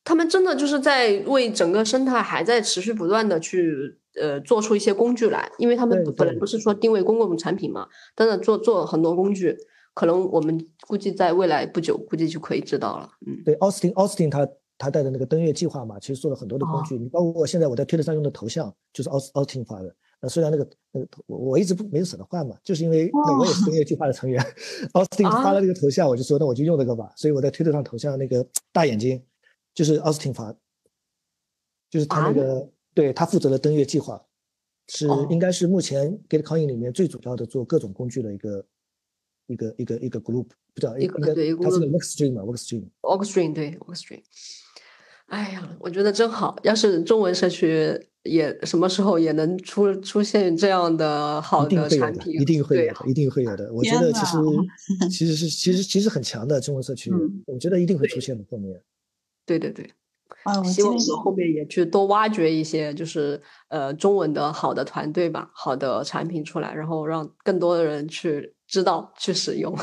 [0.03, 9.56] 他们真的就是在为整个生态还在持续不断的去呃做出一些工具来，因为他们本来不是说定位公共产品嘛，真的做做很多工具，
[9.93, 13.11] 可能我们估计在未来不久估计就可以知道了。
[13.27, 24.41] 嗯，对，Austin Austin 他他带的那个登月计划嘛，其实做了很多的工具，你包括现在我在推特上用的头像就是 Austin 发的，那虽然那个那个我我一直不没舍得换嘛，就是因为那我也是登 月计划的成员
[24.93, 29.22] ，Austin 发了这个头像，我就说那我就用这个吧，所以我在推特上头像那个大眼睛。
[29.73, 30.53] 就是奥斯汀发，
[31.89, 34.22] 就是他那个，对他负责的登月计划，
[34.89, 38.65] 是应该是目前 Gitcoin 里面最主要的做各种工具的一个
[39.48, 44.22] 一个一个一个 group，不知道应该他是 Workstream 嘛？Workstream，Workstream 对 Workstream。
[45.32, 53.72] 哎呀，我觉得真好，要是中文社区也什么时候也能出出现这样的好的产品，一定会有的，一定会有的。
[53.74, 54.38] 我觉得其实
[55.10, 57.10] 其实是其实其实很强的中文社区，
[57.48, 58.78] 我觉得一定会出现的后面。
[59.45, 59.90] 对对对，
[60.44, 69.74] 啊，希望我们后面也去多挖掘一些，就是呃中文的好的团队吧，好的产品出来，然后让更多的人去知道去使用。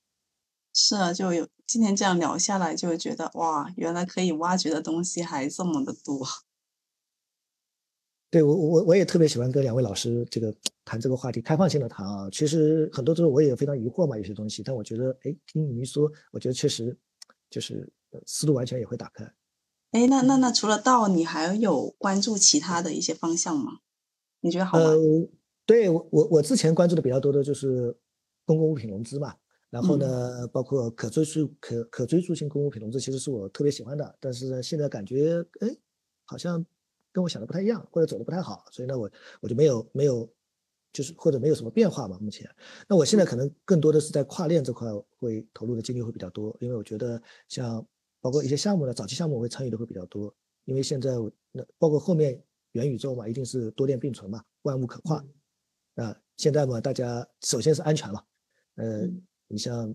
[0.74, 6.26] 是啊，就有今天这样聊下来，就会觉得哇，原来可以挖掘的东西还这么的多。
[8.30, 10.52] 对我我我也特别喜欢跟两位老师这个
[10.84, 12.28] 谈这个话题，开放性的谈啊。
[12.32, 16.98] 其实很多时候我也非常疑惑嘛，有些东西，但我觉得哎，听你一说，我觉得确实
[17.48, 17.92] 就是。
[18.24, 19.22] 思路完全也会打开。
[19.90, 23.80] 哎，那那那除了道，你还有关注其他的一些方向吗？
[24.40, 24.84] 你觉得好吗？
[24.84, 24.96] 呃，
[25.66, 27.94] 对我我我之前关注的比较多的就是
[28.46, 29.36] 公共物品融资嘛，
[29.70, 34.16] 然后呢，包括可追溯可可追溯性公共物品融资，其实是我特别喜欢的。
[34.20, 35.68] 但是呢，现在感觉哎，
[36.24, 36.64] 好像
[37.12, 40.28] 跟我想的不太一样，或者走的不太好，所以呢，我我就没有没有。
[40.90, 42.50] 就是或者没有什么变化嘛，目前。
[42.88, 44.88] 那我现在可能更多的是在跨链这块
[45.18, 47.86] 会投入的精力会比较多，因为我觉得像
[48.22, 50.34] 包括一些项目呢，早期项目我会参与的会比较多，
[50.64, 51.10] 因为现在
[51.52, 52.42] 那包括后面
[52.72, 55.22] 元宇宙嘛，一定是多链并存嘛，万物可跨。
[55.96, 58.24] 啊，现在嘛，大家首先是安全嘛，
[58.76, 59.06] 呃，
[59.48, 59.92] 你像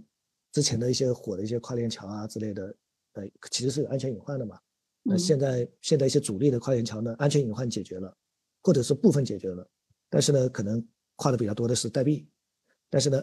[0.51, 2.75] 之前的一些火的一些跨链桥啊之类的，
[3.13, 4.59] 呃，其实是有安全隐患的嘛。
[5.03, 8.15] 那现在现在一些主力的跨链桥呢，安全隐患解决了，
[8.61, 9.67] 或者是部分解决了。
[10.09, 10.85] 但是呢，可能
[11.15, 12.27] 跨的比较多的是代币，
[12.89, 13.21] 但是呢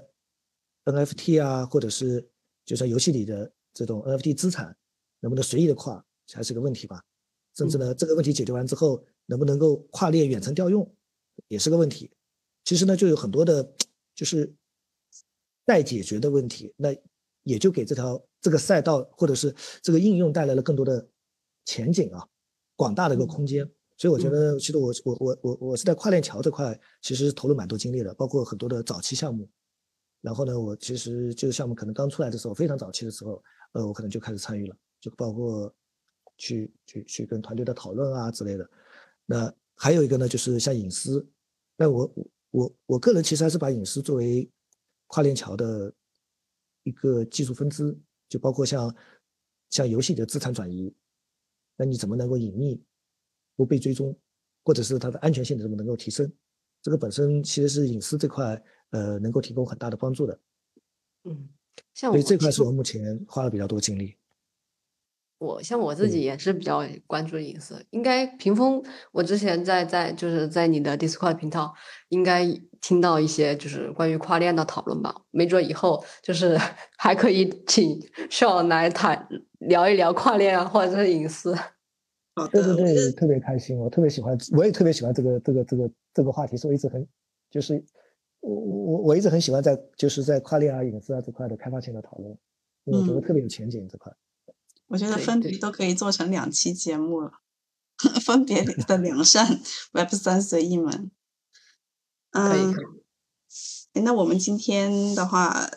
[0.85, 2.29] ，NFT 啊，或者是
[2.65, 4.77] 就像游戏里的这种 NFT 资产，
[5.21, 7.03] 能不能随意的跨，还是个问题吧。
[7.57, 10.89] 甚至呢，这个问题解决完之后，能不能够跨链远程调用，
[11.49, 12.11] 也是个问题。
[12.65, 13.75] 其实呢，就有很多的，
[14.15, 14.55] 就是
[15.71, 16.75] 待解决的问题。
[16.77, 16.89] 那
[17.45, 21.09] 也就给这条这个赛道或者是这个应用带来了更多的
[21.65, 22.27] 前景啊，
[22.77, 23.65] 广大的一个空间。
[23.97, 29.49] 所以我觉得，其实我我我我我是在跨链桥这块，其实投了蛮多精力的，包括很多的早期项目。
[30.23, 33.43] 然后呢，我其实这个项目可能刚出来的时候，非常早期的时候，
[33.73, 35.73] 呃，我可能就开始参与了，就包括
[36.39, 38.71] 去去去跟团队的讨论啊之类的。
[39.27, 41.27] 那还有一个呢，就是像隐私。
[41.77, 42.15] 那我
[42.51, 44.51] 我我个人其实还是把隐私作为
[45.11, 45.93] 跨链桥的
[46.85, 48.95] 一个技术分支，就包括像
[49.69, 50.95] 像游戏的资产转移，
[51.75, 52.81] 那你怎么能够隐秘？
[53.57, 54.17] 不被追踪，
[54.65, 56.33] 或者是它的安全性怎么能够提升？
[56.81, 60.41] 这个本身其实是隐私这块，呃，能够提供很大的帮助的。
[61.25, 61.51] 嗯，
[61.93, 64.17] 像所以这块是我目前花了比较多精力。
[65.41, 67.83] 我像我自己也是比较关注隐私。
[67.91, 71.75] 应该屏风，我之前在在就是在你的 Discord 频道，
[72.11, 72.47] 应该
[72.83, 75.23] 听到一些就是关于跨链的讨论吧。
[75.31, 76.59] 没准以后就是
[76.99, 77.99] 还可以请
[78.29, 79.27] 少来谈
[79.61, 81.57] 聊一聊跨链啊，或者是隐私。
[82.53, 87.07] 对对对，特别开心，我特别喜欢，我也特别喜欢这个这个这个这个话题，所以一直很，
[87.51, 87.83] 就是
[88.41, 92.31] 我我我一直很喜欢在就是在跨链啊、隐私啊这块的开发性的讨论，
[92.85, 94.13] 因为我觉得特别有前景这块。
[94.91, 97.33] 我觉得分别都可以做成两期节目了，
[98.21, 99.61] 分别 的良善
[99.93, 101.11] Web 三随意门。
[102.33, 102.75] 嗯，
[103.95, 105.71] 那我们今天的话，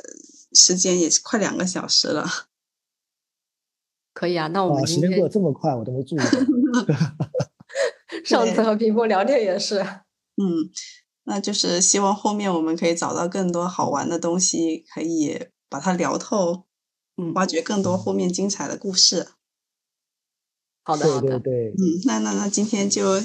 [0.51, 2.27] 时间也是快两个小时了。
[4.13, 6.25] 可以啊，那我们时间过得这么快，我都没注意到。
[8.25, 10.69] 上次和屏幕聊天也是，嗯，
[11.25, 16.65] 那就是希望后面我们可以找到更多好玩的东西，可以把它聊透，
[17.29, 19.27] 嗯，挖掘更多后面精彩的故事。
[20.83, 23.19] 好的，好的，对，嗯，那那那今天就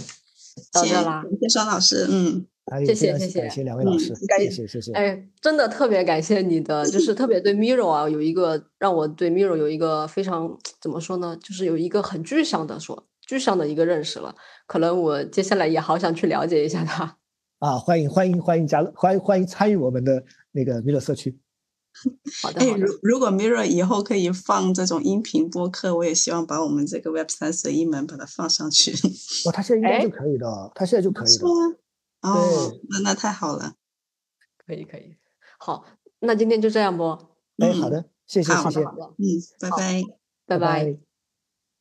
[0.72, 2.46] 到这啦，谢谢双老师，嗯。
[2.84, 4.92] 谢谢谢谢，感谢两位老师，感谢谢谢。
[4.92, 14.34] 哎，真的特别感谢你的，就是特别对 Miro 啊，有一个让我对 Miro 有一个非常怎么说呢，就是有一个很具象的说具象的一个认识了。
[14.66, 17.16] 可能我接下来也好想去了解一下他。
[17.58, 20.22] 啊，欢迎欢迎欢迎加入，欢迎欢迎参与我们的
[20.52, 21.38] 那个 Miro 社区。
[22.42, 22.60] 好的。
[22.60, 28.92] 哎，如如果 Mirror 以后可以放这种音频播客，我也希望把我们这个 Web 三十一门把它放上去。
[29.46, 31.46] 哦，他现在应该就可以的，他现在就可以的。
[32.22, 33.74] 哦，那那太好了，
[34.66, 35.16] 可以可以，
[35.58, 35.84] 好，
[36.20, 37.18] 那今天就这样不？
[37.58, 39.24] 哎，好的，谢谢谢谢，嗯，
[39.60, 40.02] 拜拜，
[40.46, 41.07] 拜拜。